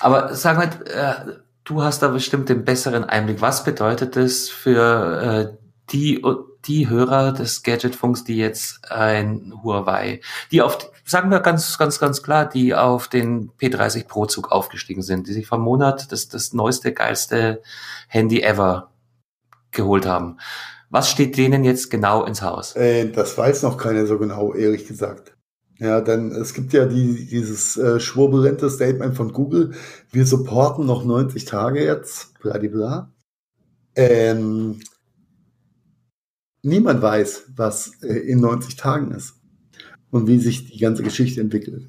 Aber 0.00 0.34
sag 0.34 0.56
mal, 0.56 0.70
äh, 0.86 1.38
du 1.62 1.82
hast 1.82 2.02
da 2.02 2.08
bestimmt 2.08 2.48
den 2.48 2.64
besseren 2.64 3.04
Einblick. 3.04 3.40
Was 3.40 3.62
bedeutet 3.62 4.16
das 4.16 4.48
für 4.48 5.52
äh, 5.52 5.56
die 5.92 6.22
die 6.66 6.88
Hörer 6.88 7.32
des 7.32 7.62
Gadgetfunks, 7.62 8.24
die 8.24 8.36
jetzt 8.36 8.90
ein 8.90 9.52
Huawei, 9.62 10.20
die 10.50 10.62
auf, 10.62 10.90
sagen 11.06 11.30
wir 11.30 11.40
ganz, 11.40 11.78
ganz, 11.78 11.98
ganz 11.98 12.22
klar, 12.22 12.48
die 12.48 12.74
auf 12.74 13.08
den 13.08 13.50
P30 13.52 14.06
Pro 14.06 14.26
Zug 14.26 14.50
aufgestiegen 14.50 15.02
sind, 15.02 15.28
die 15.28 15.32
sich 15.32 15.46
vom 15.46 15.62
Monat 15.62 16.10
das, 16.10 16.28
das 16.28 16.52
neueste, 16.52 16.92
geilste 16.92 17.62
Handy 18.08 18.42
ever 18.42 18.90
geholt 19.70 20.04
haben. 20.04 20.38
Was 20.90 21.10
steht 21.10 21.36
denen 21.36 21.64
jetzt 21.64 21.90
genau 21.90 22.24
ins 22.24 22.42
Haus? 22.42 22.74
Äh, 22.76 23.10
das 23.10 23.38
weiß 23.38 23.62
noch 23.62 23.78
keiner 23.78 24.06
so 24.06 24.18
genau, 24.18 24.52
ehrlich 24.54 24.86
gesagt. 24.86 25.36
Ja, 25.78 26.00
denn 26.00 26.32
es 26.32 26.54
gibt 26.54 26.72
ja 26.72 26.86
die, 26.86 27.26
dieses 27.26 27.76
äh, 27.76 28.00
schwurbelente 28.00 28.70
Statement 28.70 29.14
von 29.14 29.32
Google, 29.32 29.72
wir 30.10 30.26
supporten 30.26 30.86
noch 30.86 31.04
90 31.04 31.44
Tage 31.44 31.84
jetzt, 31.84 32.38
bla 32.40 32.56
bla. 32.58 33.12
Ähm, 33.94 34.80
niemand 36.62 37.02
weiß, 37.02 37.50
was 37.56 37.92
äh, 38.02 38.14
in 38.14 38.40
90 38.40 38.76
Tagen 38.76 39.10
ist 39.12 39.34
und 40.16 40.26
wie 40.26 40.38
sich 40.38 40.70
die 40.70 40.78
ganze 40.78 41.02
Geschichte 41.02 41.40
entwickelt. 41.40 41.86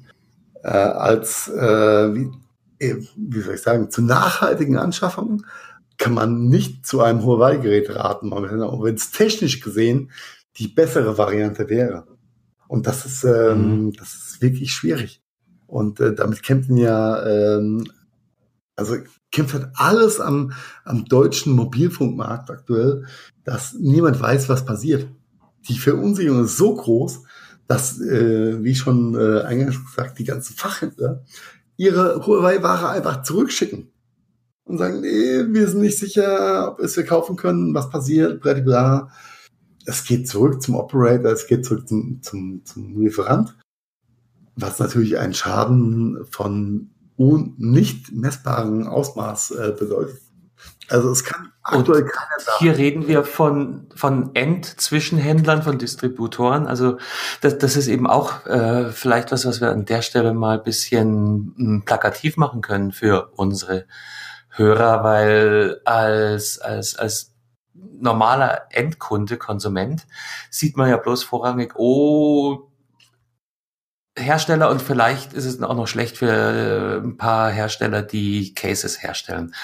Äh, 0.62 0.68
als, 0.68 1.48
äh, 1.48 2.14
wie, 2.14 2.30
äh, 2.78 2.96
wie 3.16 3.40
soll 3.40 3.54
ich 3.54 3.62
sagen, 3.62 3.90
zu 3.90 4.02
nachhaltigen 4.02 4.76
Anschaffungen 4.76 5.44
kann 5.96 6.14
man 6.14 6.48
nicht 6.48 6.86
zu 6.86 7.00
einem 7.00 7.24
Huawei-Gerät 7.24 7.94
raten, 7.94 8.32
auch 8.32 8.82
wenn 8.84 8.94
es 8.94 9.10
technisch 9.10 9.60
gesehen 9.60 10.10
die 10.56 10.68
bessere 10.68 11.18
Variante 11.18 11.68
wäre. 11.68 12.06
Und 12.66 12.86
das 12.86 13.04
ist, 13.06 13.24
ähm, 13.24 13.86
mhm. 13.86 13.92
das 13.94 14.14
ist 14.14 14.42
wirklich 14.42 14.72
schwierig. 14.72 15.22
Und 15.66 16.00
äh, 16.00 16.14
damit 16.14 16.42
kämpfen 16.42 16.76
ja, 16.76 17.24
ähm, 17.26 17.84
also 18.76 18.96
kämpft 19.30 19.54
halt 19.54 19.68
alles 19.74 20.20
am, 20.20 20.52
am 20.84 21.04
deutschen 21.04 21.52
Mobilfunkmarkt 21.54 22.50
aktuell, 22.50 23.06
dass 23.44 23.74
niemand 23.74 24.20
weiß, 24.20 24.48
was 24.48 24.64
passiert. 24.64 25.06
Die 25.68 25.78
Verunsicherung 25.78 26.44
ist 26.44 26.56
so 26.56 26.74
groß, 26.74 27.22
dass, 27.68 28.00
äh, 28.00 28.64
wie 28.64 28.74
schon 28.74 29.14
äh, 29.14 29.42
eingangs 29.42 29.78
gesagt, 29.84 30.18
die 30.18 30.24
ganzen 30.24 30.56
Fachhändler 30.56 31.22
ihre 31.76 32.26
Huawei-Ware 32.26 32.88
einfach 32.88 33.22
zurückschicken 33.22 33.92
und 34.64 34.78
sagen, 34.78 35.00
nee, 35.00 35.44
wir 35.48 35.68
sind 35.68 35.82
nicht 35.82 35.98
sicher, 35.98 36.72
ob 36.72 36.78
wir 36.78 36.86
es 36.86 36.94
verkaufen 36.94 37.36
können, 37.36 37.74
was 37.74 37.90
passiert, 37.90 38.40
bla 38.40 38.54
bla. 38.54 39.10
Es 39.84 40.04
geht 40.04 40.28
zurück 40.28 40.60
zum 40.60 40.74
Operator, 40.74 41.30
es 41.30 41.46
geht 41.46 41.64
zurück 41.64 41.88
zum, 41.88 42.20
zum, 42.22 42.64
zum 42.64 43.00
Lieferant, 43.00 43.56
was 44.56 44.78
natürlich 44.78 45.18
einen 45.18 45.34
Schaden 45.34 46.18
von 46.30 46.90
nicht 47.56 48.12
messbaren 48.12 48.86
Ausmaß 48.86 49.50
äh, 49.52 49.74
bedeutet. 49.78 50.20
Also 50.88 51.10
es 51.10 51.24
kann 51.24 51.52
aktuell 51.68 52.02
Und 52.02 52.12
keiner 52.12 52.40
sagen. 52.40 52.56
Hier 52.58 52.76
reden 52.76 53.08
wir 53.08 53.24
von, 53.24 53.86
von 53.94 54.34
End-Zwischenhändlern, 54.34 55.62
von 55.62 55.78
Distributoren. 55.78 56.66
Also 56.66 56.98
das, 57.40 57.58
das 57.58 57.76
ist 57.76 57.88
eben 57.88 58.06
auch 58.06 58.46
äh, 58.46 58.90
vielleicht 58.90 59.32
was, 59.32 59.46
was 59.46 59.60
wir 59.60 59.70
an 59.70 59.84
der 59.84 60.02
Stelle 60.02 60.34
mal 60.34 60.58
bisschen 60.58 61.54
m, 61.56 61.66
hm, 61.66 61.82
plakativ 61.84 62.36
machen 62.36 62.60
können 62.60 62.92
für 62.92 63.30
unsere 63.36 63.86
Hörer, 64.50 65.04
weil 65.04 65.80
als, 65.84 66.58
als, 66.58 66.96
als 66.96 67.34
normaler 67.74 68.66
Endkunde, 68.70 69.36
Konsument, 69.36 70.06
sieht 70.50 70.76
man 70.76 70.90
ja 70.90 70.96
bloß 70.96 71.22
vorrangig, 71.22 71.74
oh, 71.76 72.67
Hersteller 74.18 74.70
und 74.70 74.82
vielleicht 74.82 75.32
ist 75.32 75.44
es 75.44 75.62
auch 75.62 75.74
noch 75.74 75.86
schlecht 75.86 76.18
für 76.18 76.26
äh, 76.26 77.04
ein 77.04 77.16
paar 77.16 77.50
Hersteller, 77.50 78.02
die 78.02 78.54
Cases 78.54 79.02
herstellen. 79.02 79.54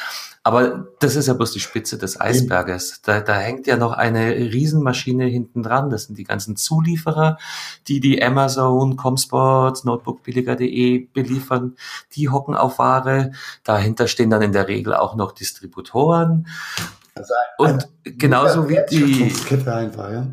Aber 0.47 0.89
das 1.01 1.17
ist 1.17 1.27
ja 1.27 1.33
bloß 1.33 1.53
die 1.53 1.61
Spitze 1.61 1.97
des 1.97 2.21
Eisberges. 2.21 3.01
Da, 3.03 3.21
da 3.21 3.35
hängt 3.39 3.67
ja 3.67 3.79
noch 3.79 3.93
eine 3.93 4.35
Riesenmaschine 4.35 5.25
hinten 5.25 5.63
dran. 5.63 5.89
Das 5.89 6.05
sind 6.05 6.19
die 6.19 6.25
ganzen 6.25 6.57
Zulieferer, 6.57 7.39
die 7.89 7.99
die 7.99 8.23
Amazon, 8.23 8.97
Comsports, 8.97 9.85
Notebookbilliger.de 9.85 11.07
beliefern. 11.15 11.77
Die 12.13 12.29
hocken 12.29 12.57
auf 12.57 12.79
Ware. 12.79 13.33
Dahinter 13.65 14.07
stehen 14.07 14.29
dann 14.29 14.43
in 14.43 14.53
der 14.53 14.69
Regel 14.69 14.95
auch 14.95 15.15
noch 15.15 15.33
Distributoren. 15.33 16.47
Also 17.15 17.33
und 17.57 17.89
genauso 18.05 18.69
wie 18.69 18.81
die 18.91 19.33
einfach, 19.67 20.11
ja? 20.11 20.27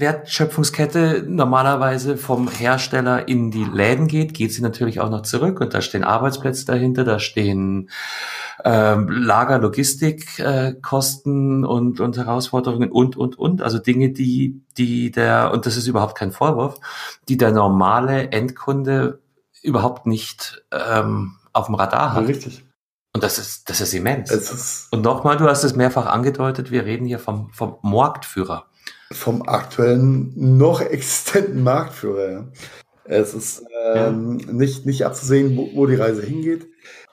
Wertschöpfungskette 0.00 1.24
normalerweise 1.26 2.16
vom 2.16 2.48
Hersteller 2.48 3.28
in 3.28 3.50
die 3.50 3.64
Läden 3.64 4.06
geht, 4.06 4.34
geht 4.34 4.52
sie 4.52 4.62
natürlich 4.62 5.00
auch 5.00 5.10
noch 5.10 5.22
zurück 5.22 5.60
und 5.60 5.74
da 5.74 5.80
stehen 5.80 6.04
Arbeitsplätze 6.04 6.66
dahinter, 6.66 7.04
da 7.04 7.18
stehen 7.18 7.90
ähm, 8.64 9.08
Lager, 9.08 9.58
Logistikkosten 9.58 11.62
äh, 11.62 11.66
und, 11.66 12.00
und 12.00 12.16
Herausforderungen 12.16 12.90
und, 12.90 13.16
und, 13.16 13.38
und. 13.38 13.62
Also 13.62 13.78
Dinge, 13.78 14.10
die, 14.10 14.62
die 14.76 15.10
der, 15.10 15.52
und 15.52 15.66
das 15.66 15.76
ist 15.76 15.86
überhaupt 15.86 16.16
kein 16.16 16.32
Vorwurf, 16.32 16.78
die 17.28 17.36
der 17.36 17.52
normale 17.52 18.32
Endkunde 18.32 19.20
überhaupt 19.62 20.06
nicht 20.06 20.64
ähm, 20.72 21.36
auf 21.52 21.66
dem 21.66 21.74
Radar 21.74 22.14
hat. 22.14 22.26
Richtig. 22.26 22.64
Und 23.12 23.22
das 23.22 23.38
ist, 23.38 23.70
das 23.70 23.80
ist 23.80 23.94
immens. 23.94 24.30
Ist 24.30 24.92
und 24.92 25.02
nochmal, 25.02 25.38
du 25.38 25.48
hast 25.48 25.64
es 25.64 25.74
mehrfach 25.74 26.06
angedeutet, 26.06 26.70
wir 26.70 26.84
reden 26.84 27.06
hier 27.06 27.18
vom, 27.18 27.50
vom 27.50 27.76
Marktführer. 27.82 28.66
Vom 29.12 29.42
aktuellen, 29.42 30.32
noch 30.34 30.80
existenten 30.80 31.62
Marktführer. 31.62 32.30
Ja. 32.30 32.48
Es 33.04 33.34
ist 33.34 33.64
ähm, 33.94 34.38
ja. 34.40 34.52
nicht, 34.52 34.84
nicht 34.84 35.06
abzusehen, 35.06 35.56
wo, 35.56 35.70
wo 35.74 35.86
die 35.86 35.94
Reise 35.94 36.22
hingeht. 36.22 36.66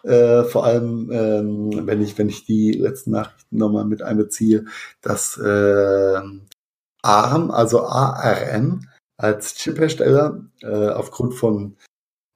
Äh, 0.04 0.44
vor 0.44 0.66
allem, 0.66 1.10
ähm, 1.12 1.88
wenn 1.88 2.02
ich, 2.02 2.18
wenn 2.18 2.30
ich 2.30 2.46
die 2.46 2.72
letzten 2.72 3.12
Nachrichten 3.12 3.58
nochmal 3.58 3.86
mit 3.86 4.02
einbeziehe, 4.02 4.66
dass 5.02 5.38
äh, 5.38 6.22
ARM, 7.02 7.52
also 7.52 7.86
ARM, 7.86 8.88
als 9.18 9.56
Chiphersteller 9.56 10.44
äh, 10.62 10.90
aufgrund 10.90 11.36
von 11.36 11.78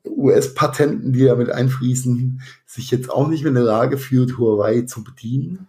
US-Patenten, 0.05 1.11
die 1.11 1.25
damit 1.25 1.49
einfließen, 1.49 2.41
sich 2.65 2.91
jetzt 2.91 3.09
auch 3.09 3.27
nicht 3.27 3.41
mehr 3.41 3.49
in 3.49 3.55
der 3.55 3.63
Lage 3.63 3.97
fühlt, 3.97 4.37
Huawei 4.37 4.83
zu 4.83 5.03
bedienen, 5.03 5.67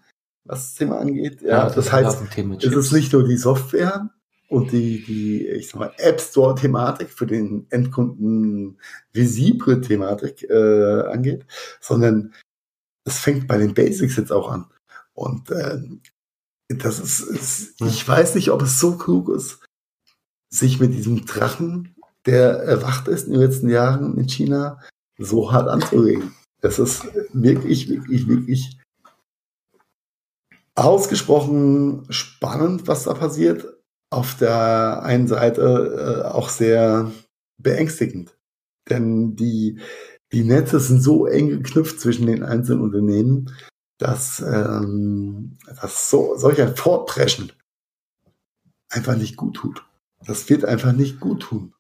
was 0.49 0.71
das 0.71 0.75
Thema 0.75 0.99
angeht. 0.99 1.43
Ja, 1.43 1.49
ja 1.49 1.65
das, 1.67 1.75
das 1.77 1.93
heißt, 1.93 2.19
es 2.63 2.75
ist 2.75 2.93
nicht 2.93 3.13
nur 3.13 3.23
die 3.23 3.37
Software, 3.37 4.11
und 4.49 4.73
die, 4.73 5.05
die, 5.05 5.47
ich 5.47 5.69
sag 5.69 5.79
mal, 5.79 5.93
App 5.99 6.21
Store 6.21 6.55
Thematik 6.55 7.11
für 7.11 7.27
den 7.27 7.67
Endkunden 7.71 8.79
visible 9.13 9.81
Thematik 9.81 10.43
äh, 10.49 11.03
angeht, 11.03 11.45
sondern 11.81 12.33
es 13.05 13.19
fängt 13.19 13.47
bei 13.47 13.59
den 13.59 13.75
Basics 13.75 14.17
jetzt 14.17 14.33
auch 14.33 14.51
an. 14.51 14.67
Und 15.13 15.51
äh, 15.51 15.79
das 16.69 16.99
ist, 16.99 17.21
ist, 17.21 17.81
ich 17.83 18.07
weiß 18.07 18.35
nicht, 18.35 18.51
ob 18.51 18.63
es 18.63 18.81
so 18.81 18.97
klug 18.97 19.29
ist, 19.29 19.63
sich 20.51 20.81
mit 20.81 20.95
diesem 20.95 21.27
Drachen, 21.27 21.95
der 22.25 22.63
erwacht 22.63 23.07
ist 23.09 23.27
in 23.27 23.33
den 23.33 23.43
letzten 23.43 23.69
Jahren 23.69 24.17
in 24.17 24.29
China, 24.29 24.81
so 25.19 25.53
hart 25.53 25.69
anzuregen. 25.69 26.35
Das 26.61 26.79
ist 26.79 27.05
wirklich, 27.33 27.89
wirklich, 27.89 28.27
wirklich 28.29 28.78
ausgesprochen 30.79 32.07
spannend, 32.11 32.87
was 32.87 33.05
da 33.05 33.15
passiert 33.15 33.67
auf 34.11 34.37
der 34.37 35.03
einen 35.03 35.27
Seite 35.27 36.25
äh, 36.25 36.29
auch 36.29 36.49
sehr 36.49 37.13
beängstigend. 37.59 38.37
Denn 38.89 39.37
die, 39.37 39.81
die 40.33 40.45
Netze 40.45 40.81
sind 40.81 41.03
so 41.03 41.27
eng 41.27 41.49
geknüpft 41.49 42.01
zwischen 42.01 42.27
den 42.27 42.43
einzelnen 42.43 42.83
Unternehmen, 42.83 43.55
dass, 43.99 44.41
ähm, 44.41 45.59
dass 45.81 46.11
so, 46.11 46.37
solch 46.37 46.61
ein 46.61 46.77
Fortpreschen 46.77 47.53
einfach 48.89 49.17
nicht 49.17 49.37
gut 49.37 49.57
tut. 49.57 49.85
Das 50.25 50.49
wird 50.49 50.65
einfach 50.65 50.93
nicht 50.93 51.21
gut 51.21 51.43
tun. 51.43 51.75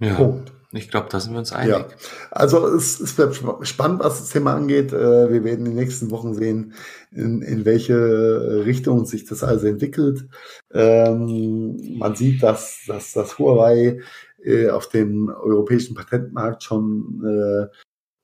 Ja. 0.00 0.14
Punkt. 0.14 0.52
Ich 0.72 0.88
glaube, 0.88 1.08
da 1.10 1.18
sind 1.18 1.32
wir 1.32 1.40
uns 1.40 1.52
einig. 1.52 1.74
Ja. 1.74 1.88
Also 2.30 2.64
es, 2.68 3.00
es 3.00 3.14
bleibt 3.14 3.42
spannend, 3.62 4.00
was 4.00 4.20
das 4.20 4.30
Thema 4.30 4.54
angeht. 4.54 4.92
Äh, 4.92 5.32
wir 5.32 5.42
werden 5.42 5.66
in 5.66 5.72
den 5.72 5.74
nächsten 5.74 6.12
Wochen 6.12 6.34
sehen, 6.34 6.74
in, 7.10 7.42
in 7.42 7.64
welche 7.64 8.64
Richtung 8.64 9.04
sich 9.04 9.24
das 9.24 9.42
also 9.42 9.66
entwickelt. 9.66 10.28
Ähm, 10.72 11.98
man 11.98 12.14
sieht, 12.14 12.44
dass, 12.44 12.84
dass 12.86 13.12
das 13.12 13.38
Huawei 13.38 14.00
äh, 14.44 14.68
auf 14.70 14.88
dem 14.88 15.28
europäischen 15.28 15.96
Patentmarkt 15.96 16.62
schon 16.62 17.20
äh, 17.24 17.76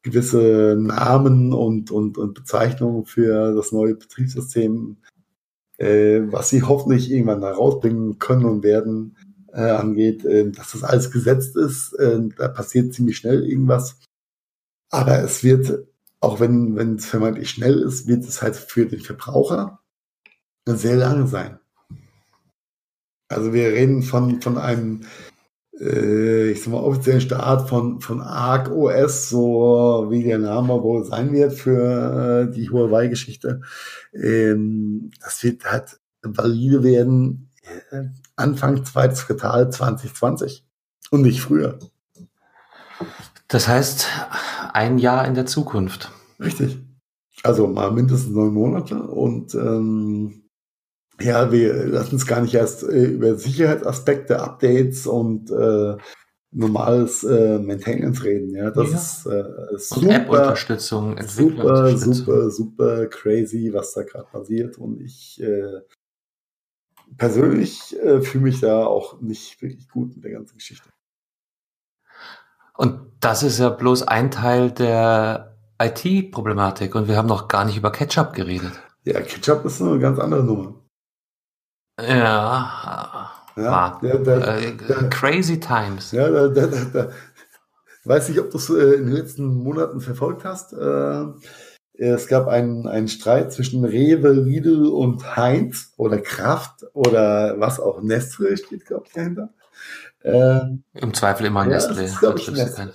gewisse 0.05 0.77
Namen 0.79 1.53
und, 1.53 1.91
und, 1.91 2.17
und 2.17 2.35
Bezeichnungen 2.35 3.07
für 3.07 3.57
das 3.57 3.73
neue 3.73 3.97
Betriebssystem, 3.97 4.99
was 5.79 6.49
sie 6.49 6.63
hoffentlich 6.63 7.11
irgendwann 7.11 7.41
da 7.43 7.51
rausbringen 7.51 8.19
können 8.19 8.45
und 8.45 8.63
werden, 8.63 9.16
äh, 9.57 9.71
angeht, 9.71 10.25
äh, 10.25 10.51
dass 10.51 10.73
das 10.73 10.85
alles 10.85 11.11
gesetzt 11.11 11.57
ist. 11.57 11.95
Äh, 11.95 12.29
da 12.37 12.49
passiert 12.49 12.95
ziemlich 12.95 13.17
schnell 13.17 13.45
irgendwas. 13.45 13.99
Aber 14.91 15.23
es 15.23 15.43
wird, 15.43 15.87
auch 16.21 16.41
wenn 16.41 16.77
wenn 16.77 16.97
es 16.97 17.07
vermeintlich 17.07 17.51
schnell 17.51 17.81
ist, 17.81 18.07
wird 18.07 18.25
es 18.25 18.43
halt 18.43 18.57
für 18.57 18.87
den 18.87 19.01
Verbraucher 19.01 19.81
sehr 20.67 20.97
lange 20.97 21.27
sein. 21.27 21.59
Also 23.29 23.53
wir 23.53 23.69
reden 23.73 24.03
von, 24.03 24.41
von 24.41 24.59
einem, 24.59 25.03
äh, 25.81 26.51
ich 26.51 26.63
sag 26.63 26.73
mal, 26.73 26.83
offiziellen 26.83 27.21
Start 27.21 27.69
von, 27.69 28.01
von 28.01 28.21
Arc 28.21 28.71
OS, 28.71 29.29
so 29.29 30.07
wie 30.11 30.23
der 30.23 30.39
Name 30.39 30.83
wohl 30.83 31.05
sein 31.05 31.33
wird 31.33 31.55
für 31.55 32.49
äh, 32.49 32.53
die 32.53 32.71
Huawei-Geschichte. 32.71 33.63
Ähm, 34.13 35.11
das 35.21 35.43
wird 35.43 35.65
halt 35.65 35.99
valide 36.23 36.83
werden 36.83 37.51
äh, 37.91 38.05
Anfang 38.37 38.85
zweites 38.85 39.27
Quartal 39.27 39.71
2020 39.71 40.65
und 41.11 41.23
nicht 41.23 41.41
früher. 41.41 41.79
Das 43.49 43.69
heißt, 43.69 44.07
ein 44.73 44.99
Jahr 44.99 45.27
in 45.27 45.35
der 45.35 45.47
Zukunft. 45.47 46.11
Richtig. 46.41 46.79
Also 47.43 47.67
mal 47.67 47.93
mindestens 47.93 48.35
neun 48.35 48.55
Monate 48.55 49.03
und 49.03 49.55
ähm, 49.55 50.43
ja, 51.21 51.51
wir 51.51 51.87
lassen 51.87 52.15
uns 52.15 52.27
gar 52.27 52.41
nicht 52.41 52.55
erst 52.55 52.83
äh, 52.83 53.05
über 53.05 53.37
Sicherheitsaspekte, 53.37 54.41
Updates 54.41 55.07
und 55.07 55.51
äh, 55.51 55.97
normales 56.51 57.25
äh, 57.25 57.59
Maintenance 57.59 58.23
reden. 58.25 58.55
Ja, 58.55 58.71
das 58.71 58.91
ja. 58.91 58.97
ist 58.97 59.27
äh, 59.27 59.79
super, 59.79 60.11
App-Unterstützung, 60.11 61.17
super, 61.27 61.97
super, 61.97 62.51
super 62.51 63.07
crazy, 63.07 63.71
was 63.73 63.93
da 63.93 64.03
gerade 64.03 64.27
passiert. 64.31 64.79
Und 64.79 65.01
ich 65.01 65.41
äh, 65.41 65.81
persönlich 67.17 67.97
äh, 67.99 68.21
fühle 68.21 68.45
mich 68.45 68.61
da 68.61 68.85
auch 68.85 69.21
nicht 69.21 69.61
wirklich 69.63 69.89
gut 69.89 70.15
mit 70.15 70.25
der 70.25 70.33
ganzen 70.33 70.57
Geschichte. 70.57 70.89
Und 72.77 73.01
das 73.21 73.43
ist 73.43 73.59
ja 73.59 73.71
bloß 73.71 74.03
ein 74.03 74.31
Teil 74.31 74.71
der 74.71 75.57
IT-Problematik 75.81 76.95
und 76.95 77.09
wir 77.09 77.17
haben 77.17 77.29
noch 77.29 77.49
gar 77.49 77.65
nicht 77.65 77.77
über 77.77 77.91
Ketchup 77.91 78.35
geredet. 78.35 78.73
Ja, 79.05 79.21
Ketchup 79.21 79.65
ist 79.65 79.81
eine 79.81 79.99
ganz 79.99 80.19
andere 80.19 80.43
Nummer. 80.43 80.75
Ja, 81.99 83.33
ja 83.57 83.99
der, 84.03 84.19
der, 84.19 84.49
äh, 84.49 84.77
der, 84.77 85.09
crazy 85.09 85.59
times. 85.59 86.13
Ja, 86.13 86.29
da, 86.29 86.49
da, 86.49 86.67
da, 86.67 87.11
weiß 88.05 88.29
nicht, 88.29 88.41
ob 88.41 88.51
du 88.51 88.59
es 88.59 88.69
äh, 88.69 88.95
in 88.95 89.07
den 89.07 89.13
letzten 89.13 89.47
Monaten 89.47 90.01
verfolgt 90.01 90.45
hast. 90.45 90.73
Äh, 90.73 91.25
es 91.99 92.29
gab 92.29 92.49
einen, 92.49 92.87
einen 92.87 93.09
Streit 93.09 93.53
zwischen 93.53 93.85
Rewe, 93.85 94.33
Lidl 94.33 94.87
und 94.87 95.37
Heinz 95.37 95.93
oder 95.97 96.19
Kraft 96.19 96.85
oder 96.93 97.59
was 97.59 97.81
auch 97.81 98.03
Nestle 98.03 98.57
steht, 98.57 98.87
glaube 98.87 99.05
ich, 99.07 99.13
dahinter. 99.13 99.51
Ähm, 100.23 100.83
Im 100.95 101.15
Zweifel 101.15 101.47
immer 101.47 101.65
Nestle. 101.65 102.07
Ja, 102.21 102.35
ich, 102.35 102.51
Nestle. 102.51 102.93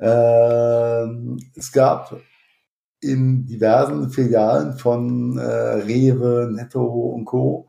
Ähm, 0.00 1.38
es 1.54 1.70
gab 1.72 2.20
in 3.00 3.46
diversen 3.46 4.10
Filialen 4.10 4.76
von 4.78 5.38
äh, 5.38 5.42
Rewe, 5.42 6.50
Netto 6.52 6.84
und 6.84 7.24
Co 7.24 7.68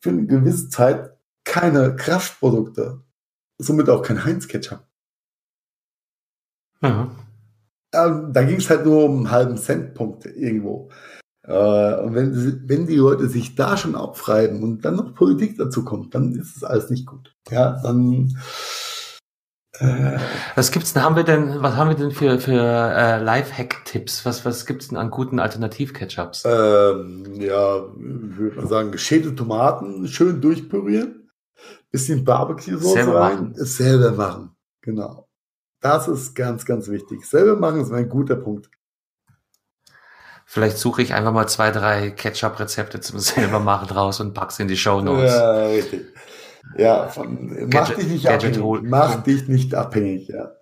für 0.00 0.10
eine 0.10 0.26
gewisse 0.26 0.68
Zeit 0.68 1.12
keine 1.44 1.96
Kraftprodukte. 1.96 3.00
Somit 3.58 3.88
auch 3.88 4.02
kein 4.02 4.24
Heinz-Ketchup. 4.24 4.80
Mhm. 6.80 7.10
Ähm, 7.92 8.32
da 8.32 8.42
ging 8.42 8.56
es 8.56 8.70
halt 8.70 8.84
nur 8.84 9.04
um 9.04 9.18
einen 9.18 9.30
halben 9.30 9.56
Centpunkt 9.56 10.26
irgendwo. 10.26 10.90
Äh, 11.44 11.94
und 12.00 12.14
wenn, 12.14 12.62
wenn 12.66 12.86
die 12.86 12.96
Leute 12.96 13.28
sich 13.28 13.54
da 13.54 13.76
schon 13.76 13.94
aufreiben 13.94 14.62
und 14.62 14.84
dann 14.84 14.96
noch 14.96 15.14
Politik 15.14 15.58
dazu 15.58 15.84
kommt, 15.84 16.14
dann 16.14 16.34
ist 16.34 16.56
es 16.56 16.64
alles 16.64 16.90
nicht 16.90 17.06
gut. 17.06 17.34
Ja, 17.50 17.80
dann 17.82 18.34
äh, 19.78 20.18
was 20.54 20.70
gibt's 20.70 20.92
denn, 20.92 21.02
haben 21.02 21.16
wir 21.16 21.24
denn, 21.24 21.62
was 21.62 21.76
haben 21.76 21.88
wir 21.88 21.96
denn 21.96 22.12
für, 22.12 22.38
für 22.38 22.60
äh, 22.60 23.22
Lifehack-Tipps? 23.22 24.24
Was, 24.26 24.44
was 24.44 24.66
gibt's 24.66 24.88
denn 24.88 24.98
an 24.98 25.10
guten 25.10 25.38
Alternativ-Ketchups? 25.38 26.44
Ähm, 26.46 27.40
ja, 27.40 27.78
ich 27.78 28.36
würde 28.36 28.56
mal 28.56 28.68
sagen, 28.68 28.92
geschälte 28.92 29.34
Tomaten 29.34 30.06
schön 30.08 30.40
durchpürieren, 30.40 31.30
bisschen 31.90 32.24
Barbecue-Sauce 32.24 32.98
rein, 32.98 33.52
machen. 33.52 33.54
selber 33.56 34.12
machen. 34.12 34.50
Genau. 34.82 35.26
Das 35.82 36.08
ist 36.08 36.34
ganz, 36.34 36.64
ganz 36.64 36.88
wichtig. 36.88 37.26
Selber 37.26 37.56
machen 37.56 37.80
ist 37.80 37.92
ein 37.92 38.08
guter 38.08 38.36
Punkt. 38.36 38.70
Vielleicht 40.46 40.78
suche 40.78 41.02
ich 41.02 41.12
einfach 41.12 41.32
mal 41.32 41.48
zwei, 41.48 41.70
drei 41.70 42.10
Ketchup-Rezepte 42.10 43.00
zum 43.00 43.18
selber 43.18 43.58
machen 43.58 43.90
raus 43.90 44.20
und 44.20 44.32
pack's 44.32 44.58
in 44.58 44.68
die 44.68 44.76
Show 44.76 45.00
Notes. 45.00 45.32
Ja, 45.32 45.66
richtig. 45.66 46.06
Ja, 46.76 47.08
von, 47.08 47.48
Gadget, 47.68 47.74
mach 47.74 47.94
dich 47.94 48.06
nicht 48.06 48.24
Gadget 48.24 48.50
abhängig. 48.50 48.62
Hol 48.62 48.82
mach 48.82 49.22
dich 49.22 49.48
nicht 49.48 49.74
abhängig, 49.74 50.28
ja. 50.28 50.52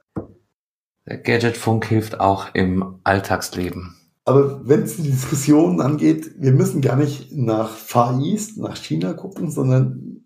Der 1.07 1.19
Gadget-Funk 1.19 1.85
hilft 1.85 2.19
auch 2.19 2.47
im 2.55 3.01
Alltagsleben. 3.05 3.97
Aber 4.25 4.67
wenn 4.67 4.83
es 4.85 4.97
die 4.97 5.11
Diskussion 5.11 5.81
angeht, 5.81 6.31
wir 6.39 6.53
müssen 6.53 6.81
gar 6.81 6.97
nicht 6.97 7.33
nach 7.33 7.71
Far 7.71 8.19
East, 8.21 8.59
nach 8.59 8.77
China 8.77 9.13
gucken, 9.13 9.51
sondern 9.51 10.25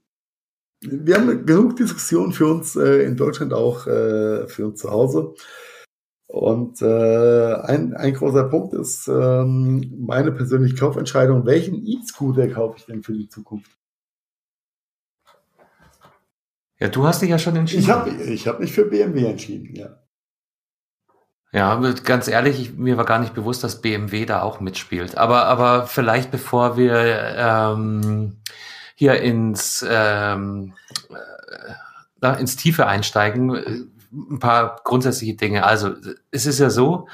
wir 0.90 1.16
haben 1.16 1.46
genug 1.46 1.76
Diskussionen 1.76 2.32
für 2.32 2.46
uns 2.46 2.76
äh, 2.76 3.04
in 3.04 3.16
Deutschland 3.16 3.52
auch 3.52 3.86
äh, 3.86 4.46
für 4.48 4.66
uns 4.66 4.80
zu 4.80 4.90
Hause. 4.90 5.34
Und 6.26 6.82
äh, 6.82 7.54
ein, 7.54 7.94
ein 7.94 8.14
großer 8.14 8.44
Punkt 8.44 8.74
ist 8.74 9.06
ähm, 9.08 9.94
meine 9.98 10.32
persönliche 10.32 10.74
Kaufentscheidung. 10.74 11.46
Welchen 11.46 11.86
E-Scooter 11.86 12.48
kaufe 12.48 12.78
ich 12.78 12.86
denn 12.86 13.02
für 13.02 13.12
die 13.12 13.28
Zukunft? 13.28 13.70
Ja, 16.80 16.88
du 16.88 17.06
hast 17.06 17.22
dich 17.22 17.30
ja 17.30 17.38
schon 17.38 17.56
entschieden. 17.56 17.82
Ich 17.82 17.90
habe 17.90 18.10
ich 18.10 18.48
hab 18.48 18.58
mich 18.58 18.72
für 18.72 18.84
BMW 18.84 19.26
entschieden, 19.26 19.74
ja. 19.76 20.00
Ja, 21.52 21.76
ganz 22.02 22.26
ehrlich, 22.26 22.60
ich, 22.60 22.74
mir 22.74 22.96
war 22.96 23.04
gar 23.04 23.20
nicht 23.20 23.32
bewusst, 23.32 23.62
dass 23.62 23.80
BMW 23.80 24.26
da 24.26 24.42
auch 24.42 24.58
mitspielt. 24.58 25.16
Aber, 25.16 25.44
aber 25.44 25.86
vielleicht 25.86 26.32
bevor 26.32 26.76
wir 26.76 26.96
ähm, 27.38 28.38
hier 28.94 29.20
ins, 29.20 29.84
ähm, 29.88 30.74
äh, 32.22 32.40
ins 32.40 32.56
Tiefe 32.56 32.86
einsteigen, 32.86 33.54
äh, 33.54 33.84
ein 34.12 34.38
paar 34.38 34.80
grundsätzliche 34.84 35.34
Dinge. 35.34 35.64
Also 35.64 35.94
es 36.30 36.46
ist 36.46 36.60
ja 36.60 36.70
so, 36.70 37.08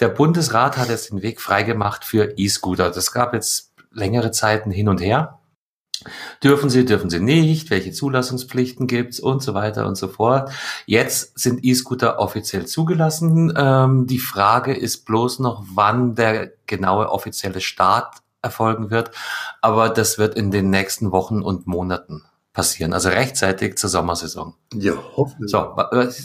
der 0.00 0.08
Bundesrat 0.08 0.76
hat 0.76 0.88
jetzt 0.88 1.10
den 1.10 1.22
Weg 1.22 1.40
freigemacht 1.40 2.04
für 2.04 2.34
E-Scooter. 2.36 2.90
Das 2.90 3.12
gab 3.12 3.34
jetzt 3.34 3.72
längere 3.90 4.30
Zeiten 4.30 4.70
hin 4.70 4.88
und 4.88 5.00
her. 5.00 5.38
Dürfen 6.42 6.68
sie, 6.68 6.84
dürfen 6.84 7.10
sie 7.10 7.20
nicht, 7.20 7.70
welche 7.70 7.92
Zulassungspflichten 7.92 8.88
gibt's 8.88 9.20
und 9.20 9.42
so 9.42 9.54
weiter 9.54 9.86
und 9.86 9.94
so 9.94 10.08
fort. 10.08 10.50
Jetzt 10.86 11.38
sind 11.38 11.64
E-Scooter 11.64 12.18
offiziell 12.18 12.66
zugelassen. 12.66 13.52
Ähm, 13.56 14.06
die 14.08 14.18
Frage 14.18 14.74
ist 14.74 15.04
bloß 15.04 15.38
noch, 15.38 15.64
wann 15.72 16.16
der 16.16 16.50
genaue 16.66 17.10
offizielle 17.10 17.60
Start 17.60 18.21
erfolgen 18.42 18.90
wird. 18.90 19.10
Aber 19.60 19.88
das 19.88 20.18
wird 20.18 20.34
in 20.34 20.50
den 20.50 20.70
nächsten 20.70 21.12
Wochen 21.12 21.42
und 21.42 21.66
Monaten 21.66 22.22
passieren, 22.52 22.92
also 22.92 23.08
rechtzeitig 23.08 23.78
zur 23.78 23.88
Sommersaison. 23.88 24.54
Ja, 24.74 24.92
hoffentlich. 25.16 25.50
So, 25.50 25.74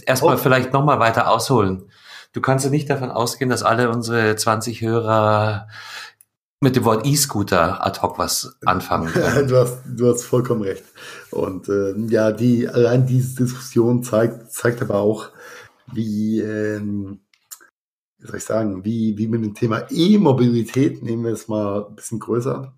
erstmal 0.06 0.38
vielleicht 0.38 0.74
nochmal 0.74 1.00
weiter 1.00 1.30
ausholen. 1.30 1.90
Du 2.34 2.42
kannst 2.42 2.66
ja 2.66 2.72
nicht 2.72 2.90
davon 2.90 3.12
ausgehen, 3.12 3.50
dass 3.50 3.64
alle 3.64 3.90
unsere 3.90 4.36
20 4.36 4.82
Hörer 4.82 5.68
mit 6.60 6.76
dem 6.76 6.86
Wort 6.86 7.06
E-Scooter 7.06 7.86
ad 7.86 8.02
hoc 8.02 8.18
was 8.18 8.58
anfangen 8.66 9.08
können. 9.14 9.48
du, 9.48 9.58
hast, 9.58 9.78
du 9.86 10.12
hast 10.12 10.24
vollkommen 10.24 10.64
recht. 10.64 10.84
Und 11.32 11.70
äh, 11.70 11.94
ja, 12.08 12.32
die 12.32 12.68
allein 12.68 13.06
diese 13.06 13.44
Diskussion 13.44 14.04
zeigt, 14.04 14.52
zeigt 14.52 14.82
aber 14.82 14.96
auch, 14.96 15.30
wie, 15.94 16.42
ähm, 16.42 17.22
wie 18.28 18.32
soll 18.32 18.38
ich 18.38 18.46
sagen, 18.46 18.86
wie, 18.86 19.18
wie 19.18 19.28
mit 19.28 19.44
dem 19.44 19.54
Thema 19.54 19.84
E-Mobilität, 19.90 21.04
nehmen 21.04 21.24
wir 21.24 21.34
es 21.34 21.48
mal 21.48 21.86
ein 21.90 21.96
bisschen 21.96 22.20
größer, 22.20 22.74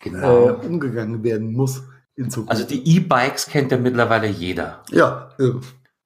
genau. 0.00 0.48
äh, 0.48 0.66
umgegangen 0.66 1.22
werden 1.22 1.52
muss 1.52 1.84
in 2.16 2.30
Zukunft. 2.30 2.50
Also 2.50 2.64
die 2.64 2.96
E-Bikes 2.96 3.46
kennt 3.46 3.72
ja 3.72 3.78
mittlerweile 3.78 4.26
jeder. 4.26 4.82
Ja, 4.90 5.30
äh, 5.38 5.52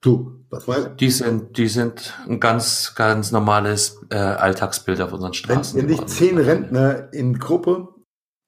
du, 0.01 0.45
was 0.51 0.67
meinst 0.67 0.87
du? 0.87 0.95
Die 0.97 1.11
sind, 1.11 1.59
die 1.59 1.69
sind 1.69 2.15
ein 2.29 2.39
ganz, 2.39 2.95
ganz 2.95 3.33
normales 3.33 4.01
äh, 4.11 4.17
Alltagsbild 4.17 5.01
auf 5.01 5.13
unseren 5.13 5.35
Straßen. 5.35 5.81
Wenn, 5.81 5.89
wenn 5.89 5.97
dich 5.97 6.07
zehn 6.07 6.39
Rentner 6.39 7.13
in 7.13 7.39
Gruppe 7.39 7.89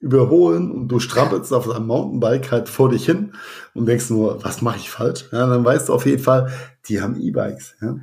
überholen 0.01 0.71
und 0.71 0.89
du 0.89 1.01
strampelst 1.01 1.53
auf 1.53 1.67
deinem 1.67 1.89
Mountainbike 1.89 2.53
halt 2.53 2.69
vor 2.69 2.89
dich 2.89 3.05
hin 3.05 3.33
und 3.75 3.87
denkst 3.87 4.11
nur, 4.11 4.45
was 4.45 4.63
mache 4.63 4.77
ich 4.77 4.91
falsch? 4.91 5.29
Ja, 5.33 5.47
dann 5.47 5.65
weißt 5.65 5.89
du 5.89 5.95
auf 5.95 6.07
jeden 6.07 6.23
Fall, 6.23 6.53
die 6.87 7.01
haben 7.01 7.21
E-Bikes. 7.21 7.75
Ja? 7.83 7.97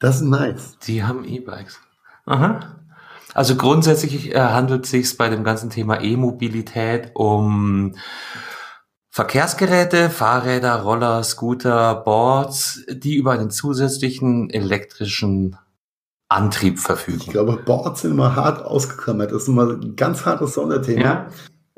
Das 0.00 0.16
ist 0.16 0.22
nice. 0.22 0.78
Die 0.86 1.04
haben 1.04 1.24
E-Bikes. 1.24 1.78
Aha. 2.26 2.80
Also 3.34 3.54
grundsätzlich 3.54 4.34
äh, 4.34 4.40
handelt 4.40 4.84
es 4.86 4.90
sich 4.90 5.16
bei 5.16 5.28
dem 5.28 5.44
ganzen 5.44 5.70
Thema 5.70 6.00
E-Mobilität 6.00 7.12
um 7.14 7.94
Verkehrsgeräte, 9.10 10.08
Fahrräder, 10.08 10.82
Roller, 10.82 11.22
Scooter, 11.22 11.94
Boards, 11.96 12.84
die 12.88 13.16
über 13.16 13.32
einen 13.32 13.50
zusätzlichen 13.50 14.50
elektrischen 14.50 15.56
Antrieb 16.28 16.78
verfügen. 16.78 17.22
Ich 17.22 17.30
glaube, 17.30 17.56
Boards 17.56 18.02
sind 18.02 18.12
immer 18.12 18.36
hart 18.36 18.64
ausgeklammert. 18.64 19.32
Das 19.32 19.42
ist 19.42 19.48
immer 19.48 19.68
ein 19.70 19.96
ganz 19.96 20.24
hartes 20.24 20.54
Sonderthema. 20.54 21.02
Ja. 21.02 21.28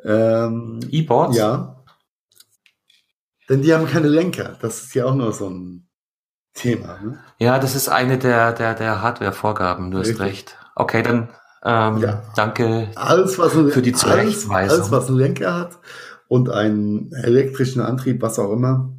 Ähm, 0.04 0.80
E-Boards? 0.90 1.36
Ja. 1.36 1.82
Denn 3.48 3.62
die 3.62 3.74
haben 3.74 3.86
keine 3.86 4.08
Lenker. 4.08 4.56
Das 4.60 4.82
ist 4.84 4.94
ja 4.94 5.06
auch 5.06 5.14
nur 5.14 5.32
so 5.32 5.48
ein 5.48 5.88
Thema. 6.54 6.98
Ne? 7.02 7.18
Ja, 7.38 7.58
das 7.58 7.74
ist 7.74 7.88
eine 7.88 8.18
der, 8.18 8.52
der, 8.52 8.74
der 8.74 9.02
Hardware-Vorgaben. 9.02 9.90
Du 9.90 9.98
Richtig. 9.98 10.14
hast 10.14 10.26
recht. 10.26 10.56
Okay, 10.74 11.02
dann 11.02 11.28
ähm, 11.64 11.98
ja. 11.98 12.22
danke 12.34 12.90
alles, 12.94 13.38
was 13.38 13.56
ein, 13.56 13.70
für 13.70 13.82
die 13.82 13.92
Zurechtweisung. 13.92 14.54
Alles, 14.54 14.72
alles, 14.72 14.90
was 14.90 15.08
einen 15.08 15.18
Lenker 15.18 15.54
hat 15.54 15.78
und 16.28 16.50
einen 16.50 17.12
elektrischen 17.12 17.80
Antrieb, 17.80 18.20
was 18.22 18.38
auch 18.38 18.52
immer, 18.52 18.92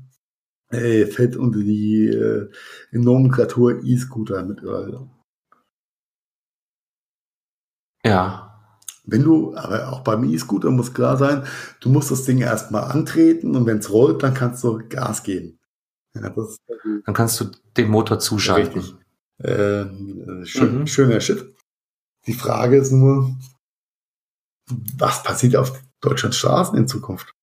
äh, 0.72 1.06
fällt 1.06 1.36
unter 1.36 1.60
die 1.60 2.08
äh, 2.08 2.50
Nomenklatur 2.92 3.84
E-Scooter 3.84 4.44
mit 4.44 4.62
Öl. 4.62 5.10
Ja. 8.06 8.50
Wenn 9.06 9.24
du, 9.24 9.56
aber 9.56 9.92
auch 9.92 10.02
beim 10.02 10.24
E-Scooter 10.24 10.72
muss 10.72 10.94
klar 10.94 11.18
sein, 11.18 11.44
du 11.82 11.90
musst 11.90 12.12
das 12.12 12.24
Ding 12.24 12.40
erstmal 12.40 12.90
antreten 12.90 13.56
und 13.56 13.66
wenn 13.66 13.80
es 13.80 13.92
rollt, 13.92 14.24
dann 14.24 14.34
kannst 14.34 14.64
du 14.64 14.80
Gas 14.88 15.24
geben. 15.24 15.60
Ja, 16.16 16.30
dann 17.06 17.14
kannst 17.14 17.40
du 17.40 17.46
den 17.76 17.90
Motor 17.90 18.20
zuschalten. 18.20 18.82
Richtig. 18.82 18.96
Ähm, 19.44 20.44
schön, 20.46 20.80
mhm. 20.80 20.88
Schöner 20.88 21.20
Shit. 21.20 21.56
Die 22.28 22.34
Frage 22.34 22.78
ist 22.78 22.92
nur, 22.92 23.36
was 24.98 25.24
passiert 25.24 25.56
auf 25.56 25.82
Deutschlands 26.02 26.38
Straßen 26.38 26.78
in 26.78 26.88
Zukunft? 26.88 27.34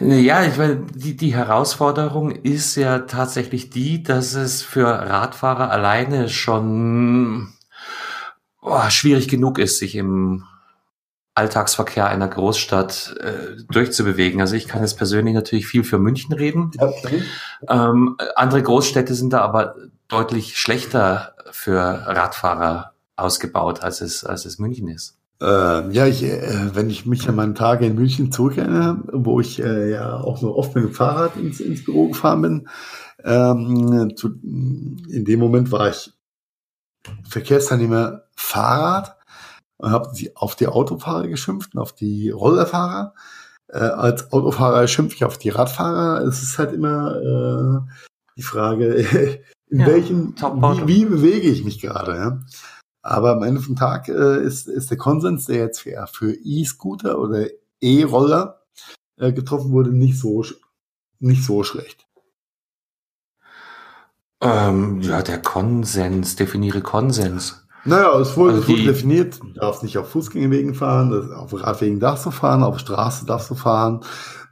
Ja, 0.00 0.44
ich 0.44 0.56
meine, 0.56 0.86
die, 0.94 1.16
die 1.16 1.34
Herausforderung 1.34 2.30
ist 2.30 2.76
ja 2.76 3.00
tatsächlich 3.00 3.70
die, 3.70 4.02
dass 4.02 4.34
es 4.34 4.62
für 4.62 4.86
Radfahrer 4.86 5.70
alleine 5.70 6.28
schon 6.28 7.52
oh, 8.60 8.90
schwierig 8.90 9.28
genug 9.28 9.58
ist, 9.58 9.78
sich 9.78 9.94
im 9.96 10.44
Alltagsverkehr 11.34 12.06
einer 12.06 12.28
Großstadt 12.28 13.16
äh, 13.20 13.62
durchzubewegen. 13.70 14.40
Also 14.40 14.54
ich 14.54 14.68
kann 14.68 14.82
jetzt 14.82 14.98
persönlich 14.98 15.34
natürlich 15.34 15.66
viel 15.66 15.82
für 15.82 15.98
München 15.98 16.34
reden. 16.34 16.70
Okay. 16.78 17.22
Ähm, 17.68 18.16
andere 18.36 18.62
Großstädte 18.62 19.14
sind 19.14 19.32
da 19.32 19.40
aber 19.40 19.76
deutlich 20.08 20.58
schlechter 20.58 21.34
für 21.50 21.78
Radfahrer 21.78 22.92
ausgebaut, 23.16 23.82
als 23.82 24.02
es, 24.02 24.24
als 24.24 24.44
es 24.44 24.58
München 24.58 24.88
ist. 24.88 25.16
Äh, 25.40 25.90
ja, 25.90 26.06
ich, 26.06 26.22
äh, 26.22 26.74
wenn 26.74 26.90
ich 26.90 27.06
mich 27.06 27.28
an 27.28 27.34
meine 27.34 27.54
Tage 27.54 27.86
in 27.86 27.94
München 27.94 28.30
zurückerinnere, 28.30 28.98
wo 29.12 29.40
ich 29.40 29.60
äh, 29.60 29.90
ja 29.90 30.20
auch 30.20 30.36
so 30.36 30.54
oft 30.54 30.74
mit 30.74 30.84
dem 30.84 30.92
Fahrrad 30.92 31.36
ins, 31.36 31.60
ins 31.60 31.84
Büro 31.84 32.08
gefahren 32.08 32.42
bin, 32.42 32.68
ähm, 33.24 34.14
zu, 34.16 34.28
in 34.42 35.24
dem 35.24 35.40
Moment 35.40 35.72
war 35.72 35.88
ich 35.88 36.12
Verkehrsteilnehmer 37.28 38.22
Fahrrad 38.36 39.16
und 39.82 39.90
habe 39.90 40.12
auf 40.36 40.54
die 40.54 40.68
Autofahrer 40.68 41.26
geschimpft 41.26 41.74
und 41.74 41.80
auf 41.80 41.92
die 41.92 42.30
Rollerfahrer. 42.30 43.14
Äh, 43.66 43.78
als 43.78 44.32
Autofahrer 44.32 44.86
schimpfe 44.86 45.16
ich 45.16 45.24
auf 45.24 45.38
die 45.38 45.48
Radfahrer. 45.48 46.24
Es 46.24 46.40
ist 46.40 46.56
halt 46.56 46.72
immer 46.72 47.16
äh, 47.16 47.92
die 48.36 48.42
Frage, 48.42 48.94
in 49.68 49.80
ja, 49.80 49.86
welchem, 49.86 50.36
wie, 50.36 50.86
wie, 50.86 51.04
bewege 51.04 51.48
ich 51.48 51.64
mich 51.64 51.80
gerade. 51.80 52.16
Ja? 52.16 52.40
Aber 53.02 53.32
am 53.32 53.42
Ende 53.42 53.60
vom 53.60 53.74
Tag 53.74 54.08
äh, 54.08 54.44
ist, 54.44 54.68
ist 54.68 54.90
der 54.90 54.98
Konsens, 54.98 55.46
der 55.46 55.56
jetzt 55.56 55.80
für, 55.80 56.06
für 56.12 56.32
E-Scooter 56.32 57.18
oder 57.18 57.48
E-Roller 57.80 58.62
äh, 59.16 59.32
getroffen 59.32 59.72
wurde, 59.72 59.90
nicht 59.90 60.16
so, 60.16 60.44
nicht 61.18 61.44
so 61.44 61.64
schlecht. 61.64 62.06
Ähm, 64.40 65.00
ja, 65.00 65.22
der 65.22 65.42
Konsens, 65.42 66.36
definiere 66.36 66.82
Konsens. 66.82 67.66
Naja, 67.84 68.18
es 68.20 68.36
wurde, 68.36 68.54
also 68.54 68.76
definiert, 68.76 69.40
du 69.40 69.52
darfst 69.54 69.82
nicht 69.82 69.98
auf 69.98 70.10
Fußgängerwegen 70.10 70.74
fahren, 70.74 71.32
auf 71.32 71.52
Radwegen 71.52 71.98
darfst 71.98 72.26
du 72.26 72.30
fahren, 72.30 72.62
auf 72.62 72.78
Straße 72.78 73.26
darfst 73.26 73.50
du 73.50 73.54
fahren. 73.54 74.00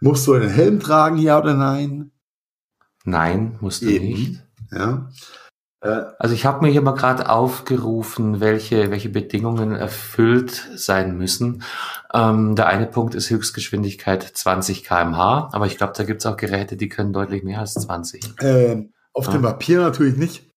Musst 0.01 0.27
du 0.27 0.35
einen 0.35 0.49
Helm 0.49 0.81
tragen, 0.81 1.19
ja 1.19 1.39
oder 1.39 1.55
nein? 1.55 2.11
Nein, 3.05 3.57
musst 3.61 3.83
du 3.83 3.87
Eben. 3.87 4.07
nicht. 4.07 4.43
Ja. 4.73 5.09
Äh, 5.81 6.03
also 6.19 6.35
ich 6.35 6.45
habe 6.45 6.65
mir 6.65 6.73
hier 6.73 6.83
mal 6.83 6.95
gerade 6.95 7.29
aufgerufen, 7.29 8.41
welche, 8.41 8.91
welche 8.91 9.09
Bedingungen 9.09 9.75
erfüllt 9.75 10.69
sein 10.75 11.17
müssen. 11.17 11.63
Ähm, 12.13 12.57
der 12.57 12.67
eine 12.67 12.87
Punkt 12.87 13.15
ist 13.15 13.31
Höchstgeschwindigkeit 13.31 14.23
20 14.23 14.85
kmh, 14.85 15.51
aber 15.53 15.67
ich 15.67 15.77
glaube, 15.77 15.93
da 15.97 16.05
gibt 16.05 16.21
es 16.21 16.27
auch 16.27 16.37
Geräte, 16.37 16.77
die 16.77 16.89
können 16.89 17.13
deutlich 17.13 17.43
mehr 17.43 17.61
als 17.61 17.75
20. 17.75 18.35
Ähm, 18.41 18.93
auf 19.13 19.27
ja. 19.27 19.33
dem 19.33 19.43
Papier 19.43 19.81
natürlich 19.81 20.17
nicht, 20.17 20.50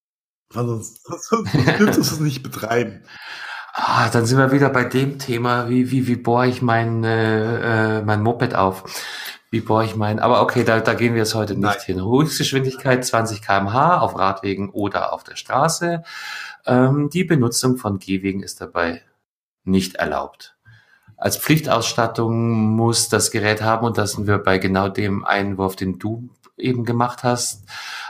weil 0.55 0.65
sonst, 0.65 1.05
sonst 1.29 1.53
dürftest 1.53 1.97
du 1.97 2.15
es 2.15 2.19
nicht 2.19 2.43
betreiben. 2.43 3.03
Ah, 3.73 4.09
dann 4.09 4.25
sind 4.25 4.37
wir 4.37 4.51
wieder 4.51 4.69
bei 4.69 4.83
dem 4.83 5.17
Thema, 5.17 5.67
wie, 5.67 5.89
wie, 5.89 6.05
wie 6.07 6.15
bohre 6.15 6.47
ich 6.47 6.61
mein, 6.61 7.03
äh, 7.03 7.99
äh 7.99 8.01
mein 8.03 8.21
Moped 8.21 8.53
auf. 8.53 8.83
Wie 9.49 9.61
bohre 9.61 9.85
ich 9.85 9.95
meinen? 9.95 10.19
Aber 10.19 10.41
okay, 10.41 10.63
da, 10.63 10.79
da 10.79 10.93
gehen 10.93 11.13
wir 11.13 11.19
jetzt 11.19 11.35
heute 11.35 11.53
nicht 11.53 11.63
Nein. 11.63 11.97
hin. 11.97 12.01
Höchstgeschwindigkeit 12.03 13.05
20 13.05 13.41
kmh 13.41 13.99
auf 13.99 14.17
Radwegen 14.17 14.69
oder 14.69 15.13
auf 15.13 15.23
der 15.23 15.35
Straße. 15.35 16.03
Ähm, 16.65 17.09
die 17.11 17.23
Benutzung 17.23 17.77
von 17.77 17.99
Gehwegen 17.99 18.43
ist 18.43 18.61
dabei 18.61 19.01
nicht 19.63 19.95
erlaubt. 19.95 20.55
Als 21.17 21.37
Pflichtausstattung 21.37 22.75
muss 22.75 23.09
das 23.09 23.31
Gerät 23.31 23.61
haben, 23.61 23.85
und 23.85 23.97
das 23.97 24.13
sind 24.13 24.27
wir 24.27 24.39
bei 24.39 24.57
genau 24.57 24.89
dem 24.89 25.23
Einwurf, 25.23 25.75
den 25.75 25.97
du 25.97 26.29
eben 26.57 26.85
gemacht 26.85 27.23
hast, 27.23 27.65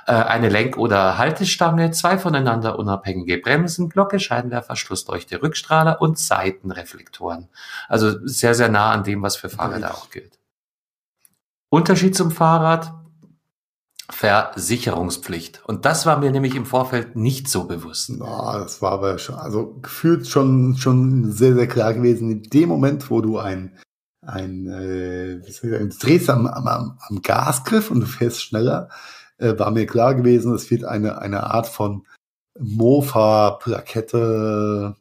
äh, 0.06 0.14
eine 0.14 0.50
Lenk- 0.50 0.78
oder 0.78 1.18
Haltestange, 1.18 1.92
zwei 1.92 2.18
voneinander 2.18 2.78
unabhängige 2.78 3.38
Bremsen, 3.38 3.90
Glocke, 3.90 4.20
Scheinwerfer, 4.20 4.76
Schlussleuchte, 4.76 5.42
Rückstrahler 5.42 6.02
und 6.02 6.18
Seitenreflektoren. 6.18 7.50
Also 7.88 8.26
sehr, 8.26 8.56
sehr 8.56 8.70
nah 8.70 8.92
an 8.92 9.04
dem, 9.04 9.22
was 9.22 9.36
für 9.36 9.50
Fahrräder 9.50 9.94
auch 9.94 10.10
gilt. 10.10 10.40
Unterschied 11.70 12.16
zum 12.16 12.32
Fahrrad, 12.32 12.94
Versicherungspflicht. 14.10 15.64
Und 15.66 15.86
das 15.86 16.06
war 16.06 16.20
mir 16.20 16.32
nämlich 16.32 16.56
im 16.56 16.66
Vorfeld 16.66 17.16
nicht 17.16 17.48
so 17.48 17.64
bewusst. 17.64 18.12
Na, 18.18 18.60
das 18.60 18.82
war 18.82 18.92
aber 18.92 19.18
schon, 19.18 19.36
also 19.36 19.80
gefühlt 19.82 20.28
schon, 20.28 20.76
schon 20.76 21.32
sehr, 21.32 21.56
sehr 21.56 21.68
klar 21.68 21.94
gewesen. 21.94 22.30
In 22.30 22.44
dem 22.44 22.70
Moment, 22.70 23.10
wo 23.10 23.22
du 23.22 23.40
ein, 23.40 23.78
ein, 24.26 24.68
äh, 24.68 25.40
du 25.40 25.90
drehst 26.00 26.30
am, 26.30 26.48
am, 26.48 26.98
am 27.00 27.22
Gasgriff 27.22 27.92
und 27.92 28.02
du 28.02 28.06
fährst 28.06 28.42
schneller, 28.42 28.90
äh, 29.38 29.58
war 29.58 29.72
mir 29.72 29.86
klar 29.86 30.16
gewesen, 30.16 30.54
es 30.54 30.70
wird 30.72 30.84
eine, 30.84 31.20
eine 31.20 31.44
Art 31.44 31.68
von 31.68 32.06
Mofa, 32.60 33.52
Plakette, 33.52 34.96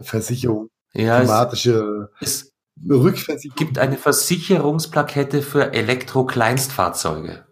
Versicherung, 0.00 0.68
ja, 0.92 1.20
thematische. 1.20 2.10
Es, 2.20 2.52
Rückversicherung. 2.88 3.56
gibt 3.56 3.78
eine 3.78 3.96
Versicherungsplakette 3.96 5.42
für 5.42 5.72
Elektro-Kleinstfahrzeuge. 5.72 7.44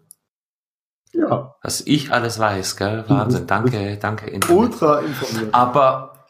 Ja. 1.13 1.55
Was 1.63 1.83
ich 1.83 2.13
alles 2.13 2.39
weiß, 2.39 2.77
gell? 2.77 3.05
Wahnsinn. 3.09 3.47
Danke, 3.47 3.99
danke. 3.99 4.31
Internet. 4.31 4.57
Ultra 4.57 5.01
informiert. 5.01 5.55
Aber, 5.55 6.27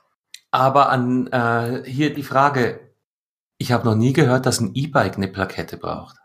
aber 0.51 0.91
an 0.91 1.29
äh, 1.29 1.85
hier 1.87 2.13
die 2.13 2.23
Frage. 2.23 2.82
Ich 3.63 3.71
habe 3.71 3.85
noch 3.85 3.95
nie 3.95 4.13
gehört, 4.13 4.45
dass 4.45 4.61
ein 4.61 4.73
E-Bike 4.75 5.17
eine 5.17 5.29
Plakette 5.29 5.77
braucht. 5.77 6.17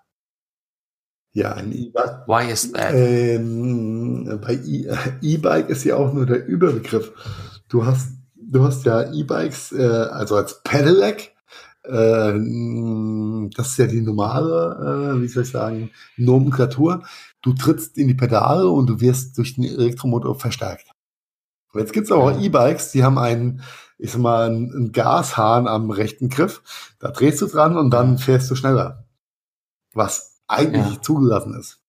Ja, 1.33 1.53
ein 1.53 1.71
E-Bike. 1.71 2.27
Why 2.27 2.51
is 2.51 2.71
that? 2.71 2.95
Ähm, 2.95 4.39
bei 4.41 4.55
e, 4.55 4.87
E-Bike 5.21 5.69
ist 5.69 5.83
ja 5.83 5.97
auch 5.97 6.11
nur 6.11 6.25
der 6.25 6.47
Überbegriff. 6.47 7.11
Du 7.69 7.85
hast, 7.85 8.13
du 8.33 8.63
hast 8.63 8.85
ja 8.85 9.13
E-Bikes, 9.13 9.71
äh, 9.73 9.85
also 9.85 10.35
als 10.35 10.63
Pedelec 10.63 11.35
äh, 11.83 12.33
das 13.55 13.67
ist 13.67 13.77
ja 13.77 13.85
die 13.85 14.01
normale, 14.01 15.13
äh, 15.15 15.21
wie 15.21 15.27
soll 15.27 15.43
ich 15.43 15.51
sagen, 15.51 15.91
Nomenklatur. 16.17 17.03
Du 17.43 17.53
trittst 17.53 17.99
in 17.99 18.07
die 18.07 18.15
Pedale 18.15 18.67
und 18.67 18.87
du 18.87 18.99
wirst 18.99 19.37
durch 19.37 19.53
den 19.53 19.65
Elektromotor 19.65 20.39
verstärkt. 20.39 20.87
Und 21.77 21.83
jetzt 21.83 21.93
gibt's 21.93 22.11
aber 22.11 22.23
auch 22.23 22.41
E-Bikes, 22.41 22.91
die 22.91 23.03
haben 23.03 23.19
einen, 23.19 23.61
ich 23.99 24.11
sag 24.11 24.19
mal, 24.19 24.47
einen 24.47 24.91
Gashahn 24.91 25.67
am 25.67 25.91
rechten 25.91 26.27
Griff. 26.27 26.63
Da 26.97 27.11
drehst 27.11 27.39
du 27.39 27.45
dran 27.45 27.77
und 27.77 27.91
dann 27.91 28.17
fährst 28.17 28.49
du 28.49 28.55
schneller. 28.55 29.05
Was 29.93 30.41
eigentlich 30.47 30.95
ja. 30.95 31.01
zugelassen 31.03 31.53
ist. 31.53 31.79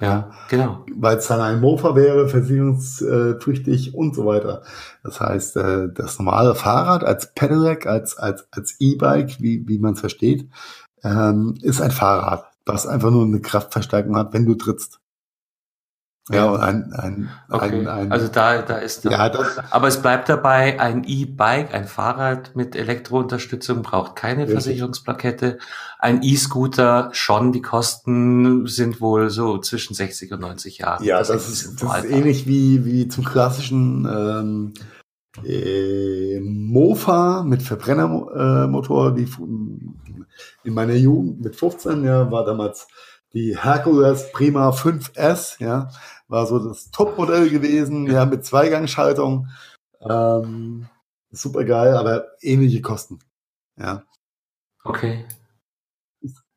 Ja, 0.00 0.30
genau. 0.48 0.86
Weil 0.94 1.16
es 1.16 1.26
dann 1.26 1.40
ein 1.40 1.60
Mofa 1.60 1.96
wäre, 1.96 2.28
versicherungspflichtig 2.28 3.96
und 3.96 4.14
so 4.14 4.26
weiter. 4.26 4.62
Das 5.02 5.20
heißt, 5.20 5.56
äh, 5.56 5.88
das 5.92 6.20
normale 6.20 6.54
Fahrrad 6.54 7.02
als 7.02 7.34
Pedelec, 7.34 7.86
als, 7.86 8.16
als, 8.16 8.46
als 8.52 8.76
E-Bike, 8.78 9.40
wie, 9.40 9.66
wie 9.66 9.80
man 9.80 9.94
es 9.94 10.00
versteht, 10.00 10.48
ähm, 11.02 11.56
ist 11.62 11.80
ein 11.80 11.90
Fahrrad, 11.90 12.44
was 12.64 12.86
einfach 12.86 13.10
nur 13.10 13.24
eine 13.24 13.40
Kraftverstärkung 13.40 14.16
hat, 14.16 14.32
wenn 14.32 14.46
du 14.46 14.54
trittst. 14.54 15.01
Ja, 16.30 16.54
ein, 16.54 16.92
ein, 16.92 17.30
okay. 17.50 17.80
ein, 17.80 17.88
ein, 17.88 18.12
also 18.12 18.28
da, 18.28 18.62
da 18.62 18.76
ist, 18.76 19.04
ja, 19.04 19.28
das, 19.28 19.58
aber 19.72 19.88
es 19.88 20.00
bleibt 20.00 20.28
dabei, 20.28 20.78
ein 20.78 21.02
E-Bike, 21.04 21.74
ein 21.74 21.86
Fahrrad 21.86 22.54
mit 22.54 22.76
Elektrounterstützung 22.76 23.82
braucht 23.82 24.14
keine 24.14 24.42
richtig. 24.42 24.62
Versicherungsplakette. 24.62 25.58
Ein 25.98 26.22
E-Scooter 26.22 27.10
schon, 27.12 27.50
die 27.50 27.60
Kosten 27.60 28.68
sind 28.68 29.00
wohl 29.00 29.30
so 29.30 29.58
zwischen 29.58 29.94
60 29.94 30.32
und 30.32 30.40
90 30.40 30.78
Jahren. 30.78 31.04
Ja, 31.04 31.18
das, 31.18 31.28
das 31.28 31.48
ist, 31.48 31.82
das 31.82 32.04
ist 32.04 32.10
ähnlich 32.10 32.46
wie, 32.46 32.84
wie 32.84 33.08
zum 33.08 33.24
klassischen, 33.24 34.06
ähm, 34.06 34.74
äh, 35.44 36.40
Mofa 36.40 37.42
mit 37.42 37.62
Verbrennermotor, 37.62 39.16
wie 39.16 39.26
in 40.64 40.74
meiner 40.74 40.94
Jugend 40.94 41.40
mit 41.40 41.56
15, 41.56 42.04
ja, 42.04 42.30
war 42.30 42.44
damals 42.44 42.86
die 43.34 43.58
Hercules 43.58 44.30
Prima 44.32 44.70
5S, 44.70 45.62
ja, 45.62 45.90
war 46.28 46.46
so 46.46 46.58
das 46.58 46.90
Topmodell 46.90 47.50
gewesen, 47.50 48.06
ja, 48.06 48.24
mit 48.24 48.44
Zweigangschaltung. 48.44 49.48
Ähm, 50.00 50.86
super 51.30 51.64
geil, 51.64 51.96
aber 51.96 52.26
ähnliche 52.40 52.82
Kosten. 52.82 53.20
Ja. 53.78 54.02
Okay. 54.84 55.24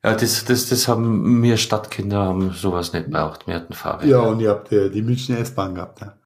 Ja, 0.03 0.13
das, 0.13 0.45
das, 0.45 0.69
das 0.69 0.87
haben 0.87 1.41
wir 1.41 1.57
Stadtkinder 1.57 2.19
haben 2.19 2.51
sowas 2.51 2.93
nicht 2.93 3.09
braucht. 3.09 3.47
Wir 3.47 3.55
hatten 3.55 3.73
Fahrräder. 3.73 4.07
Ja, 4.07 4.19
und 4.19 4.39
ihr 4.39 4.51
habt 4.51 4.71
äh, 4.71 4.91
die 4.91 5.01
Münchner 5.01 5.39
S-Bahn 5.39 5.73
gehabt, 5.73 6.01
ja. 6.01 6.17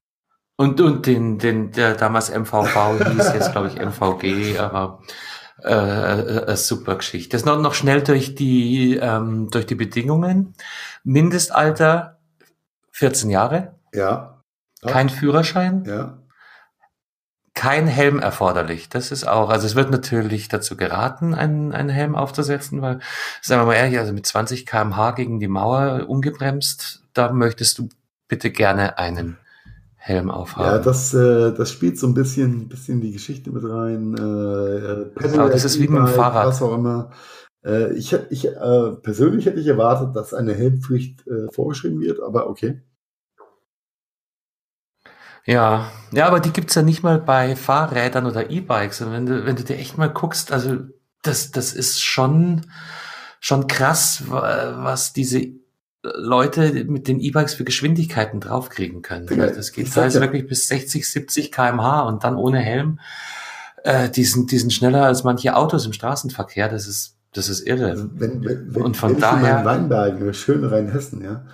Und, 0.56 0.78
und 0.82 1.06
den, 1.06 1.38
den, 1.38 1.72
der 1.72 1.94
damals 1.94 2.28
MVV 2.28 2.98
hieß, 2.98 3.32
jetzt 3.32 3.52
glaube 3.52 3.68
ich 3.68 3.76
MVG, 3.76 4.58
aber 4.58 5.00
äh, 5.64 6.20
äh, 6.20 6.52
äh, 6.52 6.56
super 6.56 6.96
Geschichte. 6.96 7.36
Das 7.36 7.44
noch, 7.44 7.60
noch 7.60 7.74
schnell 7.74 8.02
durch 8.02 8.34
die, 8.34 8.96
ähm, 8.96 9.50
durch 9.50 9.66
die 9.66 9.74
Bedingungen. 9.74 10.54
Mindestalter 11.04 12.18
14 12.92 13.30
Jahre. 13.30 13.74
Ja. 13.92 14.42
Kein 14.82 15.08
Führerschein. 15.08 15.84
Ja 15.86 16.20
kein 17.60 17.86
Helm 17.86 18.20
erforderlich. 18.20 18.88
Das 18.88 19.10
ist 19.10 19.28
auch, 19.28 19.50
also 19.50 19.66
es 19.66 19.74
wird 19.74 19.90
natürlich 19.90 20.48
dazu 20.48 20.78
geraten, 20.78 21.34
einen, 21.34 21.72
einen 21.72 21.90
Helm 21.90 22.14
aufzusetzen, 22.14 22.80
weil, 22.80 23.00
sagen 23.42 23.60
wir 23.60 23.66
mal 23.66 23.74
ehrlich, 23.74 23.98
also 23.98 24.14
mit 24.14 24.24
20 24.24 24.64
kmh 24.64 25.10
gegen 25.10 25.40
die 25.40 25.46
Mauer 25.46 26.08
ungebremst, 26.08 27.02
da 27.12 27.30
möchtest 27.32 27.76
du 27.78 27.90
bitte 28.28 28.50
gerne 28.50 28.96
einen 28.96 29.36
Helm 30.02 30.30
aufhaben. 30.30 30.66
Ja, 30.66 30.78
das, 30.78 31.12
äh, 31.12 31.52
das 31.52 31.70
spielt 31.70 31.98
so 31.98 32.06
ein 32.06 32.14
bisschen, 32.14 32.68
bisschen 32.68 33.02
die 33.02 33.12
Geschichte 33.12 33.50
mit 33.50 33.62
rein. 33.64 34.14
Äh, 34.14 35.10
genau, 35.14 35.48
das 35.50 35.64
ist 35.66 35.78
wie 35.78 35.88
mit 35.88 35.98
dem 35.98 36.06
Fahrrad. 36.06 36.46
Was 36.46 36.62
auch 36.62 36.72
immer. 36.72 37.10
Äh, 37.62 37.92
ich, 37.92 38.14
ich 38.30 38.46
äh, 38.46 38.92
persönlich 39.02 39.44
hätte 39.44 39.60
ich 39.60 39.66
erwartet, 39.66 40.16
dass 40.16 40.32
eine 40.32 40.54
Helmpflicht 40.54 41.26
äh, 41.26 41.52
vorgeschrieben 41.52 42.00
wird, 42.00 42.18
aber 42.20 42.48
okay. 42.48 42.80
Ja, 45.44 45.90
ja, 46.12 46.26
aber 46.26 46.40
die 46.40 46.52
gibt's 46.52 46.74
ja 46.74 46.82
nicht 46.82 47.02
mal 47.02 47.18
bei 47.18 47.54
Fahrrädern 47.54 48.24
oder 48.24 48.48
E-Bikes. 48.48 49.02
Und 49.02 49.12
wenn 49.12 49.26
du, 49.26 49.44
wenn 49.44 49.56
du 49.56 49.64
dir 49.64 49.76
echt 49.76 49.98
mal 49.98 50.08
guckst, 50.08 50.50
also 50.50 50.78
das, 51.22 51.50
das 51.50 51.74
ist 51.74 52.00
schon, 52.00 52.66
schon 53.38 53.66
krass, 53.66 54.24
was 54.28 55.12
diese 55.12 55.59
Leute 56.02 56.84
mit 56.84 57.08
den 57.08 57.20
E-Bikes 57.20 57.54
für 57.54 57.64
Geschwindigkeiten 57.64 58.40
draufkriegen 58.40 59.02
können. 59.02 59.26
Das 59.26 59.72
geht 59.72 59.92
teilweise 59.92 60.18
ja. 60.18 60.24
wirklich 60.24 60.46
bis 60.46 60.66
60, 60.68 61.06
70 61.06 61.52
kmh 61.52 62.00
und 62.02 62.24
dann 62.24 62.36
ohne 62.36 62.58
Helm. 62.58 63.00
Äh, 63.84 64.08
die, 64.08 64.24
sind, 64.24 64.50
die 64.50 64.58
sind 64.58 64.72
schneller 64.72 65.04
als 65.04 65.24
manche 65.24 65.56
Autos 65.56 65.84
im 65.86 65.92
Straßenverkehr. 65.92 66.68
Das 66.68 66.86
ist, 66.86 67.18
das 67.32 67.48
ist 67.48 67.66
irre. 67.66 68.08
Wenn, 68.14 68.44
wenn, 68.44 68.74
wenn, 68.74 68.82
und 68.82 68.96
von 68.96 69.12
wenn 69.12 69.20
daher. 69.20 69.54
Ich 69.54 69.60
in 69.60 69.64
Weinbergen, 69.64 70.34
schön 70.34 70.64
Rheinhessen, 70.64 71.22
ja, 71.22 71.44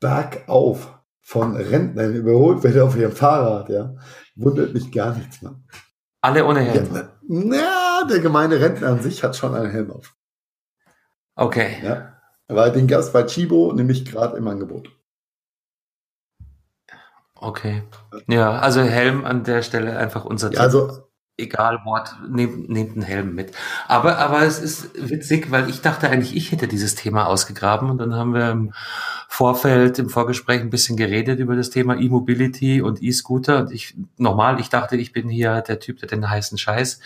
bergauf 0.00 0.98
von 1.20 1.56
Rentnern 1.56 2.14
überholt 2.14 2.62
werde 2.64 2.84
auf 2.84 2.96
ihrem 2.96 3.12
Fahrrad, 3.12 3.68
ja, 3.68 3.94
wundert 4.34 4.74
mich 4.74 4.92
gar 4.92 5.16
nichts 5.16 5.40
mehr. 5.40 5.54
Alle 6.20 6.44
ohne 6.44 6.60
Helm? 6.60 6.88
Ja, 6.94 7.56
ja, 7.56 8.04
der 8.08 8.20
gemeine 8.20 8.60
Rentner 8.60 8.88
an 8.88 9.02
sich 9.02 9.22
hat 9.22 9.36
schon 9.36 9.54
einen 9.54 9.70
Helm 9.70 9.90
auf. 9.90 10.14
Okay. 11.36 11.78
Ja, 11.82 12.13
weil 12.48 12.72
den 12.72 12.86
Gast 12.86 13.12
bei 13.12 13.24
Chibo 13.24 13.72
nämlich 13.72 14.04
gerade 14.04 14.36
im 14.36 14.48
Angebot. 14.48 14.90
Okay. 17.34 17.82
Ja, 18.26 18.58
also 18.58 18.80
Helm 18.80 19.24
an 19.24 19.44
der 19.44 19.62
Stelle 19.62 19.98
einfach 19.98 20.24
unser 20.24 20.52
ja, 20.52 20.60
Also 20.60 21.04
egal 21.36 21.84
Wort, 21.84 22.14
nehmt, 22.28 22.68
nehmt 22.68 22.92
einen 22.92 23.02
Helm 23.02 23.34
mit. 23.34 23.52
Aber, 23.88 24.18
aber 24.18 24.42
es 24.42 24.60
ist 24.60 24.90
witzig, 24.94 25.50
weil 25.50 25.68
ich 25.68 25.80
dachte 25.80 26.08
eigentlich, 26.08 26.36
ich 26.36 26.52
hätte 26.52 26.68
dieses 26.68 26.94
Thema 26.94 27.26
ausgegraben 27.26 27.90
und 27.90 27.98
dann 27.98 28.14
haben 28.14 28.34
wir 28.34 28.50
im 28.50 28.72
Vorfeld, 29.28 29.98
im 29.98 30.10
Vorgespräch 30.10 30.60
ein 30.60 30.70
bisschen 30.70 30.96
geredet 30.96 31.40
über 31.40 31.56
das 31.56 31.70
Thema 31.70 31.96
E-Mobility 31.96 32.80
und 32.82 33.02
E-Scooter 33.02 33.58
und 33.58 33.72
ich, 33.72 33.96
normal, 34.16 34.60
ich 34.60 34.68
dachte, 34.68 34.96
ich 34.96 35.12
bin 35.12 35.28
hier 35.28 35.60
der 35.60 35.80
Typ, 35.80 35.98
der 35.98 36.08
den 36.08 36.30
heißen 36.30 36.56
Scheiß 36.56 37.00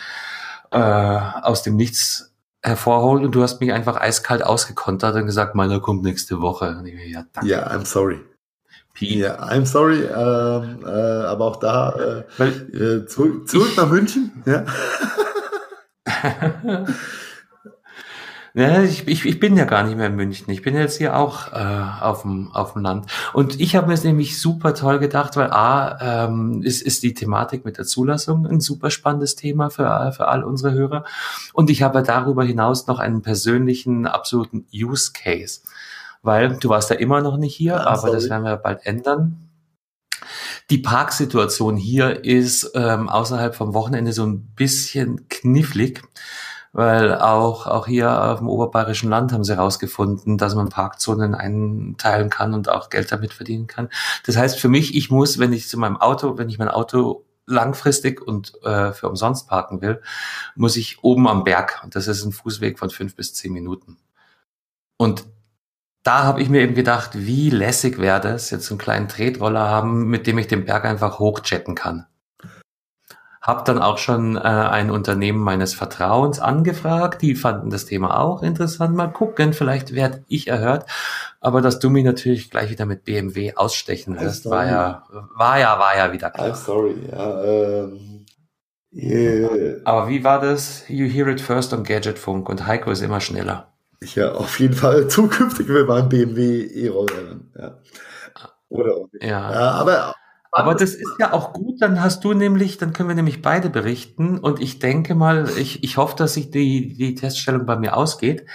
äh, 0.71 0.77
aus 0.77 1.63
dem 1.63 1.75
Nichts 1.75 2.28
hervorholt 2.61 3.23
und 3.23 3.33
du 3.33 3.41
hast 3.41 3.61
mich 3.61 3.71
einfach 3.71 3.99
eiskalt 3.99 4.43
ausgekontert 4.43 5.15
und 5.15 5.25
gesagt, 5.25 5.55
meiner 5.55 5.79
kommt 5.79 6.03
nächste 6.03 6.41
Woche. 6.41 6.83
ja, 7.05 7.25
ja, 7.43 7.67
I'm 7.67 7.85
sorry. 7.85 8.19
Ja, 8.99 9.41
I'm 9.41 9.65
sorry, 9.65 10.01
ähm, 10.01 10.83
äh, 10.85 10.89
aber 10.89 11.45
auch 11.45 11.55
da 11.55 12.25
äh, 12.37 12.43
äh, 12.43 13.05
zurück, 13.05 13.47
zurück 13.47 13.71
nach 13.77 13.89
München. 13.89 14.43
Ja. 14.45 14.65
ja, 18.53 18.81
ich, 18.83 19.07
ich, 19.07 19.25
ich 19.25 19.39
bin 19.39 19.55
ja 19.57 19.65
gar 19.65 19.83
nicht 19.83 19.97
mehr 19.97 20.07
in 20.07 20.15
München. 20.15 20.49
Ich 20.49 20.61
bin 20.61 20.75
jetzt 20.75 20.97
hier 20.97 21.15
auch 21.15 21.53
äh, 21.53 21.85
auf, 22.01 22.23
dem, 22.23 22.51
auf 22.51 22.73
dem 22.73 22.81
Land. 22.81 23.05
Und 23.33 23.59
ich 23.59 23.75
habe 23.75 23.87
mir 23.87 23.93
es 23.93 24.03
nämlich 24.03 24.41
super 24.41 24.73
toll 24.73 24.99
gedacht, 24.99 25.35
weil 25.35 25.51
A, 25.51 26.25
ähm, 26.25 26.61
ist, 26.63 26.81
ist 26.81 27.03
die 27.03 27.13
Thematik 27.13 27.65
mit 27.65 27.77
der 27.77 27.85
Zulassung 27.85 28.45
ein 28.45 28.59
super 28.59 28.91
spannendes 28.91 29.35
Thema 29.35 29.69
für, 29.69 30.11
für 30.15 30.27
all 30.27 30.43
unsere 30.43 30.73
Hörer. 30.73 31.05
Und 31.53 31.69
ich 31.69 31.83
habe 31.83 32.03
darüber 32.03 32.43
hinaus 32.43 32.87
noch 32.87 32.99
einen 32.99 33.21
persönlichen, 33.21 34.07
absoluten 34.07 34.65
Use 34.73 35.11
Case 35.13 35.61
weil 36.21 36.57
du 36.57 36.69
warst 36.69 36.89
ja 36.89 36.95
immer 36.97 37.21
noch 37.21 37.37
nicht 37.37 37.55
hier, 37.55 37.73
ja, 37.73 37.87
aber 37.87 37.97
sorry. 37.97 38.13
das 38.13 38.29
werden 38.29 38.43
wir 38.43 38.57
bald 38.57 38.85
ändern. 38.85 39.49
Die 40.69 40.77
Parksituation 40.77 41.77
hier 41.77 42.23
ist 42.23 42.71
ähm, 42.75 43.09
außerhalb 43.09 43.55
vom 43.55 43.73
Wochenende 43.73 44.13
so 44.13 44.25
ein 44.25 44.41
bisschen 44.55 45.27
knifflig, 45.29 46.03
weil 46.71 47.15
auch, 47.15 47.67
auch 47.67 47.87
hier 47.87 48.23
auf 48.23 48.39
dem 48.39 48.49
oberbayerischen 48.49 49.09
Land 49.09 49.33
haben 49.33 49.43
sie 49.43 49.55
herausgefunden, 49.55 50.37
dass 50.37 50.55
man 50.55 50.69
Parkzonen 50.69 51.35
einteilen 51.35 52.29
kann 52.29 52.53
und 52.53 52.69
auch 52.69 52.89
Geld 52.89 53.11
damit 53.11 53.33
verdienen 53.33 53.67
kann. 53.67 53.89
Das 54.25 54.37
heißt 54.37 54.59
für 54.59 54.69
mich, 54.69 54.95
ich 54.95 55.09
muss, 55.09 55.39
wenn 55.39 55.53
ich 55.53 55.67
zu 55.67 55.77
meinem 55.77 55.97
Auto, 55.97 56.37
wenn 56.37 56.49
ich 56.49 56.59
mein 56.59 56.69
Auto 56.69 57.25
langfristig 57.47 58.21
und 58.21 58.53
äh, 58.63 58.93
für 58.93 59.09
umsonst 59.09 59.47
parken 59.47 59.81
will, 59.81 60.01
muss 60.55 60.77
ich 60.77 61.03
oben 61.03 61.27
am 61.27 61.43
Berg. 61.43 61.81
Und 61.83 61.95
das 61.95 62.07
ist 62.07 62.23
ein 62.23 62.31
Fußweg 62.31 62.77
von 62.79 62.89
fünf 62.89 63.15
bis 63.15 63.33
zehn 63.33 63.51
Minuten. 63.51 63.97
Und 64.97 65.25
da 66.03 66.23
habe 66.23 66.41
ich 66.41 66.49
mir 66.49 66.61
eben 66.61 66.75
gedacht, 66.75 67.11
wie 67.13 67.49
lässig 67.49 67.97
wäre 67.99 68.21
das, 68.21 68.51
jetzt 68.51 68.69
einen 68.69 68.77
kleinen 68.77 69.07
Tretroller 69.09 69.67
haben, 69.67 70.07
mit 70.09 70.27
dem 70.27 70.37
ich 70.37 70.47
den 70.47 70.65
Berg 70.65 70.85
einfach 70.85 71.19
hochjetten 71.19 71.75
kann. 71.75 72.05
Hab 73.49 73.65
dann 73.65 73.79
auch 73.79 73.97
schon 73.97 74.35
äh, 74.35 74.41
ein 74.41 74.91
Unternehmen 74.91 75.39
meines 75.39 75.73
Vertrauens 75.73 76.39
angefragt, 76.39 77.23
die 77.23 77.33
fanden 77.33 77.71
das 77.71 77.87
Thema 77.87 78.19
auch 78.19 78.43
interessant. 78.43 78.95
Mal 78.95 79.07
gucken, 79.07 79.53
vielleicht 79.53 79.95
werde 79.95 80.23
ich 80.27 80.49
erhört. 80.49 80.85
Aber 81.39 81.59
dass 81.59 81.79
du 81.79 81.89
mich 81.89 82.03
natürlich 82.05 82.51
gleich 82.51 82.69
wieder 82.69 82.85
mit 82.85 83.05
BMW 83.05 83.55
ausstechen 83.55 84.13
lässt, 84.13 84.47
war 84.47 84.67
ja, 84.67 85.03
war 85.35 85.57
ja, 85.57 85.79
war 85.79 85.97
ja 85.97 86.13
wieder 86.13 86.29
klar. 86.29 86.49
I'm 86.49 86.53
sorry, 86.53 86.93
ja. 87.11 87.43
Ähm, 87.43 88.25
yeah. 88.93 89.77
Aber 89.83 90.09
wie 90.09 90.23
war 90.23 90.39
das? 90.41 90.87
You 90.87 91.07
hear 91.07 91.27
it 91.27 91.41
first 91.41 91.73
on 91.73 91.83
Gadgetfunk 91.83 92.49
und 92.49 92.67
Heiko 92.67 92.91
ist 92.91 93.01
immer 93.01 93.19
schneller. 93.19 93.73
Ja, 94.13 94.33
auf 94.33 94.59
jeden 94.59 94.75
Fall 94.75 95.07
zukünftig 95.07 95.67
will 95.69 95.85
man 95.85 96.07
BMW 96.07 96.65
E-Roller. 96.65 97.39
Ja. 97.57 97.79
Oder 98.69 98.93
ja. 99.21 99.51
ja. 99.51 99.71
aber 99.71 100.13
aber 100.51 100.73
das 100.73 100.95
ist 100.95 101.13
ja 101.19 101.31
auch 101.33 101.53
gut, 101.53 101.81
dann 101.81 102.01
hast 102.01 102.23
du 102.23 102.33
nämlich, 102.33 102.77
dann 102.77 102.93
können 102.93 103.09
wir 103.09 103.15
nämlich 103.15 103.41
beide 103.41 103.69
berichten 103.69 104.39
und 104.39 104.59
ich 104.59 104.79
denke 104.79 105.13
mal, 105.13 105.49
ich, 105.57 105.83
ich 105.83 105.97
hoffe, 105.97 106.15
dass 106.15 106.33
sich 106.33 106.49
die, 106.49 106.95
die 106.95 107.15
Teststellung 107.15 107.65
bei 107.65 107.77
mir 107.77 107.95
ausgeht. 107.95 108.45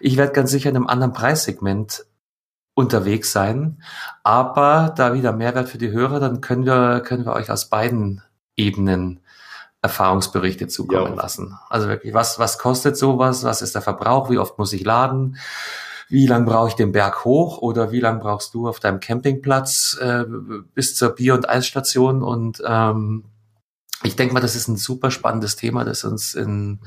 Ich 0.00 0.16
werde 0.16 0.32
ganz 0.32 0.50
sicher 0.50 0.70
in 0.70 0.76
einem 0.76 0.88
anderen 0.88 1.12
Preissegment 1.12 2.04
unterwegs 2.74 3.32
sein, 3.32 3.82
aber 4.24 4.92
da 4.96 5.14
wieder 5.14 5.32
Mehrwert 5.32 5.68
für 5.68 5.78
die 5.78 5.92
Hörer, 5.92 6.20
dann 6.20 6.40
können 6.40 6.66
wir, 6.66 7.00
können 7.00 7.24
wir 7.24 7.32
euch 7.32 7.50
aus 7.50 7.70
beiden 7.70 8.22
Ebenen 8.56 9.20
Erfahrungsberichte 9.82 10.66
zukommen 10.66 11.14
ja. 11.14 11.22
lassen. 11.22 11.56
Also 11.68 11.88
wirklich, 11.88 12.12
was, 12.12 12.38
was 12.38 12.58
kostet 12.58 12.96
sowas? 12.96 13.44
Was 13.44 13.62
ist 13.62 13.74
der 13.74 13.82
Verbrauch? 13.82 14.30
Wie 14.30 14.38
oft 14.38 14.58
muss 14.58 14.72
ich 14.72 14.84
laden? 14.84 15.36
Wie 16.08 16.26
lang 16.26 16.44
brauche 16.44 16.68
ich 16.68 16.74
den 16.74 16.92
Berg 16.92 17.24
hoch? 17.24 17.58
Oder 17.58 17.90
wie 17.92 18.00
lang 18.00 18.20
brauchst 18.20 18.54
du 18.54 18.68
auf 18.68 18.80
deinem 18.80 19.00
Campingplatz 19.00 19.98
äh, 20.00 20.24
bis 20.74 20.94
zur 20.94 21.10
Bier- 21.10 21.34
und 21.34 21.48
Eisstation? 21.48 22.22
Und 22.22 22.62
ähm, 22.64 23.24
ich 24.04 24.14
denke 24.14 24.34
mal, 24.34 24.40
das 24.40 24.54
ist 24.54 24.68
ein 24.68 24.76
super 24.76 25.10
spannendes 25.10 25.56
Thema, 25.56 25.84
das 25.84 26.04
uns 26.04 26.34
in 26.34 26.80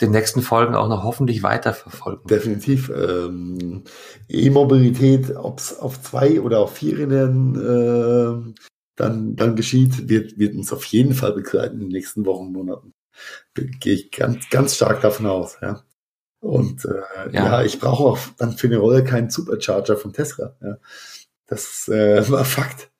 den 0.00 0.10
nächsten 0.10 0.42
Folgen 0.42 0.74
auch 0.74 0.88
noch 0.88 1.04
hoffentlich 1.04 1.42
weiterverfolgen. 1.42 2.26
Definitiv. 2.26 2.90
Ähm, 2.90 3.84
E-Mobilität, 4.28 5.36
ob 5.36 5.58
es 5.58 5.78
auf 5.78 6.02
zwei 6.02 6.40
oder 6.40 6.60
auf 6.60 6.74
vier 6.74 6.98
Rädern 6.98 7.54
äh, 7.54 8.54
dann, 8.96 9.36
dann 9.36 9.56
geschieht, 9.56 10.08
wird, 10.08 10.38
wird 10.38 10.56
uns 10.56 10.72
auf 10.72 10.84
jeden 10.84 11.14
Fall 11.14 11.32
begleiten 11.32 11.74
in 11.74 11.80
den 11.82 11.88
nächsten 11.90 12.26
Wochen, 12.26 12.52
Monaten. 12.52 12.92
Gehe 13.54 13.94
ich 13.94 14.10
ganz, 14.10 14.48
ganz 14.50 14.76
stark 14.76 15.00
davon 15.00 15.26
aus, 15.26 15.58
ja. 15.60 15.82
Und 16.40 16.84
äh, 16.84 17.32
ja. 17.32 17.46
ja 17.46 17.62
ich 17.62 17.80
brauche 17.80 18.04
auch 18.04 18.18
dann 18.36 18.52
für 18.52 18.68
eine 18.68 18.78
Rolle 18.78 19.04
keinen 19.04 19.30
Supercharger 19.30 19.96
von 19.96 20.12
Tesla. 20.12 20.54
Ja. 20.60 20.76
Das 21.46 21.88
äh, 21.88 22.28
war 22.30 22.44
Fakt. 22.44 22.90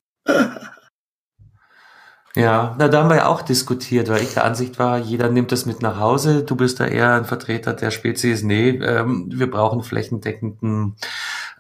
Ja, 2.35 2.77
na, 2.79 2.89
da 2.89 3.03
haben 3.03 3.11
wir 3.11 3.17
ja 3.17 3.27
auch 3.27 3.43
diskutiert, 3.43 4.09
weil 4.09 4.23
ich 4.23 4.35
der 4.35 4.45
Ansicht 4.45 4.79
war, 4.79 4.99
jeder 4.99 5.29
nimmt 5.29 5.51
das 5.51 5.67
mit 5.67 5.83
nach 5.83 5.99
Hause. 5.99 6.45
Du 6.45 6.55
bist 6.55 6.79
da 6.79 6.87
eher 6.87 7.15
ein 7.15 7.25
Vertreter 7.25 7.73
der 7.73 7.91
Spezies. 7.91 8.45
Nee, 8.45 8.71
ähm, 8.71 9.29
wir 9.33 9.51
brauchen 9.51 9.83
flächendeckenden 9.83 10.95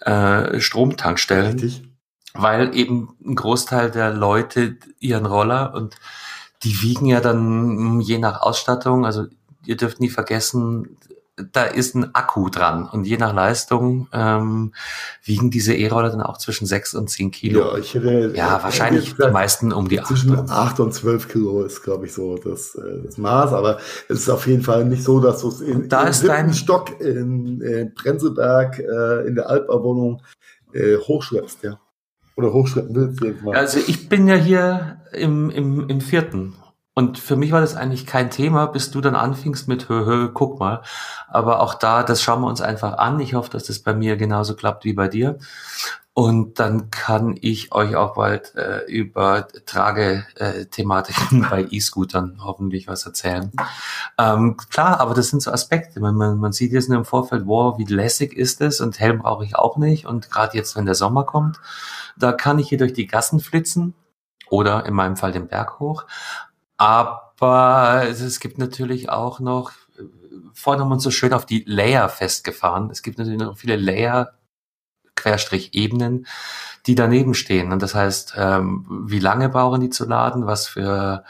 äh, 0.02 0.60
Stromtankstellen. 0.60 1.58
Richtig. 1.58 1.82
Weil 2.34 2.76
eben 2.76 3.16
ein 3.24 3.34
Großteil 3.34 3.90
der 3.90 4.12
Leute 4.12 4.76
ihren 5.00 5.26
Roller 5.26 5.74
und 5.74 5.96
die 6.62 6.80
wiegen 6.82 7.06
ja 7.06 7.20
dann 7.20 8.00
je 8.00 8.18
nach 8.18 8.42
Ausstattung, 8.42 9.04
also 9.04 9.26
ihr 9.64 9.76
dürft 9.76 10.00
nie 10.00 10.10
vergessen, 10.10 10.96
da 11.52 11.64
ist 11.64 11.94
ein 11.94 12.14
Akku 12.14 12.48
dran 12.48 12.88
und 12.90 13.06
je 13.06 13.16
nach 13.16 13.32
Leistung 13.32 14.08
ähm, 14.12 14.72
wiegen 15.22 15.50
diese 15.50 15.74
E-Roller 15.74 16.10
dann 16.10 16.22
auch 16.22 16.38
zwischen 16.38 16.66
sechs 16.66 16.94
und 16.94 17.08
zehn 17.08 17.30
Kilo. 17.30 17.60
Ja, 17.60 17.78
ich 17.78 17.94
hätte, 17.94 18.32
ja 18.34 18.62
wahrscheinlich 18.62 19.14
die 19.14 19.30
meisten 19.30 19.72
um 19.72 19.88
die 19.88 20.00
acht. 20.00 20.08
Zwischen 20.08 20.50
acht 20.50 20.80
und 20.80 20.92
zwölf 20.92 21.28
Kilo 21.28 21.62
ist, 21.62 21.82
glaube 21.82 22.06
ich, 22.06 22.12
so 22.12 22.36
das, 22.36 22.74
äh, 22.74 23.02
das 23.04 23.18
Maß, 23.18 23.52
aber 23.52 23.78
es 24.08 24.20
ist 24.20 24.28
auf 24.28 24.46
jeden 24.46 24.62
Fall 24.62 24.84
nicht 24.84 25.02
so, 25.02 25.20
dass 25.20 25.40
du 25.40 25.48
es 25.48 25.60
in, 25.60 25.88
da 25.88 26.04
ist 26.04 26.26
dein 26.26 26.52
Stock 26.54 27.00
in, 27.00 27.60
in 27.60 27.94
Prenzlberg 27.94 28.78
äh, 28.78 29.26
in 29.26 29.34
der 29.34 29.48
Altbauwohnung 29.48 30.22
äh, 30.72 30.96
hochschleppst, 30.96 31.62
ja. 31.62 31.80
Oder 32.36 32.52
hochschleppen 32.52 32.94
willst. 32.94 33.20
Irgendwann. 33.20 33.56
Also 33.56 33.80
ich 33.86 34.08
bin 34.08 34.28
ja 34.28 34.36
hier 34.36 35.00
im, 35.12 35.50
im, 35.50 35.88
im 35.88 36.00
vierten 36.00 36.54
und 36.98 37.16
für 37.16 37.36
mich 37.36 37.52
war 37.52 37.60
das 37.60 37.76
eigentlich 37.76 38.06
kein 38.06 38.28
Thema, 38.28 38.66
bis 38.66 38.90
du 38.90 39.00
dann 39.00 39.14
anfingst 39.14 39.68
mit, 39.68 39.88
hö, 39.88 40.04
hö, 40.04 40.30
guck 40.34 40.58
mal. 40.58 40.82
Aber 41.28 41.60
auch 41.60 41.74
da, 41.74 42.02
das 42.02 42.20
schauen 42.20 42.40
wir 42.40 42.48
uns 42.48 42.60
einfach 42.60 42.98
an. 42.98 43.20
Ich 43.20 43.34
hoffe, 43.34 43.50
dass 43.50 43.62
das 43.62 43.78
bei 43.78 43.94
mir 43.94 44.16
genauso 44.16 44.56
klappt 44.56 44.84
wie 44.84 44.94
bei 44.94 45.06
dir. 45.06 45.38
Und 46.12 46.58
dann 46.58 46.90
kann 46.90 47.38
ich 47.40 47.70
euch 47.70 47.94
auch 47.94 48.14
bald 48.14 48.52
äh, 48.56 48.80
über 48.88 49.46
Tragethematiken 49.64 51.44
äh, 51.44 51.46
bei 51.50 51.68
E-Scootern 51.70 52.40
hoffentlich 52.42 52.88
was 52.88 53.06
erzählen. 53.06 53.52
Ähm, 54.18 54.56
klar, 54.56 54.98
aber 54.98 55.14
das 55.14 55.28
sind 55.28 55.40
so 55.40 55.52
Aspekte. 55.52 56.00
Man, 56.00 56.16
man, 56.16 56.38
man 56.38 56.50
sieht 56.50 56.72
jetzt 56.72 56.88
nur 56.88 56.98
im 56.98 57.04
Vorfeld, 57.04 57.46
wow, 57.46 57.78
wie 57.78 57.84
lässig 57.84 58.32
ist 58.32 58.60
es 58.60 58.80
und 58.80 58.98
Helm 58.98 59.20
brauche 59.20 59.44
ich 59.44 59.54
auch 59.54 59.76
nicht. 59.76 60.04
Und 60.04 60.32
gerade 60.32 60.56
jetzt, 60.56 60.74
wenn 60.74 60.84
der 60.84 60.96
Sommer 60.96 61.22
kommt, 61.22 61.60
da 62.16 62.32
kann 62.32 62.58
ich 62.58 62.68
hier 62.68 62.78
durch 62.78 62.92
die 62.92 63.06
Gassen 63.06 63.38
flitzen 63.38 63.94
oder 64.50 64.86
in 64.86 64.94
meinem 64.94 65.16
Fall 65.16 65.30
den 65.30 65.46
Berg 65.46 65.78
hoch. 65.78 66.04
Aber 66.78 68.06
es 68.08 68.40
gibt 68.40 68.56
natürlich 68.56 69.10
auch 69.10 69.40
noch, 69.40 69.72
vorhin 70.54 70.80
haben 70.80 70.88
wir 70.88 70.94
uns 70.94 71.02
so 71.02 71.10
schön 71.10 71.32
auf 71.32 71.44
die 71.44 71.64
Layer 71.66 72.08
festgefahren. 72.08 72.90
Es 72.90 73.02
gibt 73.02 73.18
natürlich 73.18 73.40
noch 73.40 73.58
viele 73.58 73.76
Layer, 73.76 74.32
Querstrich 75.16 75.74
Ebenen, 75.74 76.26
die 76.86 76.94
daneben 76.94 77.34
stehen. 77.34 77.72
Und 77.72 77.82
das 77.82 77.94
heißt, 77.94 78.34
ähm, 78.36 78.86
wie 79.06 79.18
lange 79.18 79.48
brauchen 79.48 79.80
die 79.80 79.90
zu 79.90 80.06
laden? 80.06 80.46
Was 80.46 80.68
für 80.68 81.24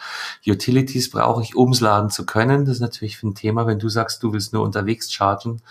Utilities 0.47 1.11
brauche 1.11 1.43
ich, 1.43 1.57
um 1.57 1.73
es 1.73 1.81
laden 1.81 2.11
zu 2.11 2.27
können? 2.27 2.67
Das 2.67 2.77
ist 2.77 2.81
natürlich 2.81 3.23
ein 3.23 3.35
Thema, 3.35 3.67
wenn 3.67 3.79
du 3.79 3.89
sagst, 3.89 4.23
du 4.23 4.35
willst 4.35 4.53
nur 4.53 4.63
unterwegs 4.63 5.11
chargen, 5.11 5.63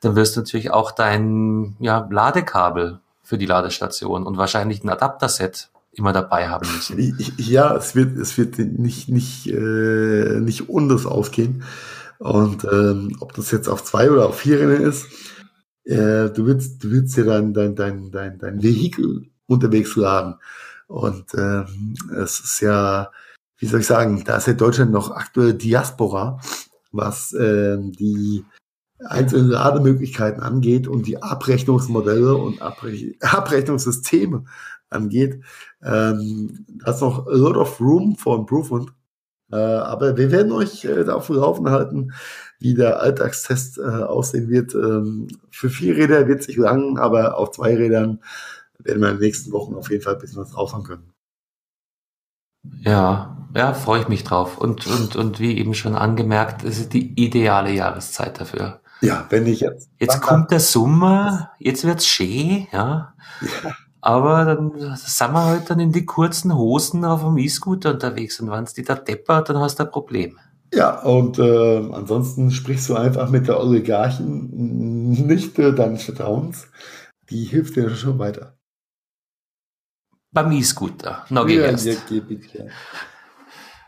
dann 0.00 0.16
wirst 0.16 0.36
du 0.36 0.40
natürlich 0.40 0.72
auch 0.72 0.90
dein 0.90 1.76
ja, 1.78 2.06
Ladekabel 2.10 3.00
für 3.22 3.38
die 3.38 3.46
Ladestation 3.46 4.26
und 4.26 4.36
wahrscheinlich 4.36 4.82
ein 4.82 4.90
Adapterset 4.90 5.70
immer 5.92 6.12
dabei 6.12 6.48
haben 6.48 6.68
müssen. 6.72 7.16
Ja, 7.36 7.76
es 7.76 7.94
wird, 7.94 8.16
es 8.16 8.38
wird 8.38 8.58
nicht, 8.58 9.08
nicht, 9.08 9.46
äh, 9.48 10.40
nicht 10.40 10.70
anders 10.70 11.06
ausgehen. 11.06 11.64
Und 12.18 12.64
ähm, 12.64 13.16
ob 13.20 13.32
das 13.34 13.50
jetzt 13.50 13.68
auf 13.68 13.82
zwei 13.82 14.10
oder 14.10 14.28
auf 14.28 14.38
vier 14.38 14.60
Rennen 14.60 14.82
ist, 14.82 15.06
äh, 15.84 16.28
du 16.30 16.46
willst, 16.46 16.84
du 16.84 16.90
willst 16.90 17.16
ja 17.16 17.24
dein, 17.24 17.54
dein, 17.54 17.74
dein, 17.74 18.10
dein, 18.10 18.38
dein 18.38 18.62
Vehikel 18.62 19.30
unterwegs 19.46 19.96
laden. 19.96 20.34
Und 20.86 21.34
ähm, 21.34 21.94
es 22.16 22.40
ist 22.40 22.60
ja, 22.60 23.10
wie 23.58 23.66
soll 23.66 23.80
ich 23.80 23.86
sagen, 23.86 24.22
da 24.24 24.36
ist 24.36 24.46
ja 24.48 24.52
Deutschland 24.52 24.92
noch 24.92 25.10
aktuell 25.10 25.54
Diaspora, 25.54 26.40
was 26.92 27.32
äh, 27.32 27.78
die 27.78 28.44
einzelnen 29.06 29.48
Lademöglichkeiten 29.48 30.42
angeht 30.42 30.86
und 30.86 31.06
die 31.06 31.22
Abrechnungsmodelle 31.22 32.34
und 32.34 32.60
Abrech 32.60 33.16
Abrechnungssysteme 33.20 34.44
angeht. 34.90 35.42
Ähm, 35.82 36.66
da 36.84 36.92
ist 36.92 37.00
noch 37.00 37.26
a 37.26 37.32
lot 37.32 37.56
of 37.56 37.80
room 37.80 38.16
for 38.16 38.38
improvement. 38.38 38.92
Äh, 39.52 39.56
aber 39.56 40.16
wir 40.16 40.30
werden 40.30 40.52
euch 40.52 40.84
äh, 40.84 41.04
da 41.04 41.14
auf 41.14 41.26
dem 41.26 41.36
Laufen 41.36 41.70
halten, 41.70 42.12
wie 42.58 42.74
der 42.74 43.00
Alltagstest 43.00 43.78
äh, 43.78 43.82
aussehen 43.82 44.48
wird. 44.48 44.74
Ähm, 44.74 45.28
für 45.50 45.70
vier 45.70 45.96
Räder 45.96 46.28
wird 46.28 46.40
es 46.40 46.46
sich 46.46 46.56
lang, 46.56 46.98
aber 46.98 47.36
auf 47.36 47.50
zwei 47.52 47.76
Rädern 47.76 48.20
werden 48.78 49.02
wir 49.02 49.10
in 49.10 49.16
den 49.16 49.20
nächsten 49.20 49.52
Wochen 49.52 49.74
auf 49.74 49.90
jeden 49.90 50.02
Fall 50.02 50.14
ein 50.14 50.20
bisschen 50.20 50.40
was 50.40 50.56
raushauen 50.56 50.84
können. 50.84 51.12
Ja, 52.82 53.48
ja, 53.54 53.74
freue 53.74 54.02
ich 54.02 54.08
mich 54.08 54.22
drauf. 54.22 54.58
Und, 54.58 54.86
und, 54.86 55.16
und 55.16 55.40
wie 55.40 55.58
eben 55.58 55.74
schon 55.74 55.94
angemerkt, 55.94 56.62
es 56.62 56.78
ist 56.78 56.92
die 56.92 57.20
ideale 57.20 57.72
Jahreszeit 57.72 58.40
dafür. 58.40 58.80
Ja, 59.00 59.26
wenn 59.30 59.46
ich 59.46 59.60
jetzt. 59.60 59.90
Jetzt 59.98 60.20
kommt 60.20 60.50
der 60.50 60.60
Sommer, 60.60 61.52
jetzt 61.58 61.84
wird's 61.84 62.06
schön, 62.06 62.66
ja. 62.70 63.14
ja. 63.40 63.74
Aber 64.00 64.44
dann 64.44 64.96
sind 64.96 65.32
wir 65.32 65.44
halt 65.44 65.68
dann 65.68 65.80
in 65.80 65.92
die 65.92 66.06
kurzen 66.06 66.54
Hosen 66.54 67.04
auf 67.04 67.22
dem 67.22 67.36
E-Scooter 67.36 67.92
unterwegs 67.92 68.40
und 68.40 68.50
wenn 68.50 68.64
es 68.64 68.72
die 68.72 68.82
da 68.82 68.94
deppert, 68.94 69.50
dann 69.50 69.58
hast 69.58 69.78
du 69.78 69.84
ein 69.84 69.90
Problem. 69.90 70.38
Ja, 70.72 71.00
und 71.00 71.38
äh, 71.38 71.78
ansonsten 71.92 72.50
sprichst 72.50 72.88
du 72.88 72.96
einfach 72.96 73.28
mit 73.28 73.48
der 73.48 73.60
Oligarchen 73.60 75.10
nicht 75.10 75.58
äh, 75.58 75.74
deines 75.74 76.04
Vertrauens. 76.04 76.68
Die 77.28 77.44
hilft 77.44 77.76
dir 77.76 77.90
schon 77.90 78.18
weiter. 78.18 78.56
Beim 80.32 80.52
E-Scooter, 80.52 81.24
noch 81.28 81.48
ja, 81.48 81.62
erst. 81.62 81.86
Ja, 81.86 82.20
bitte. 82.20 82.70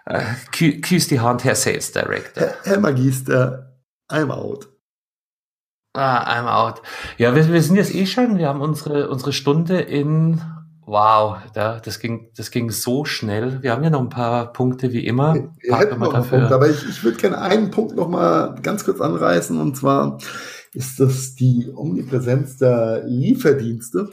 Äh, 0.04 0.80
küss 0.80 1.06
die 1.06 1.20
Hand, 1.20 1.44
Herr 1.44 1.54
Sales 1.54 1.92
Director. 1.92 2.42
Herr, 2.42 2.56
Herr 2.64 2.80
Magister, 2.80 3.78
I'm 4.10 4.30
out. 4.30 4.71
Ah, 5.94 6.24
I'm 6.24 6.46
out. 6.46 6.80
Ja, 7.18 7.34
wir, 7.34 7.52
wir 7.52 7.60
sind 7.60 7.76
jetzt 7.76 7.94
eh 7.94 8.06
schon, 8.06 8.38
wir 8.38 8.48
haben 8.48 8.62
unsere, 8.62 9.10
unsere 9.10 9.34
Stunde 9.34 9.78
in, 9.78 10.40
wow, 10.86 11.36
ja, 11.54 11.80
das 11.80 11.98
ging, 12.00 12.30
das 12.34 12.50
ging 12.50 12.70
so 12.70 13.04
schnell. 13.04 13.62
Wir 13.62 13.72
haben 13.72 13.84
ja 13.84 13.90
noch 13.90 14.00
ein 14.00 14.08
paar 14.08 14.54
Punkte 14.54 14.92
wie 14.92 15.04
immer. 15.04 15.34
Wir 15.34 15.78
hätten 15.78 16.00
noch 16.00 16.14
einen 16.14 16.24
Punkt, 16.24 16.50
aber 16.50 16.70
ich, 16.70 16.88
ich 16.88 17.04
würde 17.04 17.18
gerne 17.18 17.42
einen 17.42 17.70
Punkt 17.70 17.94
noch 17.94 18.08
mal 18.08 18.54
ganz 18.62 18.86
kurz 18.86 19.02
anreißen 19.02 19.60
und 19.60 19.76
zwar 19.76 20.16
ist 20.72 20.98
das 20.98 21.34
die 21.34 21.70
Omnipräsenz 21.74 22.56
der 22.56 23.04
Lieferdienste. 23.04 24.08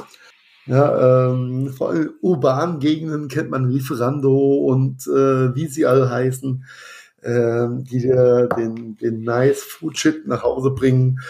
Ja, 0.65 1.29
ähm, 1.29 1.71
vor 1.71 1.91
allem 1.91 2.11
urbanen 2.21 2.79
Gegenden 2.79 3.29
kennt 3.29 3.51
man 3.51 3.69
Lieferando 3.69 4.37
und 4.65 5.07
äh, 5.07 5.55
wie 5.55 5.67
sie 5.67 5.85
alle 5.85 6.09
heißen, 6.09 6.65
äh, 7.21 7.67
die 7.71 8.01
dir 8.01 8.49
den, 8.57 8.97
den 8.97 9.23
nice 9.23 9.63
Food 9.63 9.97
Shit 9.97 10.27
nach 10.27 10.43
Hause 10.43 10.71
bringen 10.71 11.21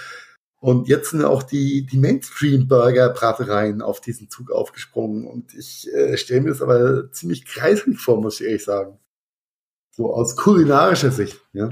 und 0.60 0.89
jetzt 0.89 1.12
sind 1.12 1.24
auch 1.24 1.41
die, 1.41 1.86
die 1.86 1.97
Mainstream-Burger-Bratereien 1.97 3.82
auf 3.82 4.01
diesen 4.01 4.30
Zug 4.30 4.51
aufgesprungen. 4.51 5.26
Und 5.26 5.53
ich 5.53 5.88
äh, 5.93 6.18
stelle 6.18 6.41
mir 6.41 6.49
das 6.49 6.62
aber 6.62 7.12
ziemlich 7.12 7.45
kreislich 7.45 7.97
vor, 7.97 8.20
muss 8.22 8.41
ich 8.41 8.47
ehrlich 8.47 8.66
sagen. 8.66 8.99
So 9.91 10.14
aus 10.14 10.36
kulinarischer 10.36 11.12
Sicht, 11.12 11.39
ja. 11.53 11.72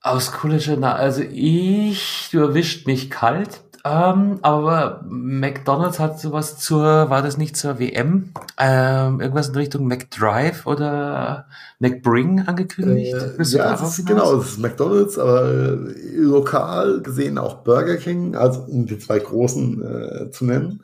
Aus 0.00 0.32
kulinarischer, 0.32 0.96
also 0.96 1.22
ich, 1.22 2.28
du 2.32 2.38
erwischt 2.38 2.86
mich 2.86 3.10
kalt. 3.10 3.60
Ähm, 3.84 4.38
aber 4.42 5.04
McDonald's 5.08 5.98
hat 5.98 6.20
sowas 6.20 6.58
zur, 6.58 7.10
war 7.10 7.22
das 7.22 7.36
nicht 7.36 7.56
zur 7.56 7.78
WM? 7.78 8.32
Ähm, 8.58 9.20
irgendwas 9.20 9.48
in 9.48 9.54
Richtung 9.54 9.86
McDrive 9.86 10.66
oder 10.66 11.46
McBring 11.78 12.40
angekündigt? 12.40 13.14
Äh, 13.14 13.42
ja, 13.56 13.74
ist, 13.74 14.06
genau, 14.06 14.36
es 14.36 14.52
ist 14.52 14.58
McDonald's, 14.58 15.18
aber 15.18 15.44
äh, 15.44 15.76
lokal 16.16 17.02
gesehen 17.02 17.38
auch 17.38 17.62
Burger 17.62 17.96
King, 17.96 18.34
also 18.34 18.62
um 18.62 18.86
die 18.86 18.98
zwei 18.98 19.18
großen 19.20 19.82
äh, 19.82 20.30
zu 20.30 20.44
nennen. 20.44 20.82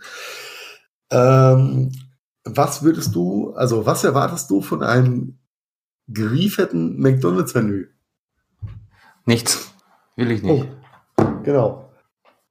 Ähm, 1.10 1.92
was 2.44 2.82
würdest 2.82 3.14
du, 3.14 3.54
also 3.54 3.86
was 3.86 4.04
erwartest 4.04 4.50
du 4.50 4.60
von 4.60 4.82
einem 4.82 5.38
gerieferten 6.06 7.00
McDonald's-Menü? 7.00 7.88
Nichts. 9.26 9.72
Will 10.16 10.30
ich 10.30 10.42
nicht. 10.42 10.68
Oh, 11.18 11.24
genau 11.42 11.83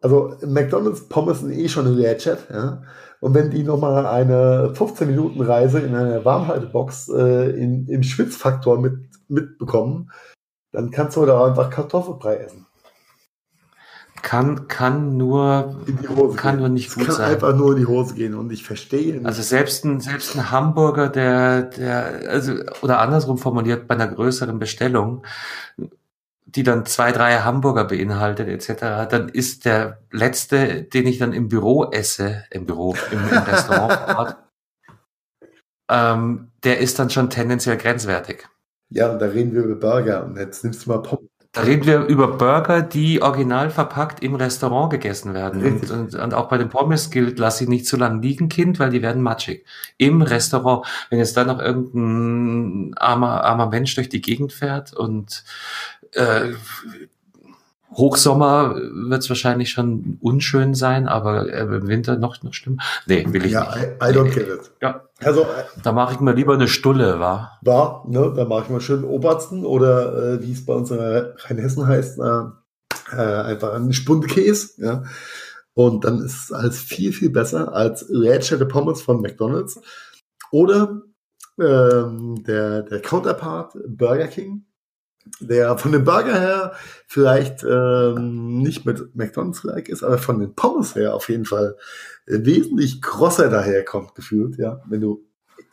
also 0.03 0.35
McDonalds 0.45 1.07
Pommes 1.07 1.39
sind 1.39 1.53
eh 1.53 1.69
schon 1.69 1.87
Legend, 1.95 2.39
ja. 2.51 2.83
Und 3.21 3.33
wenn 3.33 3.49
die 3.49 3.63
nochmal 3.63 4.05
eine 4.05 4.73
15-Minuten-Reise 4.75 5.79
in 5.79 5.95
einer 5.95 6.25
Warmhaltebox 6.25 7.07
äh, 7.07 7.51
in, 7.51 7.87
im 7.87 8.03
Schwitzfaktor 8.03 8.81
mit, 8.81 8.95
mitbekommen, 9.29 10.11
dann 10.73 10.91
kannst 10.91 11.15
du 11.15 11.25
da 11.25 11.45
einfach 11.45 11.69
Kartoffelbrei 11.69 12.35
essen. 12.35 12.65
Kann, 14.21 14.67
kann 14.67 15.15
nur, 15.15 15.77
in 15.85 15.97
die 15.99 16.07
Hose 16.09 16.35
kann 16.35 16.55
gehen. 16.55 16.59
nur 16.59 16.69
nicht 16.69 16.93
gut 16.93 17.05
kann 17.05 17.15
sein. 17.15 17.31
einfach 17.31 17.55
nur 17.55 17.71
in 17.71 17.79
die 17.79 17.85
Hose 17.85 18.13
gehen 18.13 18.35
und 18.35 18.51
ich 18.51 18.63
verstehe 18.63 19.13
nicht. 19.13 19.25
Also 19.25 19.41
selbst 19.41 19.85
ein, 19.85 20.01
selbst 20.01 20.35
ein 20.35 20.51
Hamburger, 20.51 21.07
der, 21.07 21.63
der, 21.63 22.29
also, 22.29 22.55
oder 22.81 22.99
andersrum 22.99 23.37
formuliert, 23.37 23.87
bei 23.87 23.95
einer 23.95 24.07
größeren 24.07 24.59
Bestellung, 24.59 25.25
die 26.55 26.63
dann 26.63 26.85
zwei, 26.85 27.11
drei 27.11 27.39
Hamburger 27.39 27.85
beinhaltet 27.85 28.47
etc., 28.47 29.09
dann 29.09 29.29
ist 29.29 29.65
der 29.65 29.99
letzte, 30.11 30.83
den 30.83 31.07
ich 31.07 31.17
dann 31.17 31.33
im 31.33 31.47
Büro 31.47 31.89
esse, 31.91 32.43
im 32.51 32.65
Büro, 32.65 32.95
im, 33.11 33.19
im 33.19 33.37
Restaurant, 33.43 34.37
ähm, 35.89 36.51
der 36.63 36.79
ist 36.79 36.99
dann 36.99 37.09
schon 37.09 37.29
tendenziell 37.29 37.77
grenzwertig. 37.77 38.47
Ja, 38.89 39.11
und 39.11 39.19
da 39.19 39.25
reden 39.25 39.53
wir 39.53 39.63
über 39.63 39.75
Burger 39.75 40.25
und 40.25 40.37
jetzt 40.37 40.63
nimmst 40.63 40.85
du 40.85 40.89
mal 40.89 41.01
Pommes. 41.01 41.29
Da 41.55 41.61
reden 41.61 41.85
wir 41.85 42.05
über 42.05 42.29
Burger, 42.29 42.81
die 42.81 43.21
original 43.21 43.69
verpackt 43.69 44.23
im 44.23 44.33
Restaurant 44.33 44.89
gegessen 44.89 45.35
werden. 45.35 45.63
Und, 45.63 45.91
und, 45.91 46.15
und, 46.15 46.33
auch 46.33 46.49
bei 46.49 46.57
den 46.57 46.69
Pommes 46.69 47.11
gilt, 47.11 47.37
lass 47.37 47.59
sie 47.59 47.67
nicht 47.67 47.85
zu 47.85 47.95
lang 47.95 48.23
liegen, 48.23 48.49
Kind, 48.49 48.79
weil 48.79 48.89
die 48.89 49.03
werden 49.03 49.21
matschig. 49.21 49.63
Im 49.99 50.23
Restaurant. 50.23 50.87
Wenn 51.11 51.19
jetzt 51.19 51.37
da 51.37 51.43
noch 51.43 51.59
irgendein 51.59 52.97
armer, 52.97 53.43
armer 53.43 53.67
Mensch 53.67 53.93
durch 53.93 54.09
die 54.09 54.21
Gegend 54.21 54.51
fährt 54.51 54.93
und 54.93 55.43
äh, 56.13 56.53
Hochsommer 57.95 58.75
wird 58.75 59.21
es 59.21 59.29
wahrscheinlich 59.29 59.69
schon 59.69 60.17
unschön 60.21 60.73
sein, 60.73 61.07
aber 61.07 61.51
äh, 61.51 61.61
im 61.61 61.87
Winter 61.87 62.17
noch, 62.17 62.41
noch 62.43 62.53
schlimmer. 62.53 62.81
Nee, 63.05 63.25
will 63.29 63.45
ich 63.45 63.51
ja, 63.51 63.75
nicht. 63.75 63.85
I, 64.01 64.09
I 64.09 64.13
don't 64.13 64.33
get 64.33 64.47
it. 64.47 64.71
Ja. 64.81 65.03
Also, 65.19 65.45
da 65.83 65.91
mache 65.91 66.15
ich 66.15 66.19
mir 66.19 66.33
lieber 66.33 66.53
eine 66.53 66.67
Stulle, 66.67 67.19
wa? 67.19 67.51
War, 67.61 68.03
ne, 68.07 68.33
da 68.35 68.45
mache 68.45 68.63
ich 68.63 68.69
mal 68.69 68.81
schön 68.81 69.03
Obersten 69.03 69.65
oder 69.65 70.33
äh, 70.33 70.41
wie 70.41 70.51
es 70.51 70.65
bei 70.65 70.73
uns 70.73 70.91
in 70.91 70.99
Rheinhessen 70.99 71.87
heißt, 71.87 72.19
äh, 72.19 73.15
äh, 73.15 73.41
einfach 73.43 73.73
einen 73.73 73.93
Spundkäse, 73.93 74.83
ja. 74.83 75.03
Und 75.75 76.05
dann 76.05 76.19
ist 76.19 76.45
es 76.45 76.51
alles 76.51 76.79
viel, 76.79 77.13
viel 77.13 77.31
besser 77.31 77.73
als 77.73 78.07
Rätschete 78.09 78.65
Pommes 78.67 79.01
von 79.01 79.21
McDonalds. 79.21 79.81
Oder 80.51 81.01
ähm, 81.59 82.43
der, 82.43 82.83
der 82.83 83.01
Counterpart 83.01 83.75
Burger 83.87 84.27
King 84.27 84.65
der 85.39 85.77
von 85.77 85.91
dem 85.91 86.03
Burger 86.03 86.39
her 86.39 86.73
vielleicht 87.07 87.63
ähm, 87.63 88.59
nicht 88.59 88.85
mit 88.85 89.15
McDonalds-like 89.15 89.89
ist, 89.89 90.03
aber 90.03 90.17
von 90.17 90.39
den 90.39 90.53
Pommes 90.55 90.95
her 90.95 91.15
auf 91.15 91.29
jeden 91.29 91.45
Fall 91.45 91.77
äh, 92.27 92.39
wesentlich 92.45 93.01
krosser 93.01 93.49
daherkommt, 93.49 94.15
gefühlt, 94.15 94.57
ja. 94.57 94.81
Wenn 94.87 95.01
du 95.01 95.25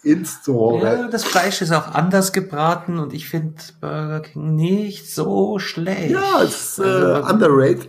ins 0.02 0.40
Ja, 0.46 1.08
das 1.08 1.24
Fleisch 1.24 1.60
ist 1.60 1.72
auch 1.72 1.88
anders 1.88 2.32
gebraten 2.32 2.98
und 2.98 3.12
ich 3.12 3.28
finde 3.28 3.56
Burger 3.80 4.20
King 4.20 4.54
nicht 4.54 5.12
so 5.14 5.58
schlecht. 5.58 6.10
Ja, 6.10 6.42
es 6.42 6.78
ist 6.78 6.78
äh, 6.78 6.82
also, 6.82 7.28
underrated, 7.28 7.88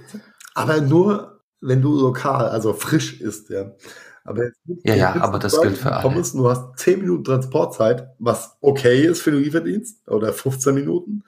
aber 0.54 0.82
nur 0.82 1.42
wenn 1.62 1.82
du 1.82 2.00
lokal, 2.00 2.50
also 2.50 2.74
frisch 2.74 3.22
isst, 3.22 3.50
ja. 3.50 3.72
Aber 4.24 4.50
ja, 4.84 4.96
ja, 4.96 5.16
aber 5.22 5.40
das 5.40 5.60
gilt 5.60 5.78
für 5.78 5.94
alle. 5.94 6.02
Pommes, 6.04 6.34
du 6.34 6.48
hast 6.48 6.78
10 6.78 7.02
Minuten 7.02 7.24
Transportzeit, 7.24 8.10
was 8.20 8.56
okay 8.62 9.06
ist 9.06 9.22
für 9.22 9.32
den 9.32 9.42
Lieferdienst, 9.42 10.08
oder 10.08 10.32
15 10.32 10.76
Minuten. 10.76 11.24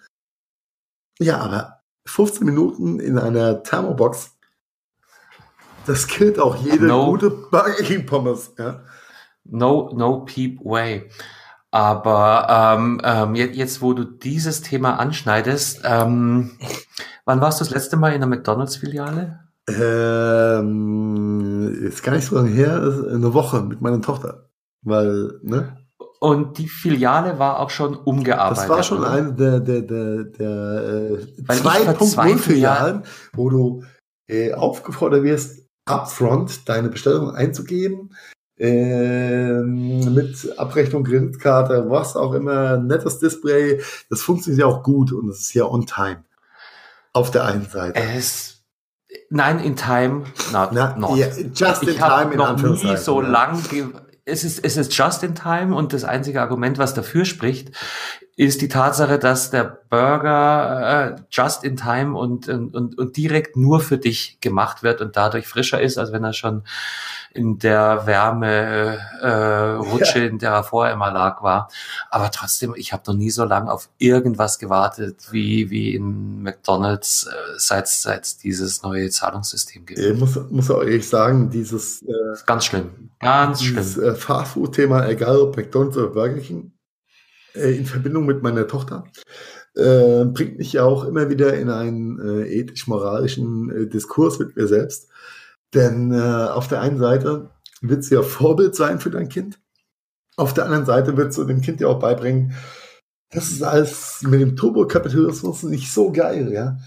Ja, 1.19 1.39
aber 1.39 1.81
15 2.05 2.45
Minuten 2.45 2.99
in 2.99 3.17
einer 3.17 3.63
Thermobox, 3.63 4.31
das 5.85 6.07
killt 6.07 6.39
auch 6.39 6.55
jede 6.55 6.85
no, 6.85 7.11
gute 7.11 7.29
Burger 7.29 7.83
King 7.83 8.05
Pommes. 8.05 8.53
Ja? 8.57 8.83
No, 9.43 9.91
no 9.93 10.25
peep 10.25 10.59
way. 10.63 11.09
Aber 11.71 12.47
ähm, 12.49 13.01
ähm, 13.03 13.35
jetzt, 13.35 13.81
wo 13.81 13.93
du 13.93 14.03
dieses 14.03 14.61
Thema 14.61 14.99
anschneidest, 14.99 15.81
ähm, 15.83 16.51
wann 17.25 17.41
warst 17.41 17.59
du 17.59 17.65
das 17.65 17.73
letzte 17.73 17.97
Mal 17.97 18.13
in 18.13 18.21
der 18.21 18.29
McDonalds-Filiale? 18.29 19.39
Ähm, 19.67 20.63
ist 21.83 22.03
gar 22.03 22.13
nicht 22.13 22.27
so 22.27 22.35
lange 22.35 22.51
her, 22.51 22.75
eine 22.75 23.33
Woche 23.33 23.61
mit 23.61 23.81
meiner 23.81 24.01
Tochter. 24.01 24.49
Weil, 24.83 25.39
ne? 25.41 25.77
Und 26.23 26.57
die 26.57 26.69
Filiale 26.69 27.37
war 27.37 27.59
auch 27.59 27.69
schon 27.69 27.97
umgearbeitet. 27.97 28.63
Das 28.63 28.69
war 28.69 28.81
schon 28.81 29.03
eine 29.03 29.33
der, 29.33 29.59
der, 29.59 29.81
der, 29.81 30.23
der 30.23 31.17
äh, 31.19 31.51
2.0 31.51 32.37
Filialen, 32.37 33.03
wo 33.33 33.49
du 33.49 33.83
äh, 34.29 34.53
aufgefordert 34.53 35.23
wirst, 35.23 35.67
upfront 35.83 36.69
deine 36.69 36.87
Bestellung 36.87 37.31
einzugeben. 37.31 38.15
Äh, 38.57 39.63
mit 39.63 40.57
Abrechnung, 40.57 41.03
Kreditkarte, 41.03 41.89
was 41.89 42.15
auch 42.15 42.31
immer, 42.31 42.77
nettes 42.77 43.19
Display. 43.19 43.81
Das 44.09 44.21
funktioniert 44.21 44.61
ja 44.61 44.67
auch 44.67 44.81
gut 44.81 45.11
und 45.11 45.27
es 45.27 45.41
ist 45.41 45.53
ja 45.53 45.65
on 45.65 45.85
time. 45.85 46.23
Auf 47.11 47.31
der 47.31 47.43
einen 47.43 47.65
Seite. 47.65 47.99
Es 47.99 48.63
Nein, 49.29 49.59
in 49.59 49.75
time, 49.75 50.23
not, 50.53 50.71
Na, 50.71 50.95
not. 50.95 51.17
Yeah, 51.17 51.27
just 51.53 51.83
in 51.83 51.89
ich 51.89 51.97
time 51.97 52.31
in 52.31 52.37
noch 52.37 52.55
nie 52.55 52.95
so 52.95 53.21
ja. 53.21 53.27
lang 53.27 53.61
es 54.25 54.43
ist, 54.43 54.63
es 54.63 54.77
ist 54.77 54.97
just 54.97 55.23
in 55.23 55.35
time 55.35 55.75
und 55.75 55.91
das 55.91 56.05
einzige 56.05 56.41
Argument, 56.41 56.77
was 56.77 56.93
dafür 56.93 57.25
spricht, 57.25 57.71
ist 58.35 58.61
die 58.61 58.67
Tatsache, 58.67 59.19
dass 59.19 59.51
der 59.51 59.81
Burger 59.89 61.15
äh, 61.17 61.21
just 61.29 61.63
in 61.63 61.75
time 61.75 62.17
und, 62.17 62.47
und, 62.47 62.97
und 62.97 63.17
direkt 63.17 63.57
nur 63.57 63.79
für 63.79 63.97
dich 63.97 64.39
gemacht 64.39 64.81
wird 64.81 65.01
und 65.01 65.17
dadurch 65.17 65.45
frischer 65.47 65.81
ist, 65.81 65.97
als 65.97 66.11
wenn 66.11 66.23
er 66.23 66.33
schon 66.33 66.63
in 67.33 67.57
der 67.57 68.05
Wärme 68.05 68.99
äh, 69.21 69.71
Rutsche, 69.77 70.19
ja. 70.19 70.25
in 70.25 70.37
der 70.37 70.51
er 70.51 70.63
vorher 70.63 70.93
immer 70.93 71.11
lag, 71.11 71.41
war. 71.41 71.69
Aber 72.09 72.29
trotzdem, 72.29 72.75
ich 72.77 72.93
habe 72.93 73.03
noch 73.07 73.15
nie 73.15 73.31
so 73.31 73.43
lange 73.43 73.71
auf 73.71 73.89
irgendwas 73.97 74.59
gewartet 74.59 75.17
wie, 75.31 75.69
wie 75.71 75.95
in 75.95 76.43
McDonalds, 76.43 77.27
äh, 77.27 77.53
seit 77.57 77.87
seit 77.87 78.43
dieses 78.43 78.83
neue 78.83 79.09
Zahlungssystem 79.09 79.85
gibt. 79.85 79.99
Ich 79.99 80.17
muss, 80.17 80.39
muss 80.51 80.69
auch 80.69 80.81
ehrlich 80.81 81.07
sagen, 81.07 81.49
dieses 81.49 82.03
äh, 82.03 82.13
ganz 82.45 82.65
schlimm, 82.65 83.09
ganz 83.19 83.59
dieses, 83.59 83.93
schlimm. 83.93 84.09
Äh, 84.09 84.15
Fastfood-Thema, 84.15 85.07
egal 85.07 85.37
ob 85.37 85.57
McDonalds 85.57 85.97
oder 85.97 86.09
Burger 86.09 86.39
King, 86.39 86.71
äh, 87.55 87.75
in 87.75 87.85
Verbindung 87.85 88.25
mit 88.27 88.43
meiner 88.43 88.67
Tochter, 88.67 89.05
äh, 89.75 90.25
bringt 90.25 90.59
mich 90.59 90.73
ja 90.73 90.83
auch 90.83 91.03
immer 91.05 91.29
wieder 91.29 91.55
in 91.55 91.69
einen 91.69 92.19
äh, 92.19 92.59
ethisch-moralischen 92.59 93.71
äh, 93.71 93.87
Diskurs 93.87 94.37
mit 94.37 94.55
mir 94.55 94.67
selbst. 94.67 95.09
Denn 95.73 96.13
äh, 96.13 96.47
auf 96.49 96.67
der 96.67 96.81
einen 96.81 96.99
Seite 96.99 97.49
wird 97.81 98.03
sie 98.03 98.15
ja 98.15 98.21
Vorbild 98.21 98.75
sein 98.75 98.99
für 98.99 99.09
dein 99.09 99.29
Kind. 99.29 99.59
Auf 100.35 100.53
der 100.53 100.65
anderen 100.65 100.85
Seite 100.85 101.17
wird 101.17 101.35
du 101.35 101.43
dem 101.43 101.61
Kind 101.61 101.81
ja 101.81 101.87
auch 101.87 101.99
beibringen, 101.99 102.53
das 103.33 103.51
ist 103.51 103.63
alles 103.63 104.21
mit 104.21 104.41
dem 104.41 104.55
Turbokapitalismus 104.55 105.63
nicht 105.63 105.91
so 105.91 106.11
geil, 106.11 106.51
ja. 106.53 106.77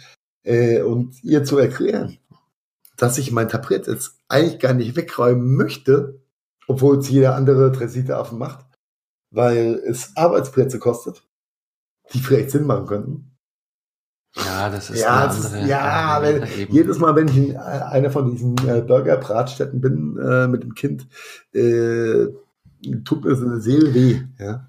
Äh, 0.44 0.82
und 0.82 1.22
ihr 1.24 1.44
zu 1.44 1.58
erklären, 1.58 2.18
dass 2.96 3.18
ich 3.18 3.32
mein 3.32 3.48
Tablett 3.48 3.88
jetzt 3.88 4.20
eigentlich 4.28 4.60
gar 4.60 4.72
nicht 4.72 4.94
wegräumen 4.94 5.56
möchte, 5.56 6.20
obwohl 6.68 6.98
es 6.98 7.08
jeder 7.08 7.34
andere 7.34 7.72
Transitaffen 7.72 8.38
macht, 8.38 8.64
weil 9.30 9.82
es 9.86 10.16
Arbeitsplätze 10.16 10.78
kostet, 10.78 11.26
die 12.12 12.20
vielleicht 12.20 12.52
Sinn 12.52 12.64
machen 12.64 12.86
könnten. 12.86 13.25
Ja, 14.44 14.68
das 14.68 14.90
ist 14.90 15.00
ja, 15.00 15.08
eine 15.08 15.30
andere, 15.30 15.60
ist, 15.60 15.68
ja 15.68 16.18
wenn, 16.22 16.68
jedes 16.68 16.98
Mal, 16.98 17.16
wenn 17.16 17.28
ich 17.28 17.36
in 17.36 17.56
einer 17.56 18.10
von 18.10 18.30
diesen 18.30 18.56
äh, 18.68 18.82
Burger-Bratstätten 18.82 19.80
bin 19.80 20.18
äh, 20.18 20.46
mit 20.46 20.62
dem 20.62 20.74
Kind, 20.74 21.06
äh, 21.54 22.26
tut 23.04 23.24
mir 23.24 23.34
so 23.34 23.46
eine 23.46 23.60
Seele 23.60 23.94
weh. 23.94 24.20
Ja, 24.38 24.68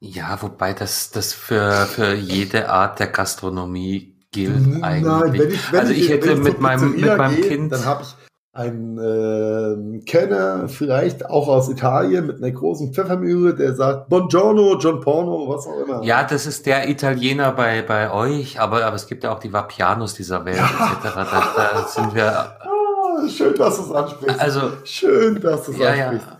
ja 0.00 0.42
wobei 0.42 0.74
das, 0.74 1.10
das 1.10 1.32
für, 1.32 1.86
für 1.86 2.14
jede 2.14 2.68
Art 2.68 3.00
der 3.00 3.06
Gastronomie 3.06 4.16
gilt 4.30 4.82
eigentlich. 4.82 5.04
Nein, 5.04 5.32
wenn 5.32 5.50
ich, 5.50 5.72
wenn 5.72 5.80
also 5.80 5.92
ich, 5.92 6.00
ich 6.00 6.08
hätte 6.10 6.36
mit 6.36 6.60
meinem, 6.60 6.92
mit 6.92 7.16
meinem 7.16 7.36
gehe, 7.36 7.48
Kind. 7.48 7.72
Dann 7.72 7.84
habe 7.86 8.02
ich 8.02 8.25
ein 8.56 8.98
äh, 8.98 10.00
Kenner, 10.06 10.68
vielleicht 10.68 11.28
auch 11.28 11.48
aus 11.48 11.68
Italien, 11.68 12.26
mit 12.26 12.38
einer 12.38 12.50
großen 12.50 12.92
Pfeffermühle, 12.92 13.54
der 13.54 13.74
sagt 13.74 14.08
Buongiorno, 14.08 14.78
John 14.78 15.00
Porno, 15.00 15.46
was 15.48 15.66
auch 15.66 15.78
immer. 15.84 16.02
Ja, 16.02 16.24
das 16.24 16.46
ist 16.46 16.64
der 16.64 16.88
Italiener 16.88 17.52
bei, 17.52 17.82
bei 17.82 18.10
euch, 18.10 18.58
aber, 18.58 18.84
aber 18.84 18.96
es 18.96 19.06
gibt 19.06 19.24
ja 19.24 19.32
auch 19.32 19.40
die 19.40 19.52
Vapianos 19.52 20.14
dieser 20.14 20.44
Welt, 20.46 20.56
ja. 20.56 20.98
etc. 21.02 21.14
Da, 21.14 21.54
da 21.56 21.86
sind 21.86 22.14
wir. 22.14 22.32
Ah, 22.32 23.28
schön, 23.28 23.54
dass 23.54 23.76
du 23.76 23.82
es 23.82 23.92
ansprichst. 23.92 24.40
Also, 24.40 24.60
schön, 24.84 25.40
dass 25.40 25.66
du 25.66 25.72
es 25.72 25.78
ja, 25.78 25.90
ansprichst. 25.90 26.26
Ja. 26.26 26.38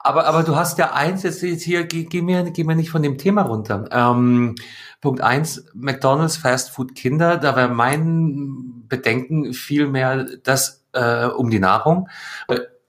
Aber, 0.00 0.26
aber 0.26 0.42
du 0.42 0.56
hast 0.56 0.78
ja 0.78 0.92
eins, 0.92 1.22
jetzt, 1.22 1.42
jetzt 1.42 1.62
hier, 1.62 1.84
geh, 1.84 2.04
geh, 2.04 2.22
mir, 2.22 2.50
geh 2.50 2.64
mir 2.64 2.74
nicht 2.74 2.90
von 2.90 3.02
dem 3.02 3.18
Thema 3.18 3.42
runter. 3.42 3.84
Ähm, 3.92 4.56
Punkt 5.00 5.20
eins, 5.20 5.64
McDonalds, 5.74 6.36
Fast 6.36 6.70
Food 6.70 6.96
Kinder, 6.96 7.36
da 7.36 7.54
wäre 7.54 7.68
mein 7.68 8.84
Bedenken 8.88 9.52
viel 9.52 9.86
mehr, 9.86 10.26
dass 10.42 10.81
äh, 10.92 11.26
um 11.26 11.50
die 11.50 11.58
Nahrung. 11.58 12.08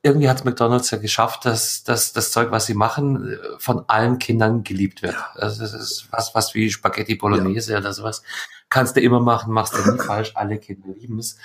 Irgendwie 0.02 0.30
hat 0.30 0.44
McDonald's 0.44 0.92
ja 0.92 0.98
geschafft, 0.98 1.46
dass, 1.46 1.84
dass 1.84 2.12
das 2.12 2.32
Zeug, 2.32 2.52
was 2.52 2.66
sie 2.66 2.74
machen, 2.74 3.38
von 3.58 3.86
allen 3.88 4.20
Kindern 4.20 4.64
geliebt 4.64 5.02
wird. 5.02 5.14
Ja. 5.14 5.28
Also 5.36 5.62
das 5.62 5.74
ist 5.74 6.08
was, 6.12 6.36
was 6.36 6.54
wie 6.56 6.70
Spaghetti 6.70 7.16
Bolognese 7.16 7.74
ja. 7.74 7.80
oder 7.80 7.94
sowas. 7.94 8.22
Kannst 8.70 8.98
du 8.98 9.02
immer 9.02 9.22
machen, 9.22 9.54
machst 9.54 9.74
du 9.74 9.92
nie 9.92 10.00
falsch, 10.06 10.34
alle 10.36 10.58
Kinder 10.58 10.90
lieben 10.94 11.20
es. 11.20 11.38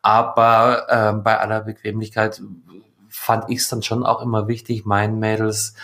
Aber 0.00 0.86
ähm, 0.88 1.22
bei 1.22 1.38
aller 1.38 1.60
Bequemlichkeit 1.60 2.40
fand 3.16 3.50
ich 3.50 3.58
es 3.58 3.68
dann 3.68 3.82
schon 3.82 4.04
auch 4.04 4.22
immer 4.22 4.46
wichtig, 4.46 4.84
meinen 4.84 5.18
Mädels 5.18 5.74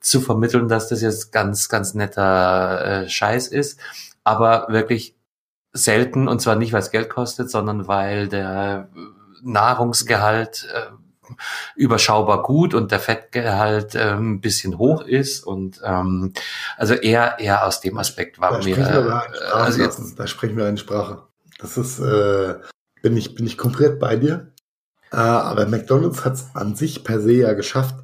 zu 0.00 0.20
vermitteln, 0.20 0.68
dass 0.68 0.88
das 0.88 1.02
jetzt 1.02 1.32
ganz, 1.32 1.68
ganz 1.68 1.94
netter 1.94 3.04
äh, 3.04 3.08
Scheiß 3.08 3.48
ist, 3.48 3.78
aber 4.24 4.66
wirklich 4.68 5.14
selten 5.72 6.28
und 6.28 6.40
zwar 6.40 6.56
nicht, 6.56 6.72
weil 6.72 6.80
es 6.80 6.90
Geld 6.90 7.10
kostet, 7.10 7.50
sondern 7.50 7.88
weil 7.88 8.28
der 8.28 8.88
Nahrungsgehalt 9.42 10.68
äh, 10.72 10.90
überschaubar 11.76 12.42
gut 12.42 12.74
und 12.74 12.90
der 12.90 13.00
Fettgehalt 13.00 13.94
äh, 13.94 14.12
ein 14.12 14.40
bisschen 14.40 14.78
hoch 14.78 15.02
ist 15.02 15.44
und 15.44 15.80
ähm, 15.84 16.32
also 16.76 16.94
eher 16.94 17.38
eher 17.38 17.66
aus 17.66 17.80
dem 17.80 17.98
Aspekt 17.98 18.40
war 18.40 18.52
da 18.52 18.64
mir 18.64 18.78
äh, 18.78 19.52
also 19.52 19.82
jetzt, 19.82 20.18
da 20.18 20.26
sprechen 20.26 20.56
wir 20.56 20.66
eine 20.66 20.78
Sprache. 20.78 21.22
Das 21.58 21.76
ist 21.76 21.98
äh, 21.98 22.54
bin 23.02 23.16
ich 23.16 23.34
bin 23.34 23.46
ich 23.46 23.58
komplett 23.58 23.98
bei 23.98 24.16
dir. 24.16 24.52
Äh, 25.10 25.16
aber 25.16 25.66
McDonald's 25.66 26.24
hat 26.24 26.34
es 26.34 26.46
an 26.54 26.74
sich 26.74 27.04
per 27.04 27.20
se 27.20 27.32
ja 27.32 27.52
geschafft, 27.54 27.96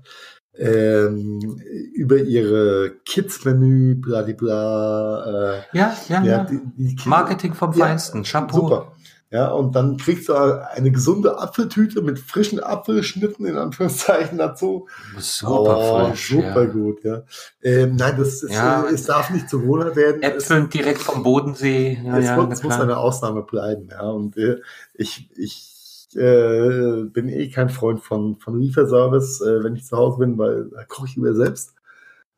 ähm, 0.57 1.61
über 1.95 2.17
ihre 2.17 2.93
Kids-Menü, 3.05 3.97
bla, 3.97 4.23
bla, 4.23 5.57
äh, 5.57 5.63
ja, 5.77 5.95
ja, 6.09 6.23
ja. 6.23 6.45
Die, 6.45 6.61
die 6.77 7.09
Marketing 7.09 7.55
vom 7.55 7.73
Feinsten, 7.73 8.23
ja, 8.23 8.31
Chapeau. 8.31 8.61
Super. 8.61 8.93
Ja, 9.35 9.49
und 9.49 9.75
dann 9.75 9.97
kriegst 9.97 10.29
du 10.29 10.35
eine 10.35 10.93
gesunde 10.93 11.41
Apfeltüte 11.41 12.03
mit 12.03 12.21
frischen 12.21 12.61
Apfelschnitten 12.61 13.45
in 13.45 13.57
Anführungszeichen 13.57 14.39
dazu. 14.39 14.87
Super 15.19 15.77
oh, 15.77 16.07
frisch. 16.07 16.29
Super 16.29 16.63
ja. 16.63 16.71
gut, 16.71 17.03
ja. 17.03 17.23
Ähm, 17.61 17.97
nein, 17.97 18.15
das 18.17 18.45
ist, 18.45 18.53
ja, 18.53 18.85
äh, 18.85 18.95
es 18.95 19.07
darf 19.07 19.31
nicht 19.31 19.51
zu 19.51 19.67
wohler 19.67 19.97
werden. 19.97 20.23
Äpfeln 20.23 20.71
direkt 20.71 21.01
vom 21.01 21.25
Bodensee. 21.25 22.01
Ja, 22.05 22.19
es, 22.19 22.37
muss, 22.37 22.63
muss 22.63 22.75
eine 22.79 22.97
Ausnahme 22.97 23.43
bleiben, 23.43 23.89
ja. 23.91 24.03
Und 24.03 24.37
äh, 24.37 24.61
ich, 24.95 25.29
ich 25.35 26.07
äh, 26.15 27.03
bin 27.03 27.29
eh 27.29 27.51
kein 27.51 27.71
Freund 27.71 28.03
von, 28.03 28.37
von 28.37 28.61
Lieferservice, 28.61 29.41
äh, 29.41 29.65
wenn 29.65 29.75
ich 29.75 29.85
zu 29.85 29.97
Hause 29.97 30.19
bin, 30.19 30.39
weil 30.39 30.67
da 30.67 30.85
koche 30.85 31.09
ich 31.09 31.17
über 31.17 31.35
selbst. 31.35 31.75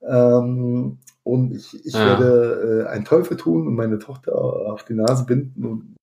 Ähm, 0.01 0.97
und 1.25 1.53
ich, 1.55 1.85
ich 1.85 1.93
werde 1.93 2.87
äh, 2.87 2.89
einen 2.89 3.05
Teufel 3.05 3.37
tun 3.37 3.67
und 3.67 3.75
meine 3.75 3.99
Tochter 3.99 4.35
auf 4.35 4.83
die 4.87 4.95
Nase 4.95 5.27
binden 5.27 5.67
und 5.67 5.96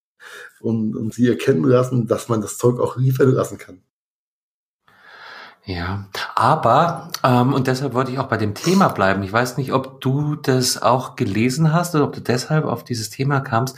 und, 0.62 0.96
und 0.96 1.14
sie 1.14 1.28
erkennen 1.28 1.64
lassen, 1.64 2.08
dass 2.08 2.30
man 2.30 2.42
das 2.42 2.58
Zeug 2.58 2.80
auch 2.80 2.98
liefern 2.98 3.32
lassen 3.32 3.58
kann. 3.58 3.82
Ja, 5.66 6.10
aber, 6.36 7.10
ähm, 7.24 7.54
und 7.54 7.68
deshalb 7.68 7.94
wollte 7.94 8.12
ich 8.12 8.20
auch 8.20 8.28
bei 8.28 8.36
dem 8.36 8.54
Thema 8.54 8.90
bleiben. 8.90 9.24
Ich 9.24 9.32
weiß 9.32 9.56
nicht, 9.56 9.72
ob 9.72 10.02
du 10.02 10.36
das 10.36 10.82
auch 10.82 11.16
gelesen 11.16 11.72
hast 11.72 11.96
oder 11.96 12.04
ob 12.04 12.14
du 12.14 12.20
deshalb 12.20 12.66
auf 12.66 12.84
dieses 12.84 13.10
Thema 13.10 13.40
kamst. 13.40 13.78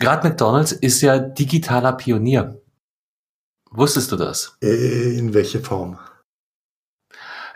Gerade 0.00 0.28
McDonald's 0.28 0.72
ist 0.72 1.02
ja 1.02 1.18
digitaler 1.18 1.92
Pionier. 1.92 2.60
Wusstest 3.70 4.10
du 4.10 4.16
das? 4.16 4.56
Äh, 4.60 5.16
in 5.16 5.34
welche 5.34 5.60
Form? 5.60 5.98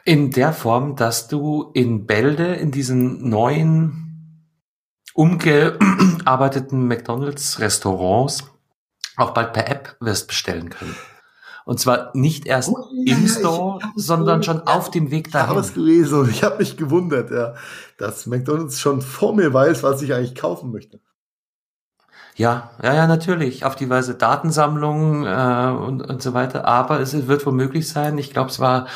In 0.05 0.31
der 0.31 0.53
Form, 0.53 0.95
dass 0.95 1.27
du 1.27 1.71
in 1.75 2.07
Bälde, 2.07 2.55
in 2.55 2.71
diesen 2.71 3.29
neuen 3.29 4.04
umgearbeiteten 5.15 6.87
McDonalds-Restaurants 6.89 8.45
auch 9.17 9.31
bald 9.31 9.53
per 9.53 9.69
App 9.69 9.97
wirst 10.01 10.29
bestellen 10.29 10.71
können. 10.71 10.95
Und 11.65 11.81
zwar 11.81 12.11
nicht 12.15 12.45
erst 12.47 12.69
oh, 12.69 12.89
ja, 12.93 13.17
im 13.17 13.27
Store, 13.27 13.79
sondern 13.97 14.43
schon 14.43 14.59
ja, 14.59 14.65
auf 14.65 14.91
dem 14.91 15.11
Weg 15.11 15.31
dahin. 15.33 15.47
Ich 15.47 15.51
habe 15.51 15.61
es 15.61 15.73
gelesen 15.73 16.21
und 16.21 16.31
ich 16.31 16.45
habe 16.45 16.59
mich 16.59 16.77
gewundert, 16.77 17.31
ja, 17.31 17.55
dass 17.97 18.27
McDonald's 18.27 18.81
schon 18.81 19.01
vor 19.01 19.35
mir 19.35 19.55
weiß, 19.55 19.83
was 19.83 20.03
ich 20.03 20.13
eigentlich 20.13 20.35
kaufen 20.35 20.73
möchte. 20.73 21.01
Ja, 22.37 22.73
ja, 22.83 22.93
ja, 22.93 23.07
natürlich. 23.07 23.65
Auf 23.65 23.77
die 23.77 23.89
Weise 23.89 24.17
Datensammlung 24.17 25.25
äh, 25.25 25.77
und, 25.79 26.03
und 26.03 26.21
so 26.21 26.35
weiter. 26.35 26.67
Aber 26.67 27.01
es 27.01 27.29
wird 27.29 27.47
womöglich 27.47 27.89
sein. 27.89 28.19
Ich 28.19 28.33
glaube, 28.33 28.51
es 28.51 28.59
war 28.59 28.89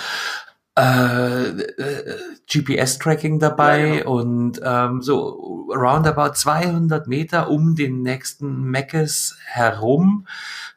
äh, 0.78 1.48
äh 1.48 2.16
GPS-Tracking 2.50 3.38
dabei 3.38 3.78
ja, 3.86 3.94
genau. 3.96 4.12
und 4.12 4.60
ähm, 4.64 5.02
so 5.02 5.66
roundabout 5.68 6.34
200 6.34 7.06
Meter 7.06 7.50
um 7.50 7.74
den 7.74 8.00
nächsten 8.02 8.62
Meckes 8.62 9.36
herum 9.44 10.26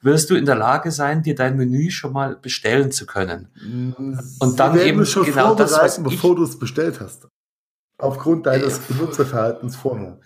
wirst 0.02 0.30
du 0.30 0.36
in 0.36 0.46
der 0.46 0.56
Lage 0.56 0.92
sein, 0.92 1.24
dir 1.24 1.36
dein 1.36 1.56
Menü 1.56 1.92
schon 1.92 2.12
mal 2.12 2.36
bestellen 2.36 2.92
zu 2.92 3.06
können. 3.06 3.48
Und 4.40 4.60
dann 4.60 4.78
Sie 4.78 4.82
eben 4.82 5.06
schon 5.06 5.26
genau 5.26 5.56
das, 5.56 5.72
was 5.74 6.04
bevor 6.04 6.36
du 6.36 6.44
es 6.44 6.60
bestellt 6.60 7.00
hast. 7.00 7.28
Aufgrund 7.98 8.48
deines 8.48 8.80
äh, 8.80 8.82
Benutzerverhaltens 8.90 9.76
vorher. 9.76 10.18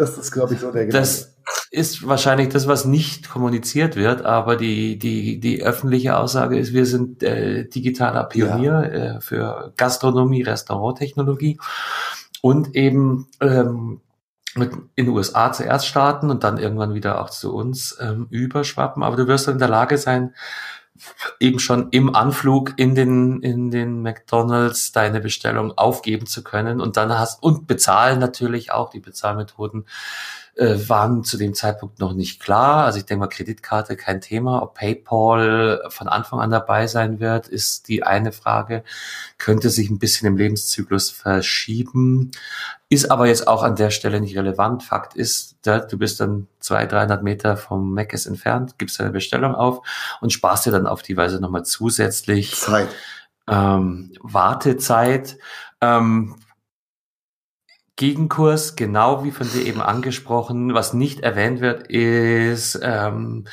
Das 0.00 0.16
ist, 0.16 0.32
glaube 0.32 0.54
ich, 0.54 0.60
so 0.60 0.70
der 0.72 0.86
Gedanke. 0.86 1.06
Das 1.06 1.36
ist 1.70 2.06
wahrscheinlich 2.08 2.48
das, 2.48 2.66
was 2.66 2.86
nicht 2.86 3.28
kommuniziert 3.28 3.96
wird, 3.96 4.24
aber 4.24 4.56
die, 4.56 4.98
die, 4.98 5.38
die 5.40 5.62
öffentliche 5.62 6.16
Aussage 6.16 6.58
ist, 6.58 6.72
wir 6.72 6.86
sind 6.86 7.22
äh, 7.22 7.68
digitaler 7.68 8.24
Pionier 8.24 8.72
ja. 8.72 9.16
äh, 9.16 9.20
für 9.20 9.74
Gastronomie, 9.76 10.40
Restauranttechnologie 10.40 11.60
und 12.40 12.74
eben 12.74 13.26
ähm, 13.42 14.00
mit 14.54 14.72
in 14.96 15.04
den 15.04 15.14
USA 15.14 15.52
zuerst 15.52 15.86
starten 15.86 16.30
und 16.30 16.44
dann 16.44 16.56
irgendwann 16.56 16.94
wieder 16.94 17.20
auch 17.20 17.28
zu 17.28 17.54
uns 17.54 17.98
ähm, 18.00 18.26
überschwappen. 18.30 19.02
Aber 19.02 19.16
du 19.16 19.26
wirst 19.26 19.48
in 19.48 19.58
der 19.58 19.68
Lage 19.68 19.98
sein, 19.98 20.34
eben 21.38 21.58
schon 21.58 21.88
im 21.90 22.14
Anflug 22.14 22.74
in 22.76 22.94
den, 22.94 23.42
in 23.42 23.70
den 23.70 24.02
McDonalds 24.02 24.92
deine 24.92 25.20
Bestellung 25.20 25.76
aufgeben 25.76 26.26
zu 26.26 26.42
können 26.42 26.80
und 26.80 26.96
dann 26.96 27.18
hast, 27.18 27.42
und 27.42 27.66
bezahlen 27.66 28.18
natürlich 28.18 28.72
auch, 28.72 28.90
die 28.90 29.00
Bezahlmethoden 29.00 29.86
äh, 30.56 30.88
waren 30.88 31.24
zu 31.24 31.38
dem 31.38 31.54
Zeitpunkt 31.54 32.00
noch 32.00 32.12
nicht 32.12 32.40
klar. 32.40 32.84
Also 32.84 32.98
ich 32.98 33.06
denke 33.06 33.20
mal, 33.20 33.28
Kreditkarte 33.28 33.96
kein 33.96 34.20
Thema. 34.20 34.62
Ob 34.62 34.74
PayPal 34.74 35.82
von 35.88 36.08
Anfang 36.08 36.40
an 36.40 36.50
dabei 36.50 36.86
sein 36.86 37.20
wird, 37.20 37.48
ist 37.48 37.88
die 37.88 38.02
eine 38.02 38.32
Frage. 38.32 38.84
Könnte 39.38 39.70
sich 39.70 39.88
ein 39.90 39.98
bisschen 39.98 40.28
im 40.28 40.36
Lebenszyklus 40.36 41.10
verschieben. 41.10 42.32
Ist 42.92 43.08
aber 43.08 43.28
jetzt 43.28 43.46
auch 43.46 43.62
an 43.62 43.76
der 43.76 43.90
Stelle 43.90 44.20
nicht 44.20 44.36
relevant. 44.36 44.82
Fakt 44.82 45.14
ist, 45.14 45.56
du 45.62 45.96
bist 45.96 46.18
dann 46.18 46.48
zwei, 46.58 46.86
300 46.86 47.22
Meter 47.22 47.56
vom 47.56 47.94
Mc's 47.94 48.26
entfernt, 48.26 48.78
gibst 48.78 48.98
deine 48.98 49.10
Bestellung 49.10 49.54
auf 49.54 49.86
und 50.20 50.32
sparst 50.32 50.66
dir 50.66 50.72
dann 50.72 50.88
auf 50.88 51.02
die 51.02 51.16
Weise 51.16 51.40
nochmal 51.40 51.64
zusätzlich 51.64 52.56
Zeit. 52.56 52.88
Ähm, 53.48 54.12
Wartezeit. 54.20 55.38
Ähm, 55.80 56.34
Gegenkurs, 57.94 58.74
genau 58.74 59.22
wie 59.22 59.30
von 59.30 59.48
dir 59.48 59.66
eben 59.66 59.82
angesprochen. 59.82 60.74
Was 60.74 60.92
nicht 60.92 61.20
erwähnt 61.20 61.60
wird, 61.60 61.86
ist 61.86 62.80
ähm, 62.82 63.46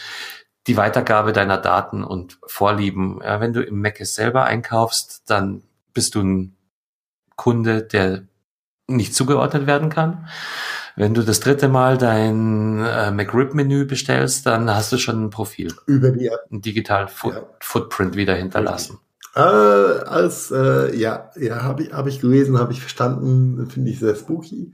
die 0.66 0.78
Weitergabe 0.78 1.32
deiner 1.32 1.58
Daten 1.58 2.04
und 2.04 2.40
Vorlieben. 2.48 3.20
Ja, 3.24 3.40
wenn 3.40 3.54
du 3.54 3.62
im 3.62 3.82
Mac 3.82 3.98
selber 4.04 4.46
einkaufst, 4.46 5.30
dann 5.30 5.62
bist 5.94 6.16
du 6.16 6.22
ein 6.22 6.56
Kunde, 7.36 7.84
der 7.84 8.24
nicht 8.88 9.14
zugeordnet 9.14 9.68
werden 9.68 9.90
kann. 9.90 10.28
Wenn 10.96 11.14
du 11.14 11.22
das 11.22 11.40
dritte 11.40 11.68
Mal 11.68 11.98
dein 11.98 12.84
äh, 12.84 13.12
McRib-Menü 13.12 13.86
bestellst, 13.86 14.46
dann 14.46 14.74
hast 14.74 14.92
du 14.92 14.98
schon 14.98 15.26
ein 15.26 15.30
Profil. 15.30 15.74
Über 15.86 16.10
die 16.10 16.28
App. 16.28 16.40
Ein 16.52 16.62
Digital 16.62 17.08
Foot 17.08 17.36
ja. 17.36 17.44
Footprint 17.60 18.16
wieder 18.16 18.34
hinterlassen. 18.34 18.98
Äh, 19.36 19.40
als, 19.40 20.50
äh, 20.50 20.96
ja, 20.96 21.30
ja, 21.36 21.62
habe 21.62 21.84
ich, 21.84 21.94
hab 21.94 22.08
ich 22.08 22.20
gelesen, 22.20 22.58
habe 22.58 22.74
ich 22.74 22.80
verstanden, 22.80 23.70
finde 23.70 23.92
ich 23.92 24.00
sehr 24.00 24.16
spooky. 24.16 24.74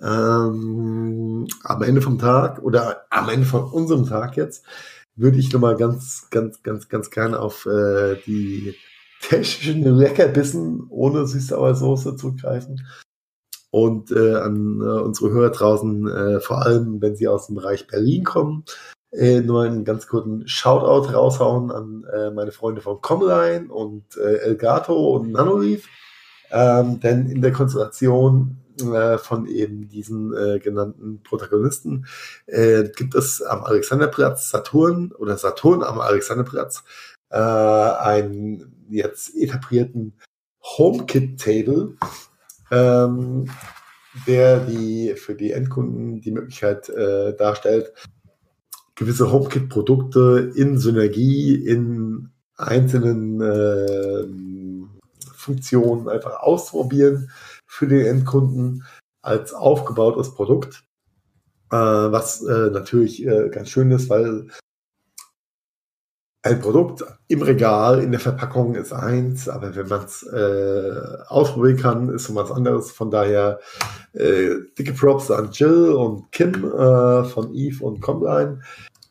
Ähm, 0.00 1.48
am 1.64 1.82
Ende 1.82 2.00
vom 2.00 2.18
Tag 2.20 2.62
oder 2.62 3.06
am 3.10 3.28
Ende 3.28 3.46
von 3.46 3.64
unserem 3.64 4.06
Tag 4.06 4.36
jetzt 4.36 4.64
würde 5.16 5.38
ich 5.38 5.52
nochmal 5.52 5.76
ganz, 5.76 6.28
ganz, 6.30 6.62
ganz, 6.62 6.88
ganz 6.88 7.10
gerne 7.10 7.40
auf 7.40 7.66
äh, 7.66 8.14
die 8.24 8.76
technischen 9.20 9.82
Leckerbissen 9.82 10.86
ohne 10.88 11.26
Süß-Sauer-Soße 11.26 12.14
zurückgreifen. 12.14 12.86
Und 13.70 14.10
äh, 14.10 14.34
an 14.36 14.80
äh, 14.80 15.00
unsere 15.00 15.30
Hörer 15.30 15.50
draußen, 15.50 16.08
äh, 16.08 16.40
vor 16.40 16.62
allem 16.62 17.02
wenn 17.02 17.16
sie 17.16 17.28
aus 17.28 17.46
dem 17.46 17.56
Bereich 17.56 17.86
Berlin 17.86 18.24
kommen, 18.24 18.64
äh, 19.12 19.40
nur 19.40 19.64
einen 19.64 19.84
ganz 19.84 20.06
kurzen 20.06 20.46
Shoutout 20.46 21.12
raushauen 21.12 21.70
an 21.70 22.04
äh, 22.12 22.30
meine 22.30 22.52
Freunde 22.52 22.80
von 22.80 23.00
Comline 23.00 23.72
und 23.72 24.04
äh, 24.16 24.38
Elgato 24.38 25.16
und 25.16 25.32
Nanoleaf. 25.32 25.86
Ähm, 26.50 27.00
denn 27.00 27.28
in 27.28 27.42
der 27.42 27.52
Konstellation 27.52 28.58
äh, 28.80 29.18
von 29.18 29.46
eben 29.46 29.88
diesen 29.88 30.34
äh, 30.34 30.58
genannten 30.58 31.22
Protagonisten 31.22 32.06
äh, 32.46 32.84
gibt 32.96 33.14
es 33.14 33.42
am 33.42 33.64
Alexanderplatz 33.64 34.50
Saturn 34.50 35.12
oder 35.12 35.36
Saturn 35.36 35.82
am 35.82 36.00
Alexanderplatz 36.00 36.84
äh, 37.30 37.36
einen 37.36 38.86
jetzt 38.88 39.34
etablierten 39.36 40.14
HomeKit-Table, 40.62 41.96
ähm, 42.70 43.50
der 44.26 44.60
die 44.60 45.14
für 45.16 45.34
die 45.34 45.52
Endkunden 45.52 46.20
die 46.20 46.32
Möglichkeit 46.32 46.88
äh, 46.88 47.34
darstellt, 47.36 47.92
gewisse 48.94 49.30
HomeKit-Produkte 49.30 50.52
in 50.54 50.78
Synergie, 50.78 51.54
in 51.54 52.30
einzelnen 52.56 53.40
äh, 53.40 54.26
Funktionen 55.32 56.08
einfach 56.08 56.40
ausprobieren 56.40 57.30
für 57.66 57.86
den 57.86 58.04
Endkunden 58.04 58.84
als 59.22 59.52
aufgebautes 59.52 60.34
Produkt. 60.34 60.84
Äh, 61.70 61.76
was 61.76 62.42
äh, 62.42 62.70
natürlich 62.70 63.24
äh, 63.24 63.50
ganz 63.50 63.68
schön 63.68 63.90
ist, 63.90 64.08
weil 64.10 64.48
ein 66.48 66.60
Produkt 66.60 67.04
im 67.28 67.42
Regal, 67.42 68.02
in 68.02 68.10
der 68.10 68.20
Verpackung 68.20 68.74
ist 68.74 68.92
eins, 68.92 69.48
aber 69.48 69.76
wenn 69.76 69.88
man 69.88 70.04
es 70.04 70.22
äh, 70.22 71.00
ausprobieren 71.26 71.76
kann, 71.76 72.08
ist 72.08 72.24
so 72.24 72.34
was 72.34 72.50
anderes. 72.50 72.90
Von 72.90 73.10
daher 73.10 73.60
äh, 74.14 74.54
dicke 74.78 74.94
Props 74.94 75.30
an 75.30 75.50
Jill 75.52 75.90
und 75.92 76.32
Kim 76.32 76.64
äh, 76.64 77.24
von 77.24 77.54
Eve 77.54 77.84
und 77.84 78.00
Comline, 78.00 78.62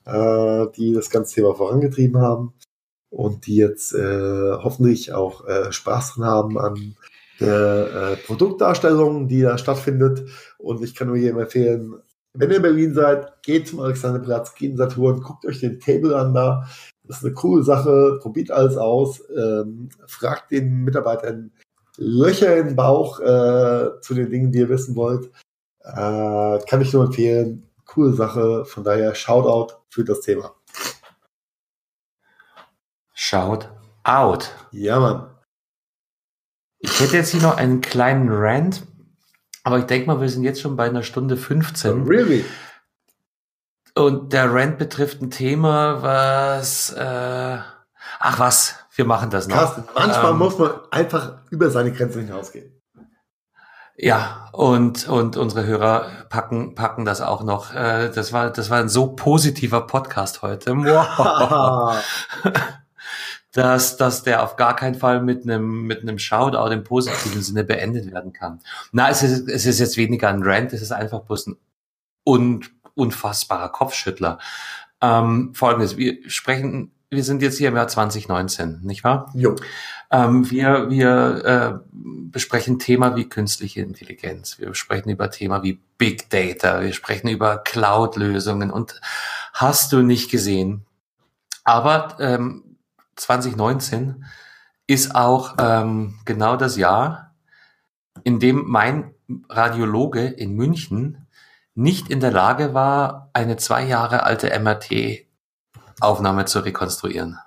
äh, 0.05 0.65
die 0.75 0.93
das 0.93 1.11
ganze 1.11 1.35
Thema 1.35 1.53
vorangetrieben 1.53 2.19
haben 2.19 2.53
und 3.11 3.45
die 3.45 3.57
jetzt 3.57 3.93
äh, 3.93 4.51
hoffentlich 4.53 5.13
auch 5.13 5.47
äh, 5.47 5.71
Spaß 5.71 6.15
dran 6.15 6.25
haben 6.25 6.57
an 6.57 6.95
der 7.39 8.17
Produktdarstellung, 8.25 9.27
die 9.27 9.43
da 9.43 9.59
stattfindet. 9.59 10.27
Und 10.57 10.83
ich 10.83 10.95
kann 10.95 11.07
nur 11.07 11.17
jedem 11.17 11.37
empfehlen, 11.37 11.93
wenn 12.33 12.51
ihr 12.51 12.57
in 12.57 12.61
Berlin 12.61 12.93
seid, 12.93 13.41
geht 13.41 13.67
zum 13.67 13.79
Alexanderplatz, 13.79 14.53
geht 14.53 14.71
in 14.71 14.77
Saturn, 14.77 15.21
guckt 15.21 15.45
euch 15.45 15.59
den 15.59 15.79
Table 15.79 16.15
an 16.15 16.33
da. 16.33 16.67
Das 17.07 17.17
ist 17.17 17.25
eine 17.25 17.33
coole 17.33 17.63
Sache, 17.63 18.19
probiert 18.21 18.51
alles 18.51 18.77
aus, 18.77 19.21
ähm, 19.35 19.89
fragt 20.07 20.51
den 20.51 20.83
Mitarbeitern 20.83 21.51
Löcher 21.97 22.57
in 22.57 22.67
den 22.67 22.75
Bauch 22.75 23.19
äh, 23.19 23.99
zu 24.01 24.13
den 24.13 24.29
Dingen, 24.29 24.51
die 24.51 24.59
ihr 24.59 24.69
wissen 24.69 24.95
wollt. 24.95 25.31
Äh, 25.81 26.59
kann 26.67 26.81
ich 26.81 26.93
nur 26.93 27.05
empfehlen. 27.05 27.67
Coole 27.85 28.13
Sache. 28.13 28.65
Von 28.65 28.83
daher 28.83 29.15
Shoutout 29.15 29.73
für 29.89 30.03
das 30.03 30.21
Thema. 30.21 30.53
Shout 33.13 33.69
out. 34.03 34.51
Ja, 34.71 34.99
Mann. 34.99 35.29
Ich 36.79 36.99
hätte 36.99 37.17
jetzt 37.17 37.31
hier 37.31 37.41
noch 37.41 37.57
einen 37.57 37.81
kleinen 37.81 38.29
Rant, 38.29 38.85
aber 39.63 39.79
ich 39.79 39.85
denke 39.85 40.07
mal, 40.07 40.21
wir 40.21 40.29
sind 40.29 40.43
jetzt 40.43 40.61
schon 40.61 40.75
bei 40.75 40.85
einer 40.85 41.01
Stunde 41.01 41.35
15. 41.35 42.03
Really? 42.03 42.45
Und 43.97 44.31
der 44.31 44.53
Rant 44.53 44.77
betrifft 44.77 45.21
ein 45.21 45.31
Thema, 45.31 46.03
was, 46.03 46.91
äh, 46.91 47.57
ach 48.19 48.39
was, 48.39 48.75
wir 48.95 49.05
machen 49.05 49.31
das 49.31 49.47
noch. 49.47 49.55
Carsten, 49.55 49.83
manchmal 49.95 50.31
ähm, 50.31 50.37
muss 50.37 50.59
man 50.59 50.71
einfach 50.91 51.39
über 51.49 51.71
seine 51.71 51.91
Grenzen 51.91 52.25
hinausgehen. 52.25 52.71
Ja, 53.95 54.49
und, 54.51 55.07
und 55.07 55.37
unsere 55.37 55.65
Hörer 55.65 56.05
packen, 56.29 56.75
packen 56.75 57.05
das 57.05 57.21
auch 57.21 57.43
noch. 57.43 57.73
Äh, 57.73 58.11
das 58.13 58.31
war, 58.31 58.51
das 58.51 58.69
war 58.69 58.79
ein 58.79 58.89
so 58.89 59.07
positiver 59.07 59.81
Podcast 59.87 60.43
heute. 60.43 60.75
dass, 63.53 63.97
dass 63.97 64.21
der 64.21 64.43
auf 64.43 64.55
gar 64.57 64.75
keinen 64.75 64.93
Fall 64.93 65.23
mit 65.23 65.43
einem, 65.43 65.87
mit 65.87 66.03
einem 66.03 66.19
Shoutout 66.19 66.71
im 66.71 66.83
positiven 66.83 67.41
Sinne 67.41 67.63
beendet 67.63 68.11
werden 68.11 68.31
kann. 68.33 68.59
Na, 68.91 69.09
es 69.09 69.23
ist, 69.23 69.49
es 69.49 69.65
ist 69.65 69.79
jetzt 69.79 69.97
weniger 69.97 70.29
ein 70.29 70.43
Rant, 70.43 70.73
es 70.73 70.83
ist 70.83 70.91
einfach 70.91 71.21
bloß 71.21 71.47
ein 71.47 71.57
un, 72.27 72.63
unfassbarer 72.97 73.69
Kopfschüttler. 73.69 74.39
Ähm, 75.01 75.53
Folgendes, 75.53 75.97
wir 75.97 76.17
sprechen, 76.29 76.91
wir 77.09 77.23
sind 77.23 77.41
jetzt 77.41 77.57
hier 77.57 77.69
im 77.69 77.75
Jahr 77.75 77.87
2019, 77.87 78.81
nicht 78.83 79.03
wahr? 79.03 79.31
Jo. 79.33 79.55
Ähm, 80.09 80.49
wir 80.49 80.89
wir 80.89 81.45
äh, 81.45 81.89
besprechen 81.91 82.79
Thema 82.79 83.15
wie 83.15 83.29
künstliche 83.29 83.81
Intelligenz. 83.81 84.59
Wir 84.59 84.73
sprechen 84.73 85.09
über 85.09 85.29
Thema 85.29 85.63
wie 85.63 85.79
Big 85.97 86.29
Data. 86.29 86.81
Wir 86.81 86.93
sprechen 86.93 87.27
über 87.27 87.57
Cloud-Lösungen 87.57 88.71
und 88.71 88.99
hast 89.53 89.91
du 89.93 90.01
nicht 90.01 90.31
gesehen. 90.31 90.85
Aber 91.63 92.17
ähm, 92.19 92.77
2019 93.17 94.23
ist 94.87 95.13
auch 95.15 95.55
ähm, 95.59 96.15
genau 96.23 96.55
das 96.55 96.77
Jahr, 96.77 97.35
in 98.23 98.39
dem 98.39 98.63
mein 98.65 99.13
Radiologe 99.49 100.25
in 100.25 100.55
München 100.55 101.26
nicht 101.77 102.09
in 102.09 102.19
der 102.19 102.31
Lage 102.31 102.73
war, 102.73 103.29
eine 103.33 103.55
zwei 103.55 103.83
Jahre 103.83 104.23
alte 104.23 104.49
MRT-Aufnahme 104.59 106.45
zu 106.45 106.59
rekonstruieren. 106.59 107.37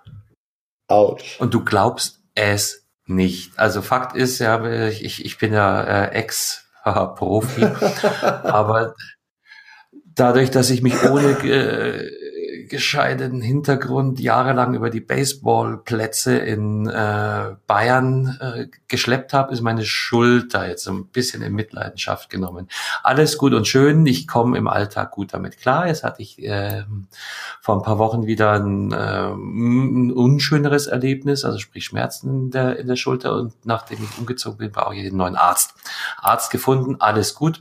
Autsch. 0.87 1.41
Und 1.41 1.53
du 1.53 1.65
glaubst 1.65 2.23
es 2.37 2.87
nicht. 3.07 3.59
Also 3.59 3.83
Fakt 3.83 4.17
ist 4.17 4.39
ja, 4.39 4.65
ich, 4.87 5.25
ich 5.25 5.39
bin 5.39 5.53
ja 5.53 5.83
äh, 5.83 6.13
Ex-Profi, 6.13 7.65
aber 8.23 8.95
dadurch, 10.15 10.53
dass 10.53 10.71
ich 10.71 10.83
mich 10.83 11.03
ohne 11.03 11.31
äh, 11.43 12.20
gescheiten 12.69 13.41
Hintergrund 13.41 14.21
jahrelang 14.21 14.75
über 14.75 14.91
die 14.91 15.01
Baseballplätze 15.01 16.37
in 16.37 16.87
äh, 16.87 17.57
Bayern 17.67 18.39
äh, 18.41 18.67
geschleppt 18.89 19.33
habe, 19.33 19.53
ist 19.53 19.61
meine 19.61 19.85
Schulter 19.85 20.69
jetzt 20.69 20.85
so 20.85 20.93
ein 20.93 21.07
bisschen 21.07 21.43
in 21.43 21.55
Mitleidenschaft 21.55 22.31
genommen. 22.31 22.69
Alles 23.03 23.39
gut 23.39 23.55
und 23.55 23.67
schön, 23.67 24.05
ich 24.07 24.27
komme 24.27 24.59
im 24.59 24.69
Alltag 24.69 25.13
gut 25.13 25.33
damit 25.33 25.59
klar. 25.59 25.87
Jetzt 25.87 26.05
hatte 26.05 26.23
ich 26.23 26.43
äh, 26.43 26.85
vor 27.61 27.77
ein 27.77 27.83
paar 27.83 27.99
Wochen 27.99 28.27
wieder 28.27 28.53
ein, 28.53 28.93
äh, 28.93 29.31
ein 29.31 30.13
unschöneres 30.13 30.87
Erlebnis, 30.87 31.45
also 31.45 31.59
sprich 31.59 31.85
Schmerzen 31.85 32.45
in 32.45 32.51
der, 32.51 32.79
in 32.79 32.87
der 32.87 32.97
Schulter 32.97 33.37
und 33.37 33.55
nachdem 33.65 34.03
ich 34.03 34.19
umgezogen 34.19 34.59
bin, 34.59 34.73
brauche 34.73 34.95
ich 34.95 35.07
einen 35.07 35.17
neuen 35.17 35.37
Arzt. 35.37 35.75
Arzt 36.19 36.51
gefunden, 36.51 36.97
alles 36.99 37.35
gut. 37.35 37.61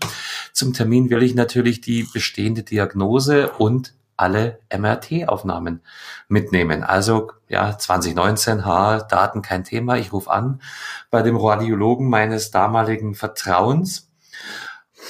Zum 0.54 0.74
Termin 0.74 1.10
will 1.10 1.24
ich 1.24 1.36
natürlich 1.36 1.82
die 1.82 2.04
bestehende 2.04 2.64
Diagnose 2.64 3.50
und 3.52 3.94
alle 4.20 4.60
MRT-Aufnahmen 4.76 5.82
mitnehmen. 6.28 6.84
Also 6.84 7.32
ja, 7.48 7.78
2019, 7.78 8.66
ha, 8.66 9.00
Daten 9.00 9.42
kein 9.42 9.64
Thema. 9.64 9.96
Ich 9.96 10.12
rufe 10.12 10.30
an 10.30 10.62
bei 11.10 11.22
dem 11.22 11.38
Radiologen 11.38 12.10
meines 12.10 12.52
damaligen 12.52 13.16
Vertrauens 13.16 14.12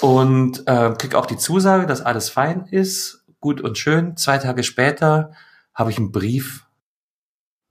und 0.01 0.67
äh, 0.67 0.93
krieg 0.97 1.15
auch 1.15 1.25
die 1.25 1.37
Zusage, 1.37 1.87
dass 1.87 2.01
alles 2.01 2.29
fein 2.29 2.67
ist, 2.69 3.25
gut 3.39 3.61
und 3.61 3.77
schön. 3.77 4.15
Zwei 4.15 4.37
Tage 4.37 4.63
später 4.63 5.31
habe 5.73 5.89
ich 5.89 5.97
einen 5.97 6.11
Brief 6.11 6.67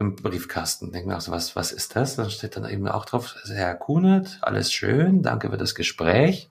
im 0.00 0.16
Briefkasten. 0.16 0.90
Denke 0.90 1.08
mir 1.08 1.16
auch 1.16 1.20
so, 1.20 1.30
was, 1.30 1.54
was 1.54 1.70
ist 1.70 1.94
das? 1.94 2.16
Dann 2.16 2.30
steht 2.30 2.56
dann 2.56 2.68
eben 2.68 2.88
auch 2.88 3.04
drauf, 3.04 3.36
Herr 3.46 3.74
Kunert, 3.76 4.38
alles 4.42 4.72
schön, 4.72 5.22
danke 5.22 5.50
für 5.50 5.56
das 5.56 5.76
Gespräch. 5.76 6.50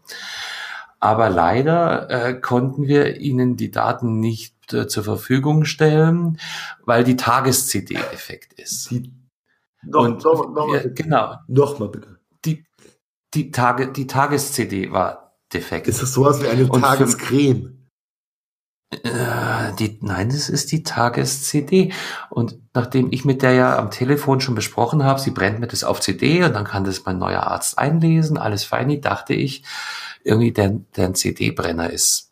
Aber 1.00 1.30
leider 1.30 2.10
äh, 2.10 2.34
konnten 2.40 2.88
wir 2.88 3.18
Ihnen 3.18 3.56
die 3.56 3.70
Daten 3.70 4.20
nicht 4.20 4.57
äh, 4.74 4.88
zur 4.88 5.04
Verfügung 5.04 5.66
stellen, 5.66 6.40
weil 6.86 7.04
die 7.04 7.16
Tages-CD 7.16 7.96
defekt 8.12 8.54
ist. 8.54 8.92
Die, 8.92 9.14
noch, 9.84 10.04
Und, 10.04 10.24
noch, 10.24 10.54
noch 10.54 10.74
wir, 10.74 10.90
genau. 10.90 11.36
Nochmal 11.48 11.90
bitte. 11.90 12.20
Die, 12.46 12.66
die, 13.34 13.52
Tage, 13.52 13.92
die 13.92 14.08
Tages-CD 14.08 14.92
war 14.92 15.38
defekt. 15.54 15.88
Ist 15.88 16.02
das 16.02 16.14
sowas 16.14 16.42
wie 16.42 16.48
eine 16.48 16.70
Tagescreme? 16.70 17.78
Äh, 18.90 19.74
die, 19.80 20.00
nein, 20.02 20.30
das 20.30 20.50
ist 20.50 20.72
die 20.72 20.84
Tages-CD. 20.84 21.92
Und 22.30 22.58
nachdem 22.74 23.12
ich 23.12 23.26
mit 23.26 23.42
der 23.42 23.52
ja 23.52 23.78
am 23.78 23.92
Telefon 23.92 24.40
schon 24.40 24.56
besprochen 24.56 25.04
habe, 25.04 25.20
sie 25.20 25.32
brennt 25.32 25.60
mir 25.60 25.68
das 25.68 25.84
auf 25.84 26.00
CD 26.00 26.44
und 26.44 26.54
dann 26.54 26.64
kann 26.64 26.86
das 26.86 27.04
mein 27.06 27.18
neuer 27.18 27.44
Arzt 27.44 27.78
einlesen, 27.78 28.38
alles 28.38 28.64
fein, 28.64 29.02
dachte 29.02 29.34
ich, 29.34 29.64
irgendwie 30.24 30.52
der, 30.52 30.70
der 30.96 31.14
CD-Brenner 31.14 31.90
ist 31.90 32.32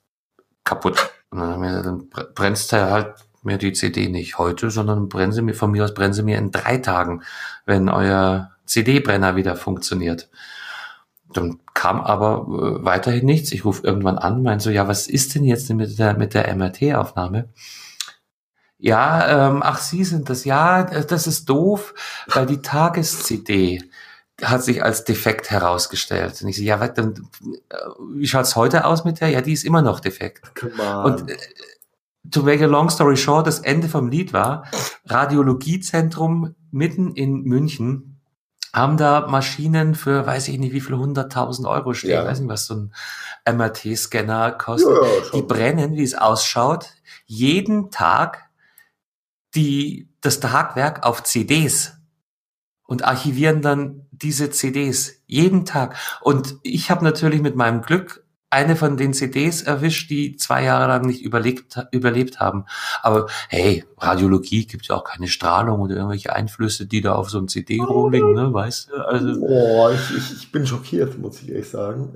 kaputt. 0.63 1.11
Und 1.35 1.41
dann, 1.41 1.59
mir, 1.59 1.81
dann 1.81 2.09
brennst 2.33 2.71
du 2.71 2.89
halt 2.89 3.15
mir 3.43 3.57
die 3.57 3.73
CD 3.73 4.07
nicht 4.07 4.37
heute, 4.37 4.71
sondern 4.71 5.09
brennen 5.09 5.33
sie 5.33 5.41
mir, 5.41 5.53
von 5.53 5.71
mir 5.71 5.83
aus 5.83 5.93
brennen 5.93 6.13
sie 6.13 6.23
mir 6.23 6.37
in 6.37 6.51
drei 6.51 6.77
Tagen, 6.77 7.23
wenn 7.65 7.89
euer 7.89 8.51
CD-Brenner 8.65 9.35
wieder 9.35 9.55
funktioniert. 9.55 10.29
Dann 11.33 11.59
kam 11.73 11.99
aber 11.99 12.47
äh, 12.47 12.85
weiterhin 12.85 13.25
nichts. 13.25 13.51
Ich 13.51 13.65
rufe 13.65 13.85
irgendwann 13.85 14.17
an, 14.17 14.41
mein 14.41 14.61
so, 14.61 14.69
ja, 14.69 14.87
was 14.87 15.07
ist 15.07 15.35
denn 15.35 15.43
jetzt 15.43 15.69
mit 15.73 15.99
der, 15.99 16.17
mit 16.17 16.33
der 16.33 16.55
MRT-Aufnahme? 16.55 17.49
Ja, 18.77 19.49
ähm, 19.49 19.61
ach, 19.61 19.79
Sie 19.79 20.03
sind 20.03 20.29
das. 20.29 20.45
Ja, 20.45 20.83
das 20.83 21.27
ist 21.27 21.49
doof, 21.49 21.93
weil 22.27 22.45
die 22.45 22.61
Tages-CD, 22.61 23.83
hat 24.41 24.63
sich 24.63 24.83
als 24.83 25.03
defekt 25.05 25.49
herausgestellt. 25.49 26.41
Und 26.41 26.49
ich 26.49 26.57
so, 26.57 26.63
ja, 26.63 26.79
was, 26.79 26.93
dann, 26.93 27.29
äh, 27.69 27.75
wie 28.15 28.27
schaut's 28.27 28.55
heute 28.55 28.85
aus 28.85 29.05
mit 29.05 29.21
der? 29.21 29.29
Ja, 29.29 29.41
die 29.41 29.53
ist 29.53 29.63
immer 29.63 29.81
noch 29.81 29.99
defekt. 29.99 30.51
Und 31.03 31.29
äh, 31.29 31.37
to 32.29 32.43
make 32.43 32.63
a 32.63 32.67
long 32.67 32.89
story 32.89 33.17
short, 33.17 33.47
das 33.47 33.59
Ende 33.59 33.87
vom 33.87 34.09
Lied 34.09 34.33
war, 34.33 34.65
Radiologiezentrum 35.05 36.55
mitten 36.71 37.13
in 37.13 37.43
München 37.43 38.15
haben 38.73 38.97
da 38.97 39.25
Maschinen 39.27 39.95
für, 39.95 40.25
weiß 40.25 40.49
ich 40.49 40.59
nicht, 40.59 40.73
wie 40.73 40.81
viel, 40.81 40.95
100.000 40.95 41.67
Euro 41.69 41.93
stehen. 41.93 42.11
Ja. 42.11 42.25
Weiß 42.25 42.41
nicht, 42.41 42.49
was 42.49 42.65
so 42.65 42.75
ein 42.75 42.93
MRT-Scanner 43.49 44.51
kostet. 44.51 44.91
Ja, 44.91 45.07
ja, 45.07 45.31
die 45.33 45.41
brennen, 45.43 45.95
wie 45.95 46.03
es 46.03 46.13
ausschaut, 46.13 46.89
jeden 47.25 47.89
Tag 47.89 48.49
die, 49.55 50.09
das 50.19 50.41
Tagwerk 50.41 51.05
auf 51.05 51.23
CDs 51.23 51.94
und 52.85 53.03
archivieren 53.03 53.61
dann 53.61 54.05
diese 54.11 54.49
CDs 54.49 55.23
jeden 55.27 55.65
Tag. 55.65 55.95
Und 56.21 56.55
ich 56.63 56.89
habe 56.91 57.03
natürlich 57.03 57.41
mit 57.41 57.55
meinem 57.55 57.81
Glück 57.81 58.25
eine 58.55 58.75
von 58.77 58.95
den 58.95 59.13
CDs 59.13 59.63
erwischt, 59.63 60.09
die 60.09 60.37
zwei 60.37 60.63
Jahre 60.63 60.87
lang 60.87 61.05
nicht 61.05 61.21
überlebt, 61.21 61.77
überlebt 61.91 62.39
haben. 62.39 62.65
Aber 63.01 63.27
hey, 63.49 63.83
Radiologie 63.97 64.65
gibt 64.65 64.87
ja 64.87 64.95
auch 64.95 65.03
keine 65.03 65.27
Strahlung 65.27 65.81
oder 65.81 65.95
irgendwelche 65.95 66.33
Einflüsse, 66.33 66.85
die 66.85 67.01
da 67.01 67.15
auf 67.15 67.29
so 67.29 67.39
ein 67.39 67.49
CD-Rolling, 67.49 68.33
ne, 68.33 68.53
weißt 68.53 68.91
du? 68.91 68.95
Also, 68.95 69.41
oh, 69.41 69.89
ich, 69.89 70.31
ich, 70.37 70.51
bin 70.51 70.65
schockiert, 70.65 71.17
muss 71.19 71.41
ich 71.41 71.49
ehrlich 71.49 71.69
sagen. 71.69 72.13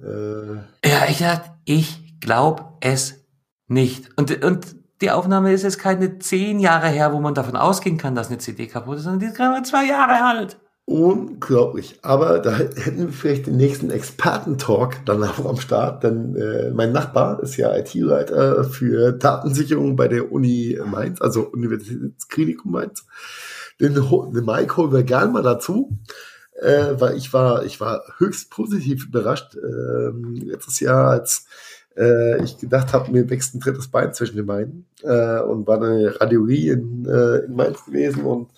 Äh. 0.83 0.89
Ja, 0.89 1.07
ich, 1.09 1.25
ich 1.65 2.19
glaube 2.21 2.63
es 2.79 3.25
nicht. 3.67 4.09
Und, 4.17 4.43
und 4.43 4.78
die 5.01 5.11
Aufnahme 5.11 5.53
ist 5.53 5.63
jetzt 5.63 5.79
keine 5.79 6.19
zehn 6.19 6.59
Jahre 6.59 6.87
her, 6.87 7.13
wo 7.13 7.19
man 7.19 7.33
davon 7.33 7.55
ausgehen 7.55 7.97
kann, 7.97 8.15
dass 8.15 8.27
eine 8.27 8.37
CD 8.37 8.67
kaputt 8.67 8.97
ist, 8.97 9.03
sondern 9.03 9.19
die 9.19 9.27
ist 9.27 9.37
gerade 9.37 9.63
zwei 9.63 9.85
Jahre 9.85 10.23
alt. 10.25 10.57
Unglaublich. 10.89 11.99
Aber 12.01 12.39
da 12.39 12.57
hätten 12.57 12.97
wir 12.97 13.09
vielleicht 13.09 13.45
den 13.45 13.57
nächsten 13.57 13.91
Experten-Talk 13.91 15.05
dann 15.05 15.23
auch 15.23 15.45
am 15.45 15.59
Start, 15.59 16.03
denn 16.03 16.35
äh, 16.35 16.71
mein 16.71 16.91
Nachbar 16.91 17.43
ist 17.43 17.57
ja 17.57 17.77
IT-Leiter 17.77 18.63
für 18.63 19.11
Datensicherung 19.11 19.95
bei 19.95 20.07
der 20.07 20.31
Uni 20.31 20.79
Mainz, 20.83 21.21
also 21.21 21.43
Universitätsklinikum 21.43 22.71
Mainz. 22.71 23.05
Den, 23.79 23.93
den 23.93 24.45
Mike 24.45 24.77
holen 24.77 24.91
wir 24.91 25.03
gerne 25.03 25.31
mal 25.31 25.43
dazu, 25.43 25.95
äh, 26.59 26.95
weil 26.99 27.17
ich 27.17 27.31
war, 27.33 27.65
ich 27.65 27.79
war 27.79 28.01
höchst 28.17 28.49
positiv 28.49 29.05
überrascht 29.05 29.55
äh, 29.55 30.09
letztes 30.43 30.79
Jahr, 30.79 31.11
als 31.11 31.45
äh, 31.99 32.43
ich 32.43 32.57
gedacht 32.57 32.93
habe, 32.93 33.11
mir 33.11 33.29
wächst 33.29 33.53
ein 33.53 33.59
drittes 33.59 33.89
Bein 33.89 34.13
zwischen 34.13 34.37
den 34.37 34.45
Beinen 34.45 34.85
äh, 35.03 35.39
und 35.41 35.67
war 35.67 35.81
eine 35.81 36.19
Radiologie 36.19 36.69
in, 36.69 37.05
äh, 37.05 37.45
in 37.45 37.55
Mainz 37.55 37.85
gewesen 37.85 38.23
und 38.23 38.49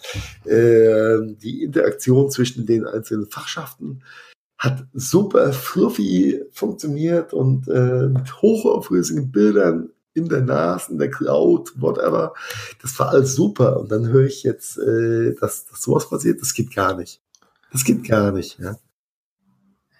äh, 0.46 1.18
die 1.42 1.64
Interaktion 1.64 2.30
zwischen 2.30 2.66
den 2.66 2.86
einzelnen 2.86 3.28
Fachschaften 3.30 4.04
hat 4.58 4.86
super 4.94 5.54
fluffy 5.54 6.44
funktioniert 6.52 7.34
und 7.34 7.68
äh, 7.68 8.08
mit 8.08 8.42
hochauflösenden 8.44 9.32
Bildern 9.32 9.90
in 10.14 10.30
der 10.30 10.42
Nase, 10.42 10.92
in 10.92 11.00
der 11.00 11.10
Cloud, 11.10 11.72
whatever. 11.82 12.34
Das 12.82 12.98
war 13.00 13.10
alles 13.10 13.34
super. 13.34 13.80
Und 13.80 13.92
dann 13.92 14.08
höre 14.08 14.26
ich 14.26 14.44
jetzt, 14.44 14.78
äh, 14.78 15.34
dass, 15.40 15.66
dass 15.66 15.82
sowas 15.82 16.08
passiert. 16.10 16.42
Das 16.42 16.54
geht 16.54 16.76
gar 16.76 16.96
nicht. 16.96 17.22
Das 17.72 17.84
geht 17.84 18.04
gar 18.08 18.32
nicht. 18.32 18.60
Ja. 18.60 18.78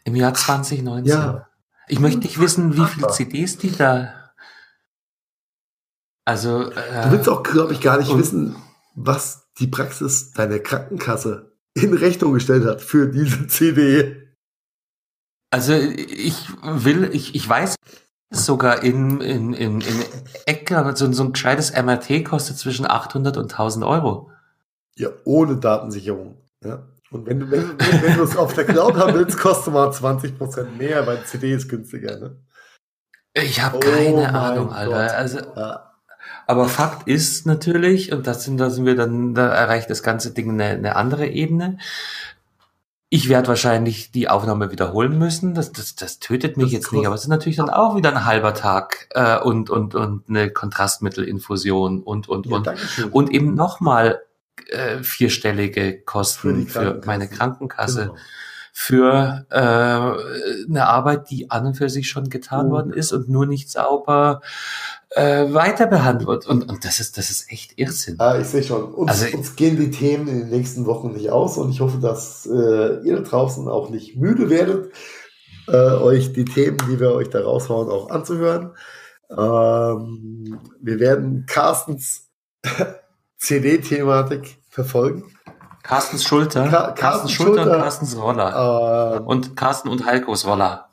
Im 0.04 0.16
Jahr 0.16 0.34
2019. 0.34 1.12
Ja. 1.12 1.48
Ich 1.92 2.00
möchte 2.00 2.20
nicht 2.20 2.40
wissen, 2.40 2.78
wie 2.78 2.86
viele 2.86 3.10
CDs 3.10 3.58
die 3.58 3.76
da. 3.76 4.32
Also. 6.24 6.72
Äh, 6.72 7.04
du 7.04 7.12
willst 7.12 7.28
auch, 7.28 7.44
glaube 7.44 7.74
ich, 7.74 7.82
gar 7.82 7.98
nicht 7.98 8.18
wissen, 8.18 8.56
was 8.96 9.52
die 9.60 9.68
Praxis 9.68 10.32
deiner 10.32 10.60
Krankenkasse 10.60 11.52
in 11.74 11.94
Rechnung 11.94 12.34
gestellt 12.34 12.66
hat 12.66 12.82
für 12.82 13.08
diese 13.08 13.46
CD. 13.48 14.34
Also 15.52 15.74
ich 15.74 16.48
will, 16.64 17.10
ich, 17.12 17.36
ich 17.36 17.50
weiß 17.50 17.76
sogar 18.30 18.84
in, 18.84 19.20
in, 19.20 19.54
in, 19.54 19.82
in 19.82 20.06
Ecke, 20.46 20.94
so, 20.96 21.12
so 21.12 21.24
ein 21.26 21.34
gescheites 21.34 21.74
MRT 21.74 22.24
kostet 22.24 22.58
zwischen 22.58 22.90
800 22.90 23.36
und 23.36 23.52
1000 23.52 23.84
Euro. 23.84 24.32
Ja, 24.96 25.10
ohne 25.26 25.58
Datensicherung. 25.58 26.38
Ja. 26.64 26.88
Und 27.12 27.26
wenn 27.26 27.42
du, 27.42 27.52
wenn, 27.52 27.78
wenn 27.78 28.18
du 28.18 28.24
es 28.24 28.38
auf 28.38 28.54
der 28.54 28.64
Cloud 28.64 28.96
haben 28.96 29.14
willst, 29.14 29.38
kostet 29.38 29.74
mal 29.74 29.90
20% 29.90 30.78
mehr, 30.78 31.06
weil 31.06 31.24
CD 31.26 31.54
ist 31.54 31.68
günstiger, 31.68 32.18
ne? 32.18 32.38
Ich 33.34 33.62
habe 33.62 33.78
oh 33.78 33.80
keine 33.80 34.34
Ahnung, 34.34 34.72
Alter. 34.72 34.92
Gott. 34.92 35.12
Also, 35.12 35.40
ja. 35.40 35.92
aber 36.48 36.68
Fakt 36.68 37.08
ist 37.08 37.46
natürlich, 37.46 38.12
und 38.12 38.28
das 38.28 38.44
sind, 38.44 38.58
da 38.58 38.70
sind 38.70 38.86
wir 38.86 38.96
dann, 38.96 39.34
da 39.34 39.48
erreicht 39.48 39.90
das 39.90 40.04
ganze 40.04 40.34
Ding 40.34 40.52
eine, 40.52 40.66
eine 40.66 40.96
andere 40.96 41.28
Ebene. 41.28 41.78
Ich 43.10 43.28
werde 43.28 43.50
wahrscheinlich 43.50 44.12
die 44.12 44.30
Aufnahme 44.30 44.72
wiederholen 44.72 45.18
müssen. 45.18 45.54
Das, 45.54 45.74
das, 45.74 45.96
das 45.96 46.20
tötet 46.20 46.56
mich 46.56 46.68
das 46.68 46.74
jetzt 46.74 46.94
nicht, 46.94 47.06
aber 47.06 47.16
es 47.16 47.24
ist 47.24 47.28
natürlich 47.28 47.58
dann 47.58 47.70
auch 47.70 47.98
wieder 47.98 48.10
ein 48.10 48.26
halber 48.26 48.54
Tag 48.54 49.10
äh, 49.12 49.38
und, 49.38 49.70
und, 49.70 49.96
und 49.96 50.30
eine 50.30 50.50
Kontrastmittelinfusion 50.50 52.04
und, 52.04 52.30
und, 52.30 52.46
ja, 52.46 52.56
und. 52.56 52.70
Und 53.12 53.32
eben 53.32 53.54
nochmal 53.54 54.22
äh, 54.70 55.04
vierstellige 55.04 56.02
Kosten 56.02 56.68
für, 56.68 57.02
für 57.02 57.02
meine 57.06 57.28
Krankenkasse. 57.28 58.02
Genau. 58.02 58.16
Für 58.74 59.46
äh, 59.50 59.58
eine 59.58 60.88
Arbeit, 60.88 61.30
die 61.30 61.52
an 61.52 61.66
und 61.66 61.74
für 61.76 61.90
sich 61.90 62.10
schon 62.10 62.30
getan 62.30 62.68
oh, 62.68 62.72
worden 62.72 62.94
ist 62.94 63.12
und 63.12 63.28
nur 63.28 63.46
nicht 63.46 63.70
sauber 63.70 64.42
äh, 65.10 65.54
weiter 65.54 65.88
behandelt 65.88 66.28
wird. 66.28 66.48
Und, 66.48 66.70
und 66.70 66.86
das 66.86 67.02
ist, 67.02 67.18
das 67.18 67.30
ist 67.30 67.52
echt 67.52 67.78
Irrsinn. 67.78 68.16
Ah, 68.20 68.40
ich 68.40 68.48
sehe 68.48 68.64
schon. 68.64 68.94
Uns, 68.94 69.12
also, 69.12 69.38
uns 69.38 69.56
gehen 69.58 69.78
die 69.78 69.92
Themen 69.92 70.28
in 70.28 70.40
den 70.40 70.50
nächsten 70.50 70.86
Wochen 70.86 71.12
nicht 71.12 71.30
aus 71.32 71.58
und 71.58 71.70
ich 71.70 71.82
hoffe, 71.82 71.98
dass 71.98 72.46
äh, 72.46 73.02
ihr 73.04 73.22
draußen 73.22 73.68
auch 73.68 73.90
nicht 73.90 74.16
müde 74.16 74.50
werdet, 74.50 74.94
äh, 75.68 75.76
euch 75.76 76.32
die 76.32 76.46
Themen, 76.46 76.78
die 76.90 77.00
wir 77.00 77.12
euch 77.12 77.30
da 77.30 77.42
raushauen, 77.42 77.90
auch 77.90 78.10
anzuhören. 78.10 78.72
Ähm, 79.30 80.60
wir 80.82 81.00
werden 81.00 81.46
Carstens 81.46 82.30
CD-Thematik 83.42 84.60
verfolgen. 84.70 85.36
Carstens 85.82 86.24
Schulter, 86.24 86.70
Ka 86.70 86.92
Carsten 86.92 87.28
Schulter, 87.28 87.64
Schulter, 87.64 87.76
und 87.76 87.82
Carstens 87.82 88.18
Roller. 88.18 89.18
Ähm, 89.18 89.28
und 89.28 89.56
Carsten 89.56 89.90
und 89.90 90.06
Heikos 90.06 90.46
Roller. 90.46 90.90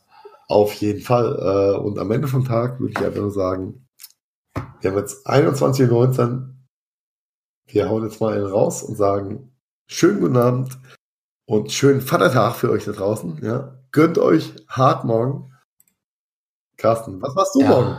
Auf 0.49 0.73
jeden 0.75 1.03
Fall. 1.03 1.37
Äh, 1.77 1.79
und 1.79 1.99
am 1.99 2.11
Ende 2.11 2.27
vom 2.27 2.47
Tag 2.47 2.81
würde 2.81 2.95
ich 2.97 3.05
einfach 3.05 3.21
nur 3.21 3.31
sagen, 3.31 3.87
wir 4.81 4.91
haben 4.91 4.99
jetzt 4.99 5.27
21.19 5.27 5.91
Uhr. 5.91 6.55
Wir 7.67 7.91
hauen 7.91 8.05
jetzt 8.05 8.21
mal 8.21 8.33
einen 8.33 8.47
raus 8.47 8.83
und 8.83 8.97
sagen, 8.97 9.55
schönen 9.87 10.21
guten 10.21 10.39
Abend 10.39 10.79
und 11.45 11.71
schönen 11.71 12.01
Vatertag 12.01 12.55
für 12.55 12.71
euch 12.71 12.87
da 12.87 12.93
draußen. 12.93 13.45
Ja. 13.45 13.79
Gönnt 13.93 14.17
euch 14.17 14.55
hart 14.69 15.05
morgen. 15.05 15.53
Carsten, 16.79 17.21
was 17.21 17.35
machst 17.35 17.55
du 17.55 17.61
ja. 17.61 17.69
morgen? 17.69 17.97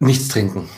Nichts 0.00 0.28
trinken. 0.28 0.68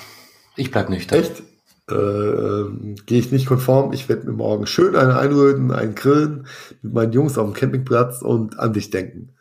Ich 0.56 0.70
bleib 0.70 0.88
nüchtern. 0.88 1.20
Echt? 1.20 1.42
Äh, 1.88 2.94
Gehe 3.06 3.18
ich 3.20 3.30
nicht 3.30 3.46
konform. 3.46 3.92
Ich 3.92 4.08
werde 4.08 4.26
mir 4.26 4.32
morgen 4.32 4.66
schön 4.66 4.96
einen 4.96 5.12
einröten, 5.12 5.70
einen 5.70 5.94
grillen 5.94 6.46
mit 6.82 6.94
meinen 6.94 7.12
Jungs 7.12 7.38
auf 7.38 7.46
dem 7.46 7.54
Campingplatz 7.54 8.22
und 8.22 8.58
an 8.58 8.72
dich 8.72 8.90
denken. 8.90 9.34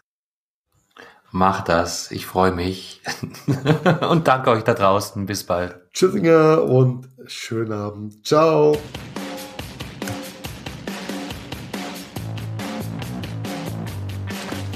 Mach 1.31 1.61
das. 1.61 2.11
Ich 2.11 2.25
freue 2.25 2.51
mich. 2.51 3.01
und 4.09 4.27
danke 4.27 4.51
euch 4.51 4.63
da 4.63 4.73
draußen. 4.73 5.25
Bis 5.25 5.43
bald. 5.43 5.75
Tschüssinger 5.91 6.63
und 6.63 7.09
schönen 7.25 7.73
Abend. 7.73 8.25
Ciao. 8.25 8.77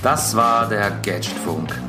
Das 0.01 0.35
war 0.35 0.67
der 0.67 0.91
Gadgetfunk. 0.91 1.88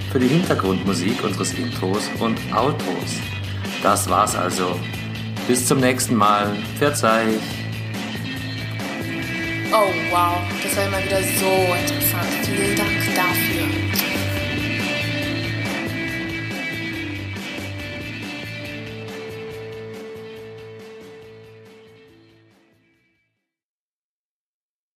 für 0.11 0.19
die 0.19 0.27
Hintergrundmusik 0.27 1.23
unseres 1.23 1.53
Intros 1.53 2.09
und 2.19 2.37
Outros. 2.53 3.19
Das 3.81 4.09
war's 4.09 4.35
also. 4.35 4.77
Bis 5.47 5.65
zum 5.65 5.79
nächsten 5.79 6.15
Mal. 6.15 6.55
Verzeih. 6.77 7.27
Oh 9.73 9.89
wow, 10.11 10.37
das 10.61 10.75
war 10.75 10.85
immer 10.85 11.03
wieder 11.03 11.21
so 11.39 11.73
interessant. 11.79 12.27
Vielen 12.43 12.75
Dank 12.75 13.15
dafür. 13.15 13.80